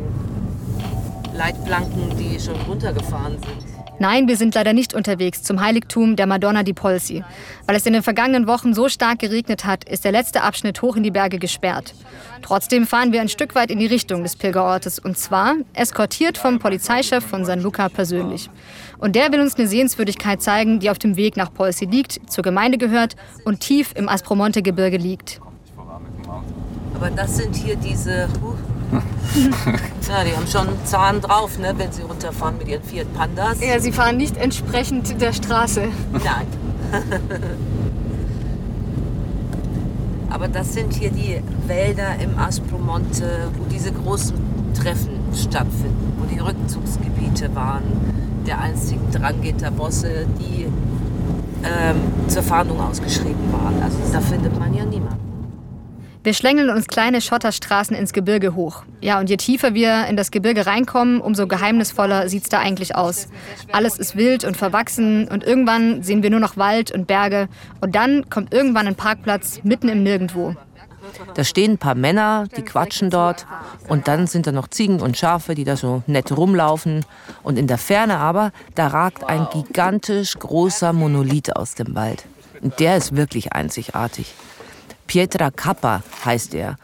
Leitplanken, 1.37 2.17
die 2.17 2.39
schon 2.39 2.57
runtergefahren 2.69 3.33
sind. 3.33 3.74
Nein, 3.99 4.27
wir 4.27 4.37
sind 4.37 4.55
leider 4.55 4.73
nicht 4.73 4.93
unterwegs 4.93 5.43
zum 5.43 5.61
Heiligtum 5.61 6.17
der 6.17 6.27
Madonna 6.27 6.65
di 6.65 6.73
Polsi. 6.73 7.23
Weil 7.67 7.77
es 7.77 7.87
in 7.87 7.93
den 7.93 8.03
vergangenen 8.03 8.47
Wochen 8.47 8.75
so 8.75 8.89
stark 8.89 9.21
geregnet 9.21 9.65
hat, 9.65 9.85
ist 9.85 10.05
der 10.05 10.13
letzte 10.13 10.43
Abschnitt 10.43 10.83
hoch 10.83 10.97
in 10.97 11.05
die 11.05 11.13
Berge 11.13 11.39
gesperrt. 11.39 11.95
Trotzdem 12.43 12.87
fahren 12.87 13.13
wir 13.13 13.21
ein 13.21 13.29
Stück 13.29 13.55
weit 13.55 13.71
in 13.71 13.79
die 13.79 13.87
Richtung 13.87 14.23
des 14.23 14.37
Pilgerortes 14.37 14.99
und 14.99 15.17
zwar 15.17 15.55
eskortiert 15.75 16.39
vom 16.39 16.59
Polizeichef 16.59 17.25
von 17.25 17.45
San 17.45 17.61
Luca 17.61 17.89
persönlich. 17.89 18.51
Und 18.99 19.15
der 19.17 19.31
will 19.33 19.41
uns 19.41 19.57
eine 19.57 19.69
Sehenswürdigkeit 19.69 20.43
zeigen, 20.43 20.81
die 20.81 20.91
auf 20.91 20.99
dem 20.99 21.17
Weg 21.17 21.37
nach 21.37 21.53
Polsi 21.55 21.85
liegt, 21.85 22.31
zur 22.31 22.43
Gemeinde 22.43 22.79
gehört 22.79 23.15
und 23.45 23.61
tief 23.61 23.93
im 23.95 24.09
Aspromonte-Gebirge 24.09 24.97
liegt. 24.97 25.41
Aber 26.95 27.11
das 27.11 27.37
sind 27.37 27.55
hier 27.55 27.77
diese 27.77 28.29
uh, 28.43 28.55
ja, 30.09 30.25
die 30.25 30.37
haben 30.37 30.47
schon 30.47 30.69
einen 30.69 30.85
Zahn 30.85 31.21
drauf, 31.21 31.59
ne, 31.59 31.75
wenn 31.77 31.93
sie 31.93 32.03
runterfahren 32.03 32.59
mit 32.59 32.69
ihren 32.69 32.83
Fiat 32.83 33.13
Pandas. 33.15 33.61
Ja, 33.61 33.79
sie 33.81 33.93
fahren 33.93 34.17
nicht 34.17 34.37
entsprechend 34.37 35.21
der 35.21 35.33
Straße. 35.33 35.89
Nein. 36.13 36.47
Aber 40.31 40.49
das 40.49 40.75
sind 40.75 40.93
hier 40.93 41.11
die 41.11 41.41
Wälder 41.67 42.17
im 42.21 42.39
Aspromonte, 42.39 43.49
wo 43.57 43.65
diese 43.73 43.93
großen 43.93 44.35
Treffen 44.75 45.21
stattfinden, 45.33 46.13
wo 46.19 46.27
die 46.27 46.41
Rückzugsgebiete 46.41 47.55
waren, 47.55 47.85
der 48.47 48.61
einzigen 48.61 49.11
Drangheta-Bosse, 49.13 50.27
die 50.41 50.65
ähm, 51.63 51.97
zur 52.29 52.43
Fahndung 52.43 52.81
ausgeschrieben 52.81 53.53
waren. 53.53 53.83
Also 53.83 53.97
da 54.13 54.21
findet 54.21 54.59
man 54.59 54.75
ja 54.75 54.85
niemanden. 54.85 55.24
Wir 56.25 56.33
schlängeln 56.33 56.71
uns 56.71 56.87
kleine 56.87 57.21
Schotterstraßen 57.21 57.95
ins 57.95 58.15
Gebirge 58.15 58.55
hoch. 58.55 58.85
Ja, 59.03 59.21
und 59.21 59.29
je 59.29 59.37
tiefer 59.37 59.75
wir 59.75 60.07
in 60.07 60.17
das 60.17 60.31
Gebirge 60.31 60.67
reinkommen, 60.67 61.21
umso 61.21 61.47
geheimnisvoller 61.47 62.31
sieht 62.31 62.45
es 62.45 62.49
da 62.49 62.61
eigentlich 62.61 62.97
aus. 62.97 63.29
Alles 63.73 63.99
ist 63.99 64.17
wild 64.17 64.43
und 64.45 64.57
verwachsen 64.57 65.29
und 65.29 65.45
irgendwann 65.45 66.03
sehen 66.03 66.23
wir 66.23 66.31
nur 66.31 66.41
noch 66.41 66.57
Wald 66.57 66.91
und 66.93 67.07
Berge. 67.07 67.49
Und 67.83 67.95
dann 67.95 68.31
kommt 68.31 68.55
irgendwann 68.55 68.87
ein 68.87 68.95
Parkplatz 68.95 69.61
mitten 69.65 69.91
im 69.91 70.03
Nirgendwo. 70.03 70.57
Da 71.35 71.45
stehen 71.45 71.73
ein 71.73 71.79
paar 71.79 71.95
Männer, 71.95 72.47
die 72.57 72.63
quatschen 72.63 73.11
dort. 73.11 73.47
Und 73.89 74.09
dann 74.09 74.27
sind 74.27 74.47
da 74.47 74.53
noch 74.53 74.69
Ziegen 74.69 75.03
und 75.03 75.19
Schafe, 75.19 75.55
die 75.55 75.65
da 75.65 75.77
so 75.77 76.03
nett 76.07 76.35
rumlaufen. 76.35 77.05
Und 77.43 77.59
in 77.59 77.67
der 77.67 77.77
Ferne 77.77 78.17
aber, 78.17 78.51
da 78.75 78.87
ragt 78.87 79.25
ein 79.25 79.47
gigantisch 79.53 80.39
großer 80.39 80.95
Monolith 80.95 81.55
aus 81.55 81.75
dem 81.75 81.95
Wald. 81.95 82.25
Und 82.63 82.81
der 82.81 82.97
ist 82.97 83.15
wirklich 83.15 83.53
einzigartig. 83.53 84.33
Pietra 85.07 85.51
Kappa 85.51 86.03
heißt 86.25 86.55
er. 86.55 86.77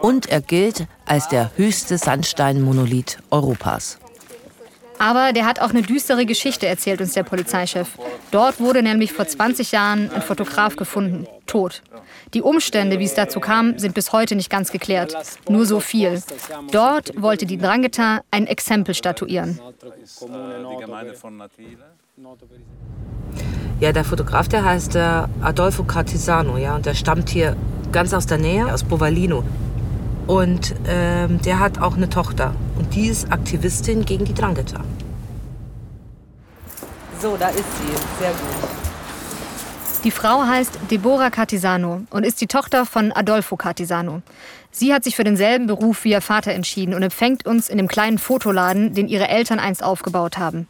Und 0.00 0.26
er 0.26 0.40
gilt 0.40 0.86
als 1.04 1.28
der 1.28 1.50
höchste 1.56 1.98
Sandsteinmonolith 1.98 3.18
Europas. 3.30 3.98
Aber 4.98 5.32
der 5.32 5.44
hat 5.44 5.60
auch 5.60 5.70
eine 5.70 5.82
düstere 5.82 6.24
Geschichte, 6.24 6.66
erzählt 6.66 7.00
uns 7.00 7.12
der 7.12 7.22
Polizeichef. 7.22 7.98
Dort 8.30 8.60
wurde 8.60 8.82
nämlich 8.82 9.12
vor 9.12 9.26
20 9.26 9.72
Jahren 9.72 10.10
ein 10.10 10.22
Fotograf 10.22 10.76
gefunden, 10.76 11.26
tot. 11.46 11.82
Die 12.34 12.42
Umstände, 12.42 12.98
wie 12.98 13.04
es 13.04 13.14
dazu 13.14 13.40
kam, 13.40 13.78
sind 13.78 13.94
bis 13.94 14.12
heute 14.12 14.36
nicht 14.36 14.50
ganz 14.50 14.72
geklärt. 14.72 15.16
Nur 15.48 15.66
so 15.66 15.80
viel. 15.80 16.22
Dort 16.70 17.12
wollte 17.20 17.46
die 17.46 17.58
Drangheta 17.58 18.22
ein 18.30 18.46
Exempel 18.46 18.94
statuieren. 18.94 19.60
Ja, 23.78 23.92
der 23.92 24.04
Fotograf, 24.04 24.48
der 24.48 24.64
heißt 24.64 24.96
äh, 24.96 25.24
Adolfo 25.42 25.84
Cartisano, 25.84 26.56
ja, 26.56 26.76
und 26.76 26.86
der 26.86 26.94
stammt 26.94 27.28
hier 27.28 27.56
ganz 27.92 28.14
aus 28.14 28.26
der 28.26 28.38
Nähe, 28.38 28.72
aus 28.72 28.84
Bovalino. 28.84 29.44
Und 30.26 30.74
ähm, 30.88 31.40
der 31.42 31.60
hat 31.60 31.78
auch 31.80 31.96
eine 31.96 32.08
Tochter. 32.08 32.54
Und 32.78 32.94
die 32.94 33.08
ist 33.08 33.30
Aktivistin 33.30 34.04
gegen 34.04 34.24
die 34.24 34.34
Drangheta. 34.34 34.80
So, 37.20 37.36
da 37.38 37.48
ist 37.48 37.58
sie. 37.58 38.18
Sehr 38.18 38.30
gut. 38.30 38.68
Die 40.04 40.10
Frau 40.10 40.44
heißt 40.46 40.78
Deborah 40.90 41.30
Cartisano 41.30 42.02
und 42.10 42.24
ist 42.24 42.40
die 42.40 42.46
Tochter 42.46 42.86
von 42.86 43.12
Adolfo 43.12 43.56
Cartisano. 43.56 44.22
Sie 44.70 44.94
hat 44.94 45.04
sich 45.04 45.16
für 45.16 45.24
denselben 45.24 45.66
Beruf 45.66 46.04
wie 46.04 46.12
ihr 46.12 46.20
Vater 46.20 46.52
entschieden 46.52 46.94
und 46.94 47.02
empfängt 47.02 47.44
uns 47.44 47.68
in 47.68 47.76
dem 47.76 47.88
kleinen 47.88 48.18
Fotoladen, 48.18 48.94
den 48.94 49.08
ihre 49.08 49.28
Eltern 49.28 49.58
einst 49.58 49.82
aufgebaut 49.82 50.38
haben. 50.38 50.68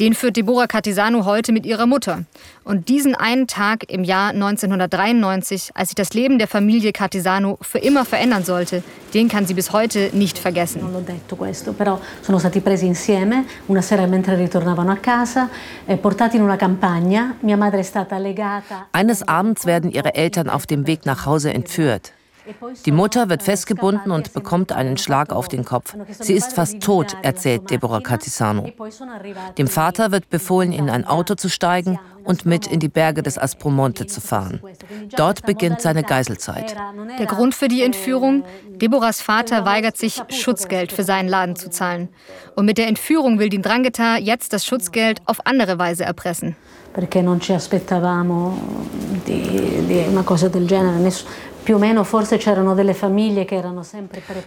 Den 0.00 0.14
führt 0.14 0.38
Deborah 0.38 0.66
Cartisano 0.66 1.26
heute 1.26 1.52
mit 1.52 1.66
ihrer 1.66 1.84
Mutter. 1.84 2.24
Und 2.64 2.88
diesen 2.88 3.14
einen 3.14 3.46
Tag 3.46 3.84
im 3.90 4.02
Jahr 4.02 4.30
1993, 4.30 5.72
als 5.74 5.90
sich 5.90 5.94
das 5.94 6.14
Leben 6.14 6.38
der 6.38 6.48
Familie 6.48 6.92
Cartisano 6.92 7.58
für 7.60 7.80
immer 7.80 8.06
verändern 8.06 8.42
sollte, 8.42 8.82
den 9.12 9.28
kann 9.28 9.44
sie 9.44 9.52
bis 9.52 9.72
heute 9.72 10.08
nicht 10.14 10.38
vergessen. 10.38 10.80
Non 10.80 10.94
l'ho 10.94 11.04
detto 11.04 11.36
questo, 11.36 11.74
però 11.74 12.00
sono 12.22 12.38
stati 12.38 12.60
presi 12.60 12.86
insieme 12.86 13.44
una 13.66 13.82
sera 13.82 14.06
mentre 14.06 14.36
ritornavano 14.36 14.90
a 14.90 14.96
casa, 14.96 15.50
eh, 15.84 15.98
portati 15.98 16.36
in 16.36 16.42
una 16.44 16.56
campagna. 16.56 17.36
Mia 17.40 17.58
madre 17.58 17.80
è 17.80 17.84
stata 17.84 18.16
legata. 18.16 18.86
Eines 18.92 19.22
Abends 19.28 19.66
werden 19.66 19.90
ihre 19.90 20.14
Eltern 20.14 20.48
auf 20.48 20.64
dem 20.64 20.86
Weg 20.86 21.04
nach 21.04 21.26
Hause 21.26 21.52
entführt. 21.52 22.14
Die 22.86 22.92
Mutter 22.92 23.28
wird 23.28 23.42
festgebunden 23.42 24.10
und 24.10 24.32
bekommt 24.32 24.72
einen 24.72 24.96
Schlag 24.96 25.32
auf 25.32 25.48
den 25.48 25.64
Kopf. 25.64 25.94
Sie 26.18 26.34
ist 26.34 26.52
fast 26.52 26.80
tot, 26.80 27.16
erzählt 27.22 27.70
Deborah 27.70 28.00
Catisano. 28.00 28.70
Dem 29.58 29.68
Vater 29.68 30.10
wird 30.10 30.30
befohlen, 30.30 30.72
in 30.72 30.90
ein 30.90 31.06
Auto 31.06 31.34
zu 31.34 31.48
steigen 31.48 31.98
und 32.24 32.46
mit 32.46 32.66
in 32.66 32.80
die 32.80 32.88
Berge 32.88 33.22
des 33.22 33.38
Aspromonte 33.38 34.06
zu 34.06 34.20
fahren. 34.20 34.60
Dort 35.16 35.46
beginnt 35.46 35.80
seine 35.80 36.02
Geiselzeit. 36.02 36.76
Der 37.18 37.26
Grund 37.26 37.54
für 37.54 37.68
die 37.68 37.82
Entführung? 37.82 38.44
Deborahs 38.68 39.20
Vater 39.20 39.64
weigert 39.64 39.96
sich, 39.96 40.22
Schutzgeld 40.28 40.92
für 40.92 41.02
seinen 41.02 41.28
Laden 41.28 41.56
zu 41.56 41.70
zahlen. 41.70 42.08
Und 42.56 42.66
mit 42.66 42.78
der 42.78 42.88
Entführung 42.88 43.38
will 43.38 43.48
die 43.48 43.60
Drangheta 43.60 44.16
jetzt 44.16 44.52
das 44.52 44.64
Schutzgeld 44.64 45.20
auf 45.26 45.46
andere 45.46 45.78
Weise 45.78 46.04
erpressen. 46.04 46.56
Perché 46.92 47.22
non 47.22 47.40
ci 47.40 47.52
aspettavamo 47.52 48.58
di, 49.24 49.86
di 49.86 50.04
una 50.08 50.24
cosa 50.24 50.48
del 50.48 50.66
genere. 50.66 50.98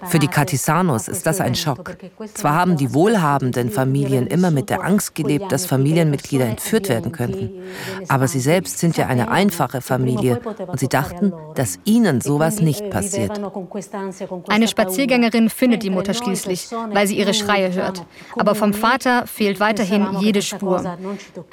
Für 0.07 0.19
die 0.19 0.27
Katisanos 0.27 1.07
ist 1.07 1.25
das 1.25 1.41
ein 1.41 1.55
Schock. 1.55 1.95
Zwar 2.33 2.55
haben 2.55 2.77
die 2.77 2.93
wohlhabenden 2.93 3.69
Familien 3.69 4.27
immer 4.27 4.51
mit 4.51 4.69
der 4.69 4.83
Angst 4.83 5.15
gelebt, 5.15 5.51
dass 5.51 5.65
Familienmitglieder 5.65 6.45
entführt 6.45 6.89
werden 6.89 7.11
könnten. 7.11 7.51
Aber 8.07 8.27
sie 8.27 8.39
selbst 8.39 8.79
sind 8.79 8.97
ja 8.97 9.07
eine 9.07 9.29
einfache 9.29 9.81
Familie 9.81 10.39
und 10.67 10.79
sie 10.79 10.89
dachten, 10.89 11.33
dass 11.55 11.79
ihnen 11.85 12.21
sowas 12.21 12.59
nicht 12.59 12.89
passiert. 12.89 13.39
Eine 14.47 14.67
Spaziergängerin 14.67 15.49
findet 15.49 15.83
die 15.83 15.89
Mutter 15.89 16.13
schließlich, 16.13 16.69
weil 16.91 17.07
sie 17.07 17.17
ihre 17.17 17.33
Schreie 17.33 17.73
hört. 17.73 18.05
Aber 18.37 18.55
vom 18.55 18.73
Vater 18.73 19.27
fehlt 19.27 19.59
weiterhin 19.59 20.07
jede 20.19 20.41
Spur. 20.41 20.97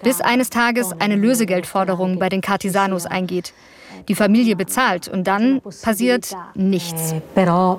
Bis 0.02 0.20
eines 0.20 0.50
Tages 0.50 0.92
eine 0.98 1.16
Lösegeldforderung 1.16 2.18
bei 2.18 2.28
den 2.28 2.40
Cartisanos 2.40 3.06
eingeht. 3.06 3.52
Die 4.08 4.14
Familie 4.14 4.56
bezahlt 4.56 5.08
und 5.08 5.26
dann 5.26 5.60
passiert 5.82 6.36
nichts. 6.54 7.12
Eh, 7.12 7.16
e 7.16 7.20
perché 7.34 7.78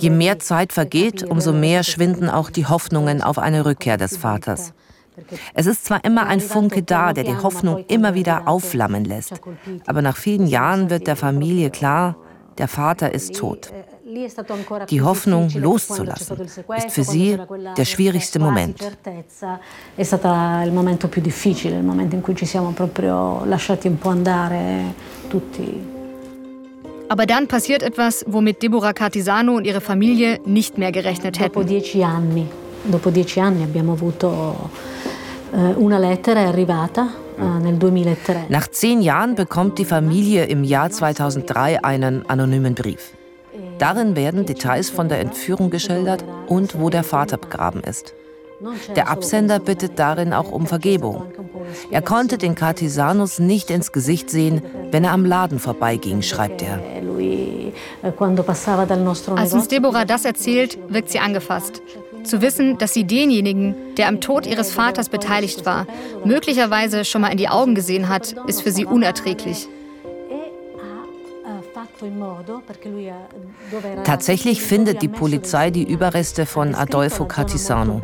Je 0.00 0.10
mehr 0.10 0.38
Zeit 0.38 0.72
vergeht, 0.72 1.22
umso 1.24 1.52
mehr 1.52 1.82
schwinden 1.84 2.28
auch 2.30 2.50
die 2.50 2.66
Hoffnungen 2.66 3.22
auf 3.22 3.38
eine 3.38 3.64
Rückkehr 3.64 3.96
des 3.96 4.16
Vaters. 4.16 4.72
Es 5.54 5.66
ist 5.66 5.84
zwar 5.84 6.04
immer 6.04 6.26
ein 6.26 6.40
Funke 6.40 6.82
da, 6.82 7.12
der 7.12 7.24
die 7.24 7.36
Hoffnung 7.36 7.84
immer 7.88 8.14
wieder 8.14 8.48
aufflammen 8.48 9.04
lässt, 9.04 9.40
aber 9.86 10.02
nach 10.02 10.16
vielen 10.16 10.46
Jahren 10.46 10.90
wird 10.90 11.06
der 11.06 11.16
Familie 11.16 11.70
klar, 11.70 12.16
der 12.58 12.68
Vater 12.68 13.14
ist 13.14 13.36
tot. 13.36 13.72
Die 14.88 15.02
Hoffnung 15.02 15.50
loszulassen 15.54 16.38
ist 16.40 16.90
für 16.90 17.04
sie 17.04 17.38
der 17.76 17.84
schwierigste 17.84 18.38
Moment. 18.38 18.80
è 19.94 20.02
stato 20.02 20.28
il 20.64 20.72
momento 20.72 21.08
più 21.08 21.20
difficile, 21.20 21.76
il 21.76 21.84
momento 21.84 22.14
in 22.14 22.22
cui 22.22 22.34
ci 22.34 22.46
siamo 22.46 22.70
proprio 22.70 23.44
lasciati 23.44 23.88
un 23.88 23.98
po' 23.98 24.08
andare 24.08 24.94
tutti. 25.28 25.94
Aber 27.08 27.24
dann 27.24 27.46
passiert 27.46 27.82
etwas, 27.82 28.24
womit 28.26 28.60
Deborah 28.60 28.92
Cartisano 28.92 29.54
und 29.54 29.64
ihre 29.64 29.80
Familie 29.80 30.40
nicht 30.44 30.76
mehr 30.76 30.90
gerechnet 30.90 31.38
Dopo 31.38 31.60
hätten. 31.60 31.66
dieci 31.66 32.02
anni, 32.02 32.48
dopo 32.82 33.10
dieci 33.10 33.38
anni 33.38 33.62
abbiamo 33.62 33.92
avuto 33.92 34.70
eh, 35.52 35.74
una 35.76 35.98
lettera, 35.98 36.40
è 36.40 36.46
arrivata 36.46 37.12
eh, 37.38 37.42
nel 37.42 37.76
2003. 37.76 38.46
Nach 38.48 38.68
zehn 38.70 39.02
Jahren 39.02 39.34
bekommt 39.36 39.78
die 39.78 39.84
Familie 39.84 40.44
im 40.46 40.64
Jahr 40.64 40.90
2003 40.90 41.84
einen 41.84 42.24
anonymen 42.26 42.74
Brief. 42.74 43.15
Darin 43.78 44.16
werden 44.16 44.46
Details 44.46 44.90
von 44.90 45.08
der 45.08 45.20
Entführung 45.20 45.70
geschildert 45.70 46.24
und 46.46 46.80
wo 46.80 46.90
der 46.90 47.04
Vater 47.04 47.36
begraben 47.36 47.82
ist. 47.82 48.14
Der 48.94 49.10
Absender 49.10 49.58
bittet 49.58 49.98
darin 49.98 50.32
auch 50.32 50.50
um 50.50 50.66
Vergebung. 50.66 51.24
Er 51.90 52.00
konnte 52.00 52.38
den 52.38 52.54
Cartisanos 52.54 53.38
nicht 53.38 53.70
ins 53.70 53.92
Gesicht 53.92 54.30
sehen, 54.30 54.62
wenn 54.90 55.04
er 55.04 55.12
am 55.12 55.26
Laden 55.26 55.58
vorbeiging, 55.58 56.22
schreibt 56.22 56.62
er. 56.62 56.80
Als 59.36 59.52
uns 59.52 59.68
Deborah 59.68 60.04
das 60.06 60.24
erzählt, 60.24 60.78
wirkt 60.88 61.10
sie 61.10 61.18
angefasst. 61.18 61.82
Zu 62.24 62.40
wissen, 62.40 62.78
dass 62.78 62.94
sie 62.94 63.04
denjenigen, 63.04 63.74
der 63.98 64.08
am 64.08 64.20
Tod 64.20 64.46
ihres 64.46 64.72
Vaters 64.72 65.10
beteiligt 65.10 65.66
war, 65.66 65.86
möglicherweise 66.24 67.04
schon 67.04 67.20
mal 67.20 67.28
in 67.28 67.38
die 67.38 67.48
Augen 67.48 67.74
gesehen 67.74 68.08
hat, 68.08 68.34
ist 68.46 68.62
für 68.62 68.72
sie 68.72 68.86
unerträglich. 68.86 69.68
Tatsächlich 74.04 74.62
findet 74.62 75.02
die 75.02 75.08
Polizei 75.08 75.70
die 75.70 75.90
Überreste 75.90 76.46
von 76.46 76.74
Adolfo 76.74 77.24
Cartisano 77.24 78.02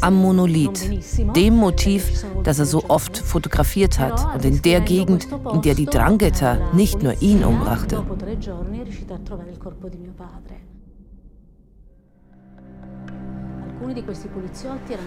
am 0.00 0.14
Monolith, 0.14 0.90
dem 1.34 1.56
Motiv, 1.56 2.24
das 2.42 2.58
er 2.58 2.66
so 2.66 2.84
oft 2.88 3.18
fotografiert 3.18 3.98
hat 3.98 4.34
und 4.34 4.44
in 4.44 4.62
der 4.62 4.80
Gegend, 4.80 5.26
in 5.52 5.62
der 5.62 5.74
die 5.74 5.86
Drangheta 5.86 6.58
nicht 6.72 7.02
nur 7.02 7.20
ihn 7.20 7.44
umbrachte. 7.44 8.02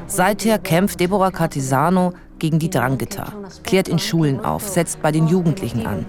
Seither 0.07 0.59
kämpft 0.59 0.99
Deborah 0.99 1.31
Cartisano 1.31 2.13
gegen 2.39 2.59
die 2.59 2.69
Drangheta, 2.69 3.33
klärt 3.63 3.87
in 3.87 3.99
Schulen 3.99 4.43
auf, 4.43 4.67
setzt 4.67 5.01
bei 5.01 5.11
den 5.11 5.27
Jugendlichen 5.27 5.85
an. 5.85 6.05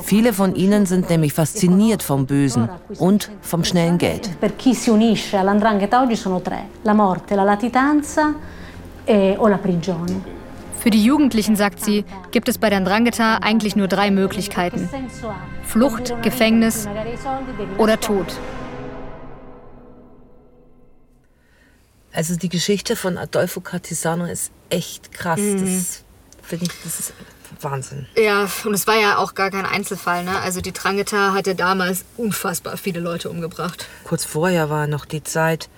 Viele 0.00 0.32
von 0.32 0.54
ihnen 0.54 0.86
sind 0.86 1.08
nämlich 1.08 1.32
fasziniert 1.32 2.02
vom 2.02 2.26
Bösen 2.26 2.68
und 2.98 3.30
vom 3.40 3.64
schnellen 3.64 3.98
Geld. 3.98 4.38
Per 4.40 4.50
chi 4.56 4.74
si 4.74 4.90
unisce 4.90 5.38
all'andrangheta 5.38 6.02
oggi 6.02 6.16
sono 6.16 6.40
tre: 6.40 6.64
la 6.82 6.94
morte, 6.94 7.34
la 7.34 7.44
latitanza 7.44 8.34
e, 9.04 9.36
o 9.38 9.48
la 9.48 9.58
prigione. 9.58 10.40
Für 10.78 10.90
die 10.90 11.04
Jugendlichen, 11.04 11.54
sagt 11.54 11.84
sie, 11.84 12.04
gibt 12.32 12.48
es 12.48 12.58
bei 12.58 12.68
der 12.68 12.80
Drangheta 12.80 13.36
eigentlich 13.36 13.76
nur 13.76 13.86
drei 13.86 14.10
Möglichkeiten. 14.10 14.88
Flucht, 15.62 16.12
Gefängnis 16.22 16.88
oder 17.78 18.00
Tod. 18.00 18.26
Also 22.12 22.36
die 22.36 22.48
Geschichte 22.48 22.96
von 22.96 23.16
Adolfo 23.18 23.60
Cartisano 23.60 24.26
ist 24.26 24.50
echt 24.70 25.12
krass. 25.12 25.40
Mhm. 25.40 25.64
Das 25.64 26.02
finde 26.42 26.66
ich, 26.66 26.70
das 26.84 27.00
ist 27.00 27.12
Wahnsinn. 27.60 28.06
Ja, 28.16 28.48
und 28.64 28.74
es 28.74 28.86
war 28.86 28.96
ja 29.00 29.18
auch 29.18 29.34
gar 29.34 29.50
kein 29.50 29.66
Einzelfall. 29.66 30.24
Ne? 30.24 30.38
Also 30.40 30.60
die 30.60 30.72
Drangheta 30.72 31.32
hat 31.32 31.46
ja 31.46 31.54
damals 31.54 32.04
unfassbar 32.16 32.76
viele 32.76 33.00
Leute 33.00 33.30
umgebracht. 33.30 33.86
Kurz 34.04 34.24
vorher 34.24 34.68
war 34.70 34.86
noch 34.86 35.04
die 35.04 35.22
Zeit 35.22 35.68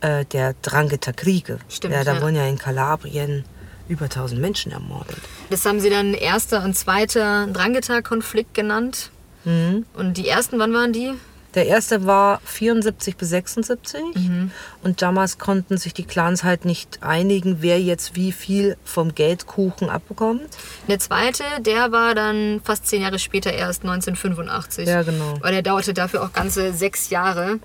äh, 0.00 0.24
der 0.26 0.54
Drangheta-Kriege. 0.62 1.58
Stimmt, 1.68 1.94
Ja, 1.94 2.04
da 2.04 2.14
ja. 2.14 2.22
wurden 2.22 2.36
ja 2.36 2.46
in 2.46 2.58
Kalabrien 2.58 3.44
über 3.88 4.04
1000 4.04 4.40
Menschen 4.40 4.72
ermordet. 4.72 5.18
Das 5.50 5.64
haben 5.64 5.80
sie 5.80 5.90
dann 5.90 6.14
erster 6.14 6.64
und 6.64 6.76
zweiter 6.76 7.46
Drangheta-Konflikt 7.48 8.54
genannt. 8.54 9.10
Mhm. 9.44 9.86
Und 9.94 10.16
die 10.18 10.28
ersten, 10.28 10.58
wann 10.58 10.72
waren 10.72 10.92
die? 10.92 11.12
Der 11.54 11.66
erste 11.66 12.06
war 12.06 12.40
74 12.44 13.16
bis 13.16 13.28
76 13.28 14.00
Mhm. 14.14 14.50
und 14.82 15.02
damals 15.02 15.38
konnten 15.38 15.76
sich 15.76 15.92
die 15.92 16.04
Clans 16.04 16.44
halt 16.44 16.64
nicht 16.64 17.02
einigen, 17.02 17.58
wer 17.60 17.80
jetzt 17.80 18.16
wie 18.16 18.32
viel 18.32 18.76
vom 18.84 19.14
Geldkuchen 19.14 19.90
abbekommt. 19.90 20.48
Der 20.88 20.98
zweite, 20.98 21.44
der 21.60 21.92
war 21.92 22.14
dann 22.14 22.60
fast 22.64 22.86
zehn 22.86 23.02
Jahre 23.02 23.18
später 23.18 23.52
erst 23.52 23.82
1985. 23.84 24.88
Ja, 24.88 25.02
genau. 25.02 25.34
Weil 25.40 25.52
der 25.52 25.62
dauerte 25.62 25.92
dafür 25.94 26.22
auch 26.22 26.32
ganze 26.32 26.72
sechs 26.72 27.10
Jahre. 27.10 27.58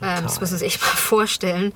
Ähm, 0.00 0.22
das 0.22 0.40
muss 0.40 0.50
man 0.50 0.58
sich 0.60 0.68
echt 0.68 0.80
mal 0.80 0.86
vorstellen. 0.88 1.72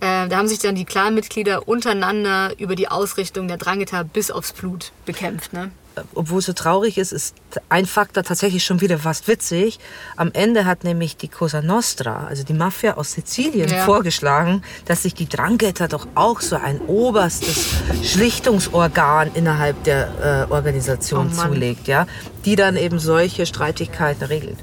Ähm, 0.00 0.28
da 0.28 0.36
haben 0.36 0.48
sich 0.48 0.58
dann 0.58 0.74
die 0.74 0.84
Clanmitglieder 0.84 1.66
untereinander 1.68 2.52
über 2.58 2.76
die 2.76 2.88
Ausrichtung 2.88 3.48
der 3.48 3.56
Drangheta 3.56 4.02
bis 4.02 4.30
aufs 4.30 4.52
Blut 4.52 4.92
bekämpft. 5.06 5.52
Ne? 5.52 5.70
Obwohl 6.14 6.40
es 6.40 6.46
so 6.46 6.52
traurig 6.52 6.98
ist, 6.98 7.12
ist 7.12 7.36
ein 7.68 7.86
Faktor 7.86 8.24
tatsächlich 8.24 8.64
schon 8.64 8.80
wieder 8.80 8.98
fast 8.98 9.28
witzig. 9.28 9.78
Am 10.16 10.32
Ende 10.32 10.64
hat 10.64 10.82
nämlich 10.82 11.16
die 11.16 11.28
Cosa 11.28 11.62
Nostra, 11.62 12.26
also 12.26 12.42
die 12.42 12.52
Mafia 12.52 12.94
aus 12.94 13.12
Sizilien, 13.12 13.68
Ja. 13.70 13.84
vorgeschlagen, 13.84 14.62
dass 14.86 15.04
sich 15.04 15.14
die 15.14 15.28
Drangheta 15.28 15.86
doch 15.86 16.08
auch 16.16 16.40
so 16.40 16.56
ein 16.56 16.80
oberstes 16.80 17.68
Schlichtungsorgan 18.02 19.30
innerhalb 19.34 19.82
der 19.84 20.46
äh, 20.48 20.52
Organisation 20.52 21.30
Oh 21.32 21.42
zulegt, 21.46 21.86
ja, 21.86 22.06
die 22.44 22.56
dann 22.56 22.76
eben 22.76 22.98
solche 22.98 23.46
Streitigkeiten 23.46 24.24
regelt. 24.24 24.58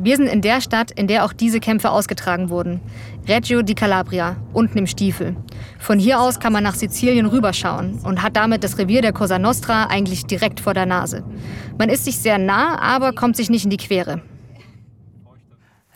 Wir 0.00 0.16
sind 0.16 0.28
in 0.28 0.42
der 0.42 0.60
Stadt, 0.60 0.92
in 0.92 1.08
der 1.08 1.24
auch 1.24 1.32
diese 1.32 1.58
Kämpfe 1.58 1.90
ausgetragen 1.90 2.50
wurden. 2.50 2.80
Reggio 3.26 3.62
di 3.62 3.74
Calabria, 3.74 4.36
unten 4.52 4.78
im 4.78 4.86
Stiefel. 4.86 5.36
Von 5.80 5.98
hier 5.98 6.20
aus 6.20 6.38
kann 6.38 6.52
man 6.52 6.62
nach 6.62 6.76
Sizilien 6.76 7.26
rüberschauen 7.26 7.98
und 8.04 8.22
hat 8.22 8.36
damit 8.36 8.62
das 8.62 8.78
Revier 8.78 9.02
der 9.02 9.12
Cosa 9.12 9.40
Nostra 9.40 9.86
eigentlich 9.86 10.24
direkt 10.24 10.60
vor 10.60 10.72
der 10.72 10.86
Nase. 10.86 11.24
Man 11.78 11.88
ist 11.88 12.04
sich 12.04 12.18
sehr 12.18 12.38
nah, 12.38 12.78
aber 12.80 13.12
kommt 13.12 13.36
sich 13.36 13.50
nicht 13.50 13.64
in 13.64 13.70
die 13.70 13.76
Quere. 13.76 14.22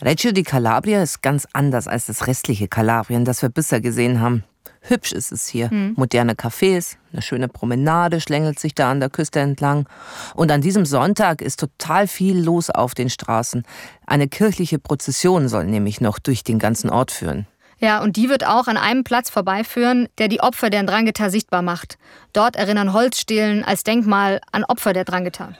Reggio 0.01 0.33
di 0.33 0.43
Calabria 0.43 1.01
ist 1.01 1.21
ganz 1.21 1.47
anders 1.53 1.87
als 1.87 2.07
das 2.07 2.27
restliche 2.27 2.67
Kalabrien, 2.67 3.23
das 3.23 3.41
wir 3.41 3.47
bisher 3.47 3.79
gesehen 3.79 4.19
haben. 4.19 4.43
Hübsch 4.83 5.13
ist 5.13 5.31
es 5.31 5.47
hier. 5.47 5.69
Hm. 5.69 5.93
Moderne 5.95 6.33
Cafés, 6.33 6.97
eine 7.11 7.21
schöne 7.21 7.47
Promenade 7.47 8.19
schlängelt 8.19 8.59
sich 8.59 8.75
da 8.75 8.91
an 8.91 8.99
der 8.99 9.09
Küste 9.09 9.39
entlang. 9.39 9.87
Und 10.35 10.51
an 10.51 10.61
diesem 10.61 10.85
Sonntag 10.85 11.41
ist 11.41 11.59
total 11.59 12.07
viel 12.07 12.37
los 12.39 12.69
auf 12.69 12.93
den 12.93 13.09
Straßen. 13.09 13.63
Eine 14.05 14.27
kirchliche 14.27 14.79
Prozession 14.79 15.47
soll 15.47 15.65
nämlich 15.65 16.01
noch 16.01 16.19
durch 16.19 16.43
den 16.43 16.59
ganzen 16.59 16.89
Ort 16.89 17.11
führen. 17.11 17.47
Ja, 17.79 18.01
und 18.01 18.15
die 18.15 18.29
wird 18.29 18.45
auch 18.45 18.67
an 18.67 18.77
einem 18.77 19.03
Platz 19.03 19.29
vorbeiführen, 19.29 20.07
der 20.17 20.27
die 20.27 20.39
Opfer 20.39 20.69
der 20.69 20.83
Drangheta 20.83 21.29
sichtbar 21.29 21.61
macht. 21.61 21.97
Dort 22.31 22.55
erinnern 22.55 22.93
Holzstelen 22.93 23.63
als 23.63 23.83
Denkmal 23.83 24.41
an 24.51 24.63
Opfer 24.63 24.93
der 24.93 25.03
Drangheta. 25.03 25.53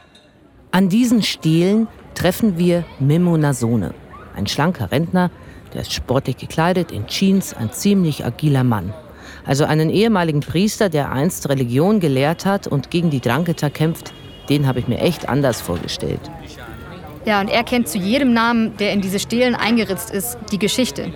An 0.71 0.89
diesen 0.89 1.21
Stelen 1.21 1.87
treffen 2.15 2.57
wir 2.57 2.85
Memo 2.99 3.37
Nasone, 3.37 3.93
ein 4.35 4.47
schlanker 4.47 4.91
Rentner, 4.91 5.31
der 5.73 5.81
ist 5.81 5.93
sportlich 5.93 6.37
gekleidet, 6.37 6.91
in 6.91 7.07
Jeans, 7.07 7.53
ein 7.53 7.71
ziemlich 7.71 8.25
agiler 8.25 8.63
Mann. 8.63 8.93
Also 9.45 9.65
einen 9.65 9.89
ehemaligen 9.89 10.39
Priester, 10.39 10.89
der 10.89 11.11
einst 11.11 11.49
Religion 11.49 11.99
gelehrt 11.99 12.45
hat 12.45 12.67
und 12.67 12.89
gegen 12.89 13.09
die 13.09 13.19
Drangheta 13.19 13.69
kämpft, 13.69 14.13
den 14.49 14.67
habe 14.67 14.79
ich 14.79 14.87
mir 14.87 14.99
echt 14.99 15.29
anders 15.29 15.61
vorgestellt. 15.61 16.21
Ja, 17.25 17.39
und 17.39 17.49
er 17.49 17.63
kennt 17.63 17.87
zu 17.87 17.97
jedem 17.97 18.33
Namen, 18.33 18.75
der 18.77 18.91
in 18.91 18.99
diese 18.99 19.19
Stelen 19.19 19.55
eingeritzt 19.55 20.11
ist, 20.11 20.37
die 20.51 20.59
Geschichte. 20.59 21.11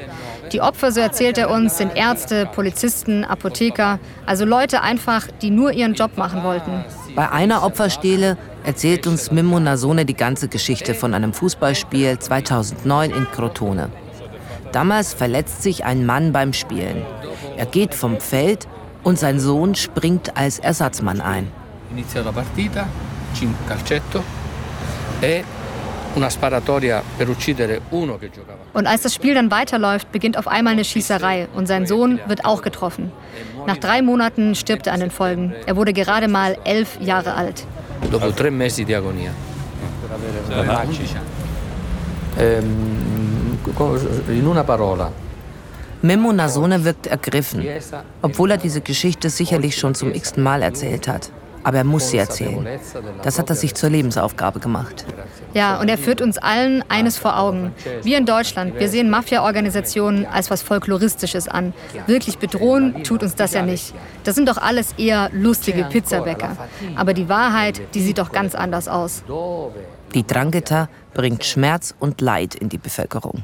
Die 0.53 0.61
Opfer, 0.61 0.93
so 0.93 1.01
erzählt 1.01 1.37
er 1.37 1.49
uns, 1.49 1.77
sind 1.77 1.97
Ärzte, 1.97 2.45
Polizisten, 2.55 3.25
Apotheker, 3.25 3.99
also 4.25 4.45
Leute 4.45 4.81
einfach, 4.81 5.27
die 5.41 5.49
nur 5.49 5.73
ihren 5.73 5.93
Job 5.93 6.17
machen 6.17 6.43
wollten. 6.43 6.85
Bei 7.15 7.29
einer 7.29 7.63
Opferstele 7.63 8.37
erzählt 8.63 9.07
uns 9.07 9.31
Mimmo 9.31 9.59
Nasone 9.59 10.05
die 10.05 10.13
ganze 10.13 10.47
Geschichte 10.47 10.93
von 10.93 11.13
einem 11.13 11.33
Fußballspiel 11.33 12.19
2009 12.19 13.11
in 13.11 13.27
Crotone. 13.31 13.89
Damals 14.71 15.13
verletzt 15.13 15.63
sich 15.63 15.83
ein 15.83 16.05
Mann 16.05 16.31
beim 16.31 16.53
Spielen. 16.53 17.05
Er 17.57 17.65
geht 17.65 17.93
vom 17.95 18.19
Feld 18.19 18.67
und 19.03 19.17
sein 19.19 19.39
Sohn 19.39 19.75
springt 19.75 20.37
als 20.37 20.59
Ersatzmann 20.59 21.21
ein. 21.21 21.51
Inizia 21.91 22.21
la 22.21 22.31
partita, 22.31 22.85
cin- 23.33 23.55
calcetto 23.67 24.23
e 25.21 25.43
una 26.15 26.29
sparatoria 26.29 27.01
per 27.17 27.29
uccidere 27.29 27.81
uno 27.91 28.17
che 28.17 28.29
giocava. 28.29 28.59
Und 28.73 28.85
als 28.87 29.01
das 29.01 29.13
Spiel 29.13 29.33
dann 29.33 29.49
weiterläuft, 29.49 30.11
beginnt 30.11 30.37
auf 30.37 30.47
einmal 30.47 30.73
eine 30.73 30.83
Schießerei 30.83 31.47
und 31.55 31.67
sein 31.67 31.85
Sohn 31.87 32.19
wird 32.27 32.45
auch 32.45 32.61
getroffen. 32.61 33.11
Nach 33.65 33.77
drei 33.77 34.01
Monaten 34.01 34.53
stirbt 34.55 34.87
er 34.87 34.93
an 34.93 34.99
den 34.99 35.11
Folgen. 35.11 35.53
Er 35.65 35.75
wurde 35.75 35.93
gerade 35.93 36.27
mal 36.27 36.57
elf 36.63 36.99
Jahre 37.01 37.33
alt. 37.33 37.65
Dopo 38.11 38.31
tre 38.31 38.51
mesi 38.51 38.85
di 38.85 38.93
agonia. 38.93 39.31
Ehm, 42.37 43.57
in 44.29 44.45
una 44.45 44.63
parola, 44.63 45.11
Mimmo 46.07 46.31
Nasone 46.31 46.85
wirkt 46.85 47.07
ergriffen, 47.07 47.65
obwohl 48.21 48.51
er 48.51 48.57
diese 48.57 48.79
Geschichte 48.79 49.29
sicherlich 49.29 49.77
schon 49.77 49.93
zum 49.93 50.13
x-ten 50.13 50.41
Mal 50.41 50.61
erzählt 50.61 51.07
hat. 51.09 51.31
Aber 51.65 51.79
er 51.79 51.83
muss 51.83 52.11
sie 52.11 52.17
erzählen. 52.17 52.65
Das 53.23 53.37
hat 53.37 53.49
er 53.49 53.57
sich 53.57 53.75
zur 53.75 53.89
Lebensaufgabe 53.89 54.61
gemacht. 54.61 55.05
Ja, 55.53 55.81
und 55.81 55.89
er 55.89 55.97
führt 55.97 56.21
uns 56.21 56.37
allen 56.37 56.81
eines 56.87 57.17
vor 57.17 57.37
Augen. 57.37 57.73
Wir 58.03 58.17
in 58.17 58.25
Deutschland, 58.25 58.79
wir 58.79 58.87
sehen 58.87 59.09
Mafia-Organisationen 59.09 60.25
als 60.25 60.49
was 60.49 60.61
Folkloristisches 60.61 61.49
an. 61.49 61.73
Wirklich 62.05 62.37
bedrohen 62.37 63.03
tut 63.03 63.21
uns 63.21 63.35
das 63.35 63.53
ja 63.53 63.63
nicht. 63.63 63.93
Das 64.23 64.35
sind 64.35 64.47
doch 64.47 64.57
alles 64.57 64.93
eher 64.97 65.29
lustige 65.33 65.83
Pizzabäcker. 65.83 66.55
Aber 66.95 67.13
die 67.13 67.27
Wahrheit, 67.27 67.81
die 67.93 68.01
sieht 68.01 68.19
doch 68.19 68.31
ganz 68.31 68.55
anders 68.55 68.87
aus. 68.87 69.23
Die 70.13 70.25
Drangheta 70.25 70.87
bringt 71.13 71.43
Schmerz 71.43 71.93
und 71.99 72.21
Leid 72.21 72.55
in 72.55 72.69
die 72.69 72.77
Bevölkerung. 72.77 73.43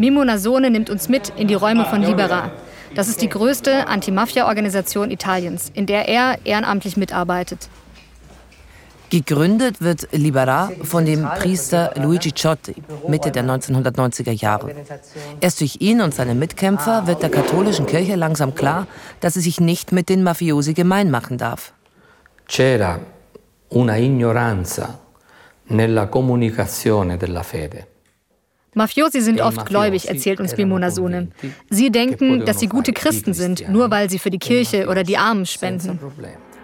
Mimo 0.00 0.24
Nasone 0.24 0.70
nimmt 0.70 0.88
uns 0.88 1.10
mit 1.10 1.30
in 1.36 1.46
die 1.46 1.52
Räume 1.52 1.84
von 1.84 2.00
Libera. 2.00 2.50
Das 2.94 3.06
ist 3.06 3.20
die 3.20 3.28
größte 3.28 3.86
Anti-Mafia-Organisation 3.86 5.10
Italiens, 5.10 5.70
in 5.74 5.84
der 5.84 6.08
er 6.08 6.38
ehrenamtlich 6.44 6.96
mitarbeitet. 6.96 7.68
Gegründet 9.10 9.82
wird 9.82 10.08
Libera 10.12 10.70
von 10.84 11.04
dem 11.04 11.28
Priester 11.38 11.92
Luigi 11.96 12.32
Ciotti 12.32 12.76
Mitte 13.08 13.30
der 13.30 13.44
1990er 13.44 14.32
Jahre. 14.32 14.74
Erst 15.42 15.60
durch 15.60 15.76
ihn 15.80 16.00
und 16.00 16.14
seine 16.14 16.34
Mitkämpfer 16.34 17.06
wird 17.06 17.22
der 17.22 17.28
katholischen 17.28 17.84
Kirche 17.84 18.14
langsam 18.16 18.54
klar, 18.54 18.86
dass 19.20 19.34
sie 19.34 19.42
sich 19.42 19.60
nicht 19.60 19.92
mit 19.92 20.08
den 20.08 20.22
Mafiosi 20.22 20.72
gemein 20.72 21.10
machen 21.10 21.36
darf. 21.36 21.74
c'era 22.46 22.98
una 23.68 23.96
ignoranza 23.96 24.98
nella 25.68 26.06
comunicazione 26.06 27.18
della 27.18 27.42
fede. 27.42 27.89
Mafiosi 28.74 29.20
sind 29.20 29.40
oft 29.40 29.66
gläubig, 29.66 30.08
erzählt 30.08 30.40
uns 30.40 30.56
Mimo 30.56 30.78
Nasone. 30.78 31.28
Sie 31.70 31.90
denken, 31.90 32.44
dass 32.44 32.60
sie 32.60 32.68
gute 32.68 32.92
Christen 32.92 33.34
sind, 33.34 33.68
nur 33.68 33.90
weil 33.90 34.08
sie 34.08 34.18
für 34.18 34.30
die 34.30 34.38
Kirche 34.38 34.88
oder 34.88 35.02
die 35.02 35.16
Armen 35.16 35.46
spenden. 35.46 35.98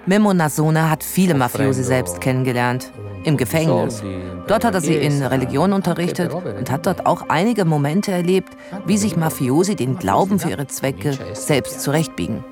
Memo 0.08 0.32
Nasone 0.32 0.88
hat 0.88 1.02
viele 1.02 1.34
Mafiosi 1.34 1.82
selbst 1.82 2.20
kennengelernt. 2.20 2.92
Im 3.24 3.36
Gefängnis. 3.36 4.04
Dort 4.46 4.64
hat 4.64 4.74
er 4.74 4.80
sie 4.80 4.94
in 4.94 5.20
Religion 5.20 5.72
unterrichtet 5.72 6.32
und 6.32 6.70
hat 6.70 6.86
dort 6.86 7.06
auch 7.06 7.28
einige 7.28 7.64
Momente 7.64 8.12
erlebt, 8.12 8.50
wie 8.86 8.98
sich 8.98 9.16
Mafiosi 9.16 9.74
den 9.74 9.98
Glauben 9.98 10.38
für 10.38 10.50
ihre 10.50 10.68
Zwecke 10.68 11.18
selbst 11.32 11.80
zurechtbiegen. 11.80 12.44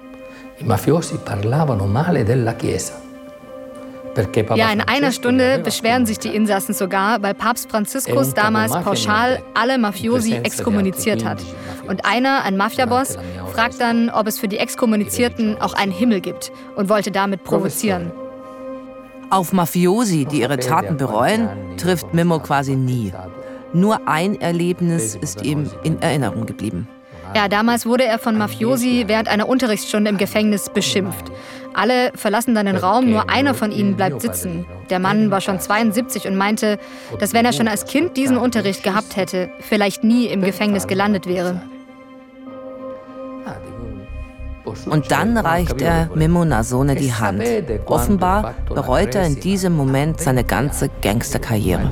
I 0.61 0.65
mafiosi 0.65 1.19
parlavano 1.19 1.87
male 1.87 2.25
della 2.25 2.55
Chiesa. 2.55 2.95
Ja, 4.55 4.71
in 4.71 4.81
einer 4.81 5.13
Stunde 5.13 5.59
beschweren 5.59 6.07
sich 6.07 6.19
die 6.19 6.29
Insassen 6.29 6.75
sogar, 6.75 7.23
weil 7.23 7.35
Papst 7.35 7.71
Franziskus 7.71 8.35
damals 8.35 8.73
pauschal 8.73 9.43
alle 9.55 9.79
Mafiosi 9.79 10.35
exkommuniziert 10.35 11.25
hat. 11.25 11.43
Und 11.89 12.05
einer, 12.05 12.45
ein 12.45 12.57
Mafiaboss, 12.57 13.19
fragt 13.53 13.81
dann, 13.81 14.11
ob 14.11 14.27
es 14.27 14.39
für 14.39 14.49
die 14.49 14.59
Exkommunizierten 14.59 15.61
auch 15.61 15.75
einen 15.75 15.93
Himmel 15.93 16.21
gibt 16.21 16.53
und 16.77 16.89
wollte 16.89 17.11
damit 17.11 17.45
provozieren. 17.45 18.13
Auf 19.31 19.53
Mafiosi, 19.53 20.27
die 20.27 20.41
ihre 20.41 20.59
Taten 20.59 20.97
bereuen, 20.97 21.49
trifft 21.77 22.15
Memo 22.15 22.39
quasi 22.39 22.77
nie. 22.77 23.13
Nur 23.73 24.07
ein 24.07 24.41
Erlebnis 24.41 25.17
ist 25.17 25.43
ihm 25.43 25.69
in 25.83 26.01
Erinnerung 26.01 26.47
geblieben. 26.47 26.87
Ja, 27.35 27.49
damals 27.49 27.85
wurde 27.85 28.05
er 28.05 28.19
von 28.19 28.39
Mafiosi 28.39 29.05
während 29.09 29.29
einer 29.29 29.49
Unterrichtsstunde 29.49 30.09
im 30.09 30.19
Gefängnis 30.19 30.71
beschimpft. 30.71 31.33
Alle 31.75 32.13
verlassen 32.15 32.55
dann 32.55 32.67
den 32.67 32.77
Raum, 32.77 33.11
nur 33.11 33.29
einer 33.29 33.55
von 33.55 33.73
ihnen 33.73 33.97
bleibt 33.97 34.21
sitzen. 34.21 34.65
Der 34.89 35.01
Mann 35.01 35.33
war 35.33 35.41
schon 35.41 35.59
72 35.59 36.29
und 36.29 36.37
meinte, 36.37 36.79
dass 37.19 37.35
wenn 37.35 37.45
er 37.45 37.53
schon 37.53 37.67
als 37.67 37.87
Kind 37.87 38.17
diesen 38.17 38.37
Unterricht 38.37 38.85
gehabt 38.85 39.17
hätte, 39.17 39.51
vielleicht 39.59 40.05
nie 40.05 40.27
im 40.27 40.43
Gefängnis 40.43 40.87
gelandet 40.87 41.27
wäre. 41.27 41.61
Und 44.87 45.11
dann 45.11 45.37
reicht 45.37 45.81
er 45.81 46.11
Memo 46.15 46.45
Nasone 46.45 46.95
die 46.95 47.13
Hand. 47.13 47.43
Offenbar 47.87 48.55
bereut 48.67 49.15
er 49.15 49.27
in 49.27 49.41
diesem 49.41 49.77
Moment 49.77 50.21
seine 50.21 50.45
ganze 50.45 50.89
Gangsterkarriere. 51.03 51.91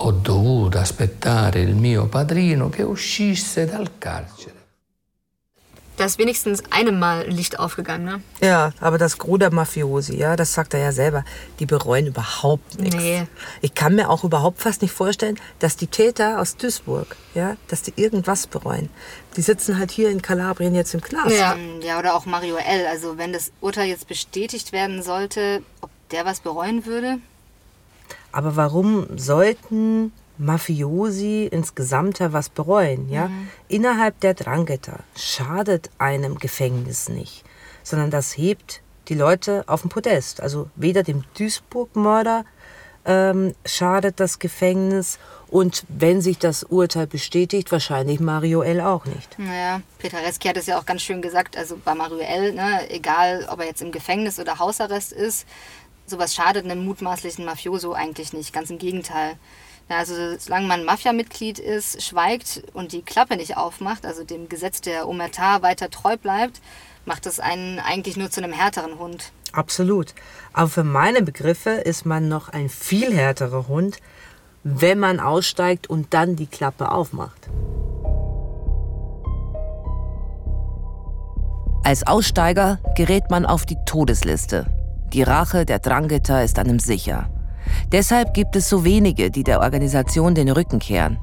Di 0.00 0.06
solito 0.06 0.08
si 0.08 0.08
fa 0.08 0.08
a 0.08 0.08
13 0.08 0.08
anni. 0.08 0.08
Ho 0.08 0.12
dovuto 0.12 0.78
aspettare 0.78 1.60
il 1.60 1.74
mio 1.74 2.06
padrino 2.06 2.68
che 2.70 2.82
uscisse 2.82 3.66
dal 3.66 3.98
carcere. 3.98 4.58
Da 5.96 6.06
ist 6.06 6.18
wenigstens 6.18 6.62
einem 6.70 6.98
Mal 6.98 7.28
Licht 7.28 7.58
aufgegangen, 7.58 8.06
ne? 8.06 8.22
Ja, 8.40 8.72
aber 8.80 8.96
das 8.96 9.18
Gros 9.18 9.38
der 9.38 9.52
Mafiosi, 9.52 10.16
ja, 10.16 10.34
das 10.34 10.54
sagt 10.54 10.72
er 10.72 10.80
ja 10.80 10.92
selber, 10.92 11.26
die 11.58 11.66
bereuen 11.66 12.06
überhaupt 12.06 12.80
nichts. 12.80 12.96
Nee. 12.96 13.26
Ich 13.60 13.74
kann 13.74 13.96
mir 13.96 14.08
auch 14.08 14.24
überhaupt 14.24 14.62
fast 14.62 14.80
nicht 14.80 14.92
vorstellen, 14.94 15.38
dass 15.58 15.76
die 15.76 15.88
Täter 15.88 16.40
aus 16.40 16.56
Duisburg, 16.56 17.16
ja, 17.34 17.58
dass 17.68 17.82
die 17.82 17.92
irgendwas 17.96 18.46
bereuen. 18.46 18.88
Die 19.36 19.42
sitzen 19.42 19.78
halt 19.78 19.90
hier 19.90 20.08
in 20.08 20.22
Kalabrien 20.22 20.74
jetzt 20.74 20.94
im 20.94 21.02
Knast. 21.02 21.36
Ja. 21.36 21.54
ja, 21.82 21.98
oder 21.98 22.14
auch 22.14 22.24
Mario 22.24 22.56
L. 22.56 22.86
Also 22.86 23.18
wenn 23.18 23.34
das 23.34 23.52
Urteil 23.60 23.88
jetzt 23.88 24.08
bestätigt 24.08 24.72
werden 24.72 25.02
sollte, 25.02 25.62
ob 25.82 25.90
der 26.12 26.24
was 26.24 26.40
bereuen 26.40 26.86
würde? 26.86 27.18
Aber 28.32 28.56
warum 28.56 29.06
sollten 29.16 30.12
Mafiosi 30.38 31.48
insgesamt 31.50 32.20
was 32.20 32.48
bereuen, 32.48 33.08
ja? 33.10 33.28
Mhm. 33.28 33.48
Innerhalb 33.68 34.18
der 34.20 34.34
Drangheta 34.34 35.00
schadet 35.16 35.90
einem 35.98 36.38
Gefängnis 36.38 37.08
nicht, 37.08 37.44
sondern 37.82 38.10
das 38.10 38.36
hebt 38.36 38.80
die 39.08 39.14
Leute 39.14 39.64
auf 39.66 39.82
den 39.82 39.90
Podest. 39.90 40.40
Also 40.40 40.70
weder 40.76 41.02
dem 41.02 41.24
Duisburg-Mörder 41.36 42.44
ähm, 43.04 43.54
schadet 43.64 44.20
das 44.20 44.38
Gefängnis 44.38 45.18
und 45.48 45.84
wenn 45.88 46.20
sich 46.20 46.38
das 46.38 46.62
Urteil 46.62 47.06
bestätigt, 47.06 47.72
wahrscheinlich 47.72 48.20
Mario 48.20 48.62
L. 48.62 48.80
auch 48.80 49.04
nicht. 49.04 49.36
Naja, 49.38 49.80
Peter 49.98 50.18
Reski 50.18 50.48
hat 50.48 50.56
es 50.56 50.66
ja 50.66 50.78
auch 50.78 50.86
ganz 50.86 51.02
schön 51.02 51.22
gesagt, 51.22 51.56
also 51.56 51.78
bei 51.84 51.94
Mario 51.94 52.18
L., 52.18 52.52
ne, 52.52 52.88
egal 52.90 53.48
ob 53.50 53.60
er 53.60 53.66
jetzt 53.66 53.82
im 53.82 53.90
Gefängnis 53.90 54.38
oder 54.38 54.58
Hausarrest 54.58 55.12
ist, 55.12 55.46
sowas 56.10 56.34
schadet 56.34 56.64
einem 56.64 56.84
mutmaßlichen 56.84 57.44
Mafioso 57.44 57.92
eigentlich 57.92 58.32
nicht, 58.32 58.52
ganz 58.52 58.70
im 58.70 58.78
Gegenteil. 58.78 59.36
Ja, 59.88 59.98
also 59.98 60.14
solange 60.38 60.66
man 60.66 60.84
Mafia-Mitglied 60.84 61.58
ist, 61.58 62.02
schweigt 62.02 62.62
und 62.74 62.92
die 62.92 63.02
Klappe 63.02 63.36
nicht 63.36 63.56
aufmacht, 63.56 64.06
also 64.06 64.22
dem 64.22 64.48
Gesetz 64.48 64.80
der 64.80 65.08
Omerta 65.08 65.62
weiter 65.62 65.90
treu 65.90 66.16
bleibt, 66.16 66.60
macht 67.06 67.26
das 67.26 67.40
einen 67.40 67.78
eigentlich 67.78 68.16
nur 68.16 68.30
zu 68.30 68.42
einem 68.42 68.52
härteren 68.52 68.98
Hund. 68.98 69.32
Absolut. 69.52 70.14
Aber 70.52 70.68
für 70.68 70.84
meine 70.84 71.22
Begriffe 71.22 71.70
ist 71.70 72.06
man 72.06 72.28
noch 72.28 72.48
ein 72.50 72.68
viel 72.68 73.12
härterer 73.12 73.66
Hund, 73.66 73.98
wenn 74.62 74.98
man 74.98 75.18
aussteigt 75.18 75.88
und 75.88 76.14
dann 76.14 76.36
die 76.36 76.46
Klappe 76.46 76.92
aufmacht. 76.92 77.48
Als 81.82 82.06
Aussteiger 82.06 82.78
gerät 82.94 83.30
man 83.30 83.46
auf 83.46 83.66
die 83.66 83.78
Todesliste. 83.86 84.66
Die 85.12 85.22
Rache 85.24 85.64
der 85.64 85.80
Drangheta 85.80 86.40
ist 86.42 86.58
einem 86.60 86.78
sicher. 86.78 87.28
Deshalb 87.90 88.32
gibt 88.32 88.54
es 88.54 88.68
so 88.68 88.84
wenige, 88.84 89.30
die 89.30 89.42
der 89.42 89.60
Organisation 89.60 90.36
den 90.36 90.48
Rücken 90.48 90.78
kehren. 90.78 91.18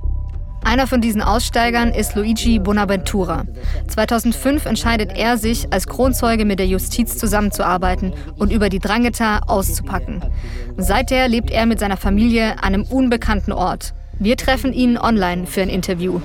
Einer 0.63 0.87
von 0.87 0.99
diesen 0.99 1.21
Aussteigern 1.21 1.91
ist 1.93 2.15
Luigi 2.15 2.59
Bonaventura. 2.59 3.45
2005 3.87 4.65
entscheidet 4.65 5.11
er 5.15 5.37
sich, 5.37 5.71
als 5.71 5.87
Kronzeuge 5.87 6.43
mit 6.43 6.59
der 6.59 6.67
Justiz 6.67 7.17
zusammenzuarbeiten 7.17 8.13
und 8.37 8.51
über 8.51 8.67
die 8.67 8.79
Drangheta 8.79 9.39
auszupacken. 9.47 10.21
Seither 10.75 11.29
lebt 11.29 11.51
er 11.51 11.65
mit 11.65 11.79
seiner 11.79 11.95
Familie 11.95 12.57
an 12.57 12.73
einem 12.73 12.83
unbekannten 12.83 13.53
Ort. 13.53 13.93
Wir 14.19 14.35
treffen 14.35 14.73
ihn 14.73 14.97
online 14.97 15.45
für 15.45 15.61
ein 15.61 15.69
Interview. 15.69 16.19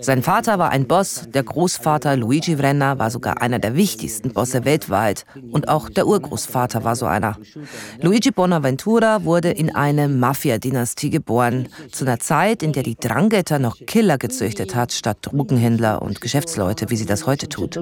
Sein 0.00 0.22
Vater 0.22 0.58
war 0.58 0.70
ein 0.70 0.86
Boss, 0.86 1.28
der 1.32 1.42
Großvater 1.42 2.16
Luigi 2.16 2.56
Vrenna 2.56 2.98
war 2.98 3.10
sogar 3.10 3.40
einer 3.40 3.58
der 3.58 3.74
wichtigsten 3.74 4.32
Bosse 4.32 4.64
weltweit 4.64 5.24
und 5.50 5.68
auch 5.68 5.88
der 5.88 6.06
Urgroßvater 6.06 6.84
war 6.84 6.96
so 6.96 7.06
einer. 7.06 7.38
Luigi 8.02 8.30
Bonaventura 8.30 9.24
wurde 9.24 9.50
in 9.50 9.74
eine 9.74 10.08
Mafia-Dynastie 10.08 11.10
geboren, 11.10 11.68
zu 11.90 12.04
einer 12.04 12.18
Zeit, 12.18 12.62
in 12.62 12.72
der 12.72 12.82
die 12.82 12.96
Drangheta 12.96 13.58
noch 13.58 13.78
Killer 13.86 14.18
gezüchtet 14.18 14.74
hat, 14.74 14.92
statt 14.92 15.18
Drogenhändler 15.22 16.02
und 16.02 16.20
Geschäftsleute, 16.20 16.90
wie 16.90 16.96
sie 16.96 17.06
das 17.06 17.26
heute 17.26 17.48
tut. 17.48 17.76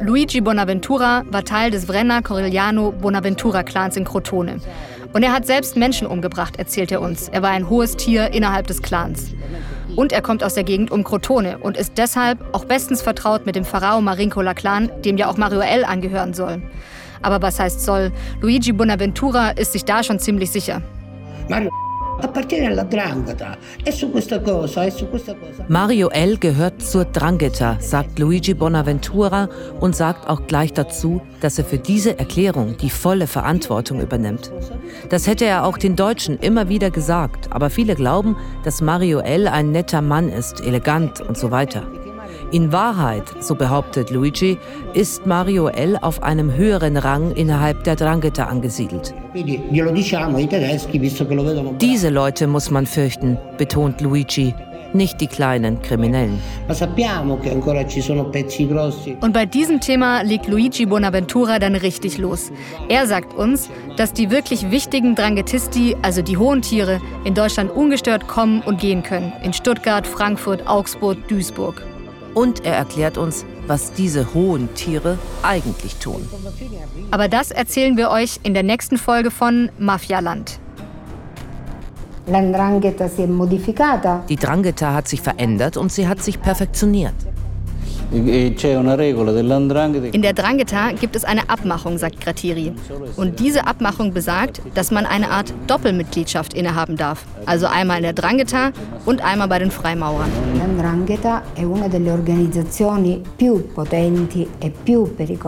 Luigi 0.00 0.40
Bonaventura 0.40 1.24
war 1.30 1.44
Teil 1.44 1.72
des 1.72 1.86
Vrenna-Corigliano-Bonaventura-Clans 1.86 3.96
in 3.96 4.04
Crotone. 4.04 4.60
Und 5.12 5.22
er 5.22 5.32
hat 5.32 5.46
selbst 5.46 5.76
Menschen 5.76 6.06
umgebracht, 6.06 6.56
erzählt 6.56 6.90
er 6.90 7.00
uns. 7.00 7.28
Er 7.28 7.42
war 7.42 7.50
ein 7.50 7.68
hohes 7.68 7.96
Tier 7.96 8.32
innerhalb 8.32 8.66
des 8.66 8.82
Clans. 8.82 9.34
Und 9.94 10.12
er 10.12 10.22
kommt 10.22 10.42
aus 10.42 10.54
der 10.54 10.64
Gegend 10.64 10.90
um 10.90 11.04
Crotone 11.04 11.58
und 11.58 11.76
ist 11.76 11.98
deshalb 11.98 12.38
auch 12.52 12.64
bestens 12.64 13.02
vertraut 13.02 13.44
mit 13.44 13.56
dem 13.56 13.64
Pharao 13.64 14.00
Marincola-Clan, 14.00 14.90
dem 15.04 15.18
ja 15.18 15.28
auch 15.28 15.36
Mario 15.36 15.60
L. 15.60 15.84
angehören 15.84 16.32
soll. 16.32 16.62
Aber 17.20 17.42
was 17.42 17.60
heißt 17.60 17.80
soll? 17.82 18.10
Luigi 18.40 18.72
Bonaventura 18.72 19.50
ist 19.50 19.72
sich 19.72 19.84
da 19.84 20.02
schon 20.02 20.18
ziemlich 20.18 20.50
sicher. 20.50 20.82
Mario 21.48 21.70
appartiene 22.22 22.68
alla 22.68 22.84
Drangheta. 22.84 23.56
E 23.82 23.92
su 23.92 24.10
questa 24.10 24.40
cosa, 24.40 24.84
e 24.84 24.90
su 24.90 25.08
questa 25.08 25.34
cosa. 25.34 25.64
Mario 25.68 26.08
L. 26.10 26.38
gehört 26.38 26.82
zur 26.82 27.04
Drangheta, 27.04 27.76
sagt 27.80 28.18
Luigi 28.18 28.54
Bonaventura 28.54 29.48
und 29.80 29.94
sagt 29.94 30.28
auch 30.28 30.46
gleich 30.46 30.72
dazu, 30.72 31.20
dass 31.40 31.58
er 31.58 31.64
für 31.64 31.78
diese 31.78 32.18
Erklärung 32.18 32.76
die 32.76 32.90
volle 32.90 33.26
Verantwortung 33.26 34.00
übernimmt. 34.00 34.52
Das 35.08 35.26
hätte 35.26 35.44
er 35.44 35.64
auch 35.64 35.78
den 35.78 35.96
Deutschen 35.96 36.38
immer 36.38 36.68
wieder 36.68 36.90
gesagt, 36.90 37.48
aber 37.50 37.70
viele 37.70 37.94
glauben, 37.94 38.36
dass 38.64 38.80
Mario 38.80 39.20
L. 39.20 39.48
ein 39.48 39.72
netter 39.72 40.02
Mann 40.02 40.28
ist, 40.28 40.60
elegant 40.60 41.20
und 41.20 41.36
so 41.36 41.50
weiter. 41.50 41.82
In 42.52 42.70
Wahrheit, 42.70 43.24
so 43.40 43.54
behauptet 43.54 44.10
Luigi, 44.10 44.58
ist 44.92 45.24
Mario 45.24 45.68
L. 45.68 45.96
auf 45.96 46.22
einem 46.22 46.54
höheren 46.54 46.98
Rang 46.98 47.32
innerhalb 47.32 47.82
der 47.84 47.96
Drangheta 47.96 48.44
angesiedelt. 48.44 49.14
Diese 51.80 52.10
Leute 52.10 52.46
muss 52.46 52.70
man 52.70 52.84
fürchten, 52.84 53.38
betont 53.56 54.02
Luigi, 54.02 54.54
nicht 54.92 55.22
die 55.22 55.28
kleinen 55.28 55.80
Kriminellen. 55.80 56.38
Und 59.20 59.32
bei 59.32 59.46
diesem 59.46 59.80
Thema 59.80 60.20
legt 60.20 60.46
Luigi 60.46 60.84
Bonaventura 60.84 61.58
dann 61.58 61.74
richtig 61.74 62.18
los. 62.18 62.52
Er 62.90 63.06
sagt 63.06 63.32
uns, 63.32 63.70
dass 63.96 64.12
die 64.12 64.30
wirklich 64.30 64.70
wichtigen 64.70 65.14
Dranghetisti, 65.14 65.96
also 66.02 66.20
die 66.20 66.36
hohen 66.36 66.60
Tiere, 66.60 67.00
in 67.24 67.32
Deutschland 67.32 67.70
ungestört 67.70 68.28
kommen 68.28 68.60
und 68.60 68.78
gehen 68.78 69.02
können. 69.02 69.32
In 69.42 69.54
Stuttgart, 69.54 70.06
Frankfurt, 70.06 70.66
Augsburg, 70.66 71.16
Duisburg. 71.28 71.82
Und 72.34 72.64
er 72.64 72.74
erklärt 72.74 73.18
uns, 73.18 73.44
was 73.66 73.92
diese 73.92 74.34
hohen 74.34 74.72
Tiere 74.74 75.18
eigentlich 75.42 75.96
tun. 75.96 76.28
Aber 77.10 77.28
das 77.28 77.50
erzählen 77.50 77.96
wir 77.96 78.10
euch 78.10 78.40
in 78.42 78.54
der 78.54 78.62
nächsten 78.62 78.96
Folge 78.96 79.30
von 79.30 79.70
Mafialand. 79.78 80.58
Die 84.28 84.36
Drangheta 84.36 84.94
hat 84.94 85.08
sich 85.08 85.20
verändert 85.20 85.76
und 85.76 85.92
sie 85.92 86.08
hat 86.08 86.22
sich 86.22 86.40
perfektioniert. 86.40 87.14
In 90.12 90.22
der 90.22 90.32
Drangheta 90.34 90.92
gibt 90.92 91.16
es 91.16 91.24
eine 91.24 91.48
Abmachung, 91.48 91.96
sagt 91.96 92.20
Gratiri. 92.20 92.72
Und 93.16 93.40
diese 93.40 93.66
Abmachung 93.66 94.12
besagt, 94.12 94.60
dass 94.74 94.90
man 94.90 95.06
eine 95.06 95.30
Art 95.30 95.54
Doppelmitgliedschaft 95.66 96.52
innehaben 96.52 96.98
darf. 96.98 97.24
Also 97.46 97.66
einmal 97.66 97.96
in 97.98 98.02
der 98.02 98.12
Drangheta 98.12 98.72
und 99.06 99.24
einmal 99.24 99.48
bei 99.48 99.58
den 99.58 99.70
Freimaurern. 99.70 100.28
E 101.56 101.70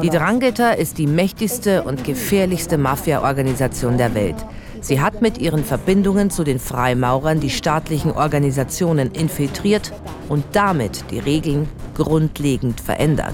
Die. 0.02 0.10
Drangheta 0.10 0.70
ist 0.70 0.96
die 0.98 1.06
mächtigste 1.06 1.82
und 1.82 2.02
gefährlichste 2.04 2.78
Mafia-Organisation 2.78 3.98
der 3.98 4.14
Welt. 4.14 4.36
Sie 4.84 5.00
hat 5.00 5.22
mit 5.22 5.38
ihren 5.38 5.64
Verbindungen 5.64 6.28
zu 6.28 6.44
den 6.44 6.58
Freimaurern 6.58 7.40
die 7.40 7.48
staatlichen 7.48 8.10
Organisationen 8.10 9.12
infiltriert 9.12 9.94
und 10.28 10.44
damit 10.52 11.10
die 11.10 11.20
Regeln 11.20 11.70
grundlegend 11.94 12.82
verändert. 12.82 13.32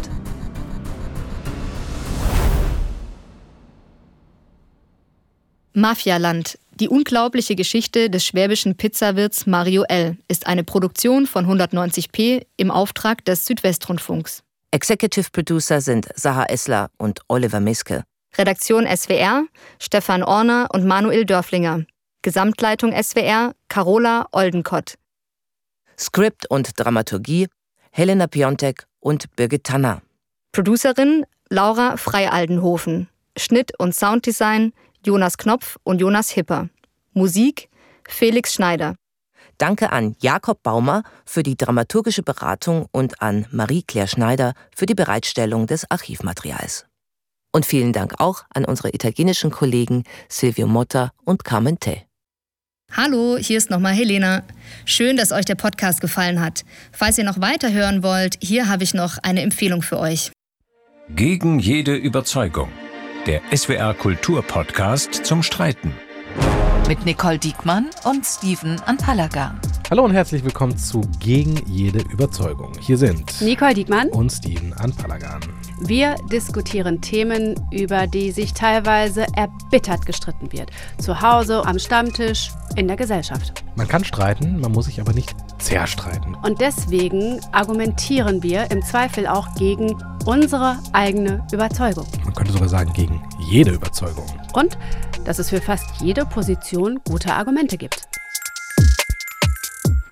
Mafialand. 5.73 6.57
Die 6.79 6.89
unglaubliche 6.89 7.57
Geschichte 7.57 8.11
des 8.11 8.25
schwäbischen 8.25 8.77
Pizzawirts 8.77 9.49
Mario 9.49 9.83
L. 9.89 10.19
ist 10.29 10.47
eine 10.47 10.63
Produktion 10.63 11.27
von 11.27 11.47
190p 11.47 12.47
im 12.59 12.71
Auftrag 12.71 13.25
des 13.25 13.45
Südwestrundfunks. 13.47 14.45
Executive 14.71 15.31
Producer 15.33 15.81
sind 15.81 16.11
Saha 16.15 16.45
Essler 16.45 16.91
und 16.97 17.23
Oliver 17.27 17.59
Miske. 17.59 18.05
Redaktion 18.37 18.87
SWR 18.87 19.47
Stefan 19.81 20.23
Orner 20.23 20.69
und 20.73 20.85
Manuel 20.85 21.25
Dörflinger. 21.25 21.85
Gesamtleitung 22.23 22.93
SWR 22.93 23.55
Carola 23.69 24.27
Oldenkott. 24.33 24.95
Skript 25.99 26.49
und 26.51 26.73
Dramaturgie 26.79 27.49
Helena 27.91 28.27
Piontek 28.27 28.87
und 29.01 29.35
Birgit 29.37 29.65
Tanner. 29.65 30.03
Producerin 30.53 31.27
Laura 31.49 31.97
Freialdenhofen. 31.97 33.09
Schnitt 33.37 33.73
und 33.79 33.95
Sounddesign 33.95 34.73
Jonas 35.05 35.39
Knopf 35.39 35.79
und 35.83 36.01
Jonas 36.01 36.31
Hipper. 36.31 36.69
Musik 37.13 37.69
Felix 38.09 38.55
Schneider. 38.55 38.97
Danke 39.59 39.93
an 39.93 40.17
Jakob 40.21 40.63
Baumer 40.63 41.03
für 41.27 41.43
die 41.43 41.57
dramaturgische 41.57 42.23
Beratung 42.23 42.87
und 42.93 43.21
an 43.21 43.47
Marie-Claire 43.51 44.09
Schneider 44.09 44.55
für 44.75 44.87
die 44.87 44.95
Bereitstellung 44.95 45.67
des 45.67 45.91
Archivmaterials. 45.91 46.87
Und 47.53 47.67
vielen 47.67 47.93
Dank 47.93 48.15
auch 48.19 48.45
an 48.55 48.65
unsere 48.65 48.91
italienischen 48.91 49.51
Kollegen 49.51 50.05
Silvio 50.29 50.67
Motta 50.67 51.11
und 51.25 51.45
Carmen 51.45 51.79
Tell. 51.81 52.03
Hallo, 52.93 53.37
hier 53.39 53.57
ist 53.57 53.71
nochmal 53.71 53.95
Helena. 53.95 54.43
Schön, 54.85 55.17
dass 55.17 55.31
euch 55.31 55.45
der 55.45 55.55
Podcast 55.55 56.01
gefallen 56.01 56.41
hat. 56.41 56.65
Falls 56.93 57.19
ihr 57.19 57.25
noch 57.25 57.41
weiter 57.41 57.73
hören 57.73 58.03
wollt, 58.03 58.37
hier 58.41 58.69
habe 58.69 58.83
ich 58.83 58.95
noch 58.95 59.19
eine 59.23 59.43
Empfehlung 59.43 59.83
für 59.83 59.99
euch. 59.99 60.33
Gegen 61.15 61.59
jede 61.59 61.95
Überzeugung. 61.95 62.69
Der 63.27 63.43
SWR 63.55 63.95
Kultur-Podcast 63.95 65.25
zum 65.25 65.43
Streiten. 65.43 65.95
Mit 66.89 67.05
Nicole 67.05 67.39
Diekmann 67.39 67.91
und 68.05 68.25
Steven 68.27 68.81
Anpalagan. 68.81 69.61
Hallo 69.91 70.05
und 70.05 70.13
herzlich 70.13 70.45
willkommen 70.45 70.79
zu 70.79 71.01
Gegen 71.19 71.61
jede 71.67 71.99
Überzeugung. 72.13 72.71
Hier 72.79 72.97
sind 72.97 73.43
Nicole 73.43 73.75
Diekmann 73.75 74.09
und 74.11 74.31
Steven 74.31 74.73
Anpalagan. 74.75 75.41
Wir 75.81 76.15
diskutieren 76.31 77.01
Themen, 77.01 77.57
über 77.73 78.07
die 78.07 78.31
sich 78.31 78.55
teilweise 78.55 79.27
erbittert 79.35 80.07
gestritten 80.07 80.53
wird. 80.53 80.71
Zu 80.99 81.21
Hause, 81.21 81.67
am 81.67 81.81
Stammtisch, 81.81 82.53
in 82.77 82.87
der 82.87 82.97
Gesellschaft. 82.97 83.65
Man 83.75 83.89
kann 83.89 84.05
streiten, 84.05 84.61
man 84.61 84.71
muss 84.71 84.85
sich 84.85 85.01
aber 85.01 85.13
nicht 85.13 85.35
zerstreiten. 85.59 86.37
Und 86.37 86.61
deswegen 86.61 87.41
argumentieren 87.51 88.45
wir 88.45 88.71
im 88.71 88.83
Zweifel 88.83 89.27
auch 89.27 89.57
gegen 89.57 90.01
unsere 90.25 90.79
eigene 90.93 91.45
Überzeugung. 91.51 92.07
Man 92.25 92.35
könnte 92.35 92.53
sogar 92.53 92.69
sagen, 92.69 92.93
gegen 92.93 93.21
jede 93.41 93.73
Überzeugung. 93.73 94.27
Und 94.53 94.79
dass 95.25 95.41
es 95.41 95.51
für 95.51 95.61
fast 95.61 96.01
jede 96.01 96.25
Position 96.27 97.01
gute 97.05 97.35
Argumente 97.35 97.77
gibt. 97.77 98.10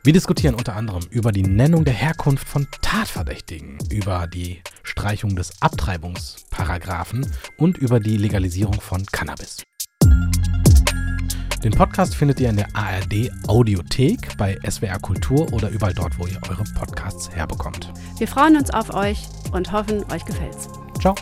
Wir 0.08 0.14
diskutieren 0.14 0.54
unter 0.54 0.74
anderem 0.74 1.02
über 1.10 1.32
die 1.32 1.42
Nennung 1.42 1.84
der 1.84 1.92
Herkunft 1.92 2.48
von 2.48 2.66
Tatverdächtigen, 2.80 3.76
über 3.90 4.26
die 4.26 4.62
Streichung 4.82 5.36
des 5.36 5.60
Abtreibungsparagraphen 5.60 7.30
und 7.58 7.76
über 7.76 8.00
die 8.00 8.16
Legalisierung 8.16 8.80
von 8.80 9.04
Cannabis. 9.04 9.64
Den 11.62 11.72
Podcast 11.72 12.14
findet 12.14 12.40
ihr 12.40 12.48
in 12.48 12.56
der 12.56 12.74
ARD 12.74 13.30
Audiothek, 13.48 14.34
bei 14.38 14.56
SWR 14.66 14.98
Kultur 14.98 15.52
oder 15.52 15.68
überall 15.68 15.92
dort, 15.92 16.18
wo 16.18 16.26
ihr 16.26 16.40
eure 16.48 16.64
Podcasts 16.78 17.28
herbekommt. 17.28 17.92
Wir 18.16 18.28
freuen 18.28 18.56
uns 18.56 18.70
auf 18.70 18.94
euch 18.94 19.28
und 19.52 19.70
hoffen, 19.72 20.10
euch 20.10 20.24
gefällt's. 20.24 20.70
Ciao. 21.02 21.14